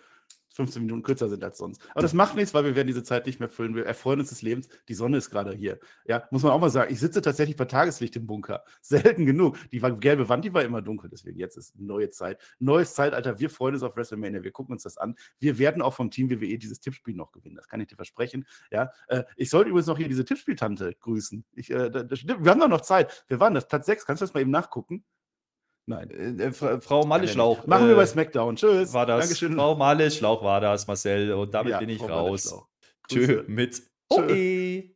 15 0.61 0.83
Minuten 0.83 1.03
kürzer 1.03 1.29
sind 1.29 1.43
als 1.45 1.59
sonst. 1.59 1.81
Aber 1.93 2.03
das 2.03 2.13
macht 2.13 2.35
nichts, 2.37 2.53
weil 2.55 2.65
wir 2.65 2.75
werden 2.75 2.89
diese 2.89 3.03
Zeit 3.03 3.27
nicht 3.27 3.41
mehr 3.41 3.49
füllen. 3.49 3.75
Wir 3.75 3.87
erfreuen 3.87 4.21
uns 4.21 4.31
des 4.31 4.43
Lebens. 4.43 4.69
Die 4.89 4.95
Sonne 4.95 5.17
ist 5.17 5.31
gerade 5.31 5.53
hier. 5.55 5.79
Ja, 6.07 6.25
muss 6.31 6.43
man 6.43 6.53
auch 6.53 6.61
mal 6.61 6.71
sagen. 6.71 6.93
Ich 6.93 7.01
sitze 7.01 7.23
tatsächlich 7.23 7.57
bei 7.57 7.65
Tageslicht 7.65 8.17
im 8.17 8.27
Bunker. 8.27 8.65
Selten 8.83 9.27
genug. 9.27 9.57
Die 9.71 9.79
gelbe 9.79 10.29
Wand, 10.29 10.45
die 10.45 10.53
war 10.53 10.63
immer 10.63 10.83
dunkel. 10.83 11.09
Deswegen 11.09 11.39
jetzt 11.39 11.57
ist 11.57 11.79
neue 11.79 12.11
Zeit. 12.11 12.39
Neues 12.59 12.95
Zeitalter. 12.95 13.39
Wir 13.39 13.49
freuen 13.49 13.75
uns 13.75 13.83
auf 13.83 13.97
WrestleMania. 13.97 14.43
Wir 14.43 14.53
gucken 14.53 14.73
uns 14.73 14.83
das 14.83 14.99
an. 14.99 15.15
Wir 15.39 15.59
werden 15.59 15.83
auch 15.83 15.95
vom 15.95 16.11
Team 16.11 16.31
WWE 16.31 16.59
dieses 16.59 16.81
Tippspiel 16.81 17.15
noch 17.15 17.33
gewinnen. 17.33 17.57
Das 17.57 17.69
kann 17.69 17.81
ich 17.81 17.87
dir 17.87 17.97
versprechen. 17.97 18.47
Ja, 18.71 18.91
äh, 19.09 19.25
ich 19.37 19.51
sollte 19.51 19.71
übrigens 19.71 19.87
noch 19.87 19.99
hier 19.99 20.09
diese 20.09 20.25
Tippspieltante 20.25 20.95
grüßen. 21.01 21.45
Ich, 21.55 21.71
äh, 21.71 21.91
das, 21.91 22.27
wir 22.27 22.51
haben 22.51 22.61
doch 22.61 22.69
noch 22.69 22.83
Zeit. 22.83 23.25
Wir 23.29 23.41
waren 23.41 23.55
das. 23.55 23.69
Platz 23.69 23.87
6. 23.87 24.05
Kannst 24.05 24.21
du 24.21 24.25
das 24.25 24.35
mal 24.35 24.41
eben 24.41 24.51
nachgucken? 24.51 25.05
Nein. 25.91 26.39
Äh, 26.39 26.45
äh 26.45 26.81
Frau 26.81 27.05
Malischlauch. 27.05 27.67
Machen 27.67 27.89
wir 27.89 27.97
bei 27.97 28.05
äh, 28.05 28.07
SmackDown. 28.07 28.55
Tschüss. 28.55 28.93
War 28.93 29.07
das. 29.07 29.25
Dankeschön. 29.25 29.55
Frau 29.55 29.75
Malischlauch 29.75 30.43
war 30.43 30.61
das, 30.61 30.87
Marcel. 30.87 31.33
Und 31.33 31.53
damit 31.53 31.73
ja, 31.73 31.79
bin 31.79 31.89
ich 31.89 31.99
Frau 31.99 32.07
raus. 32.07 32.55
Tschö 33.09 33.43
mit 33.49 33.83
OE. 34.09 34.95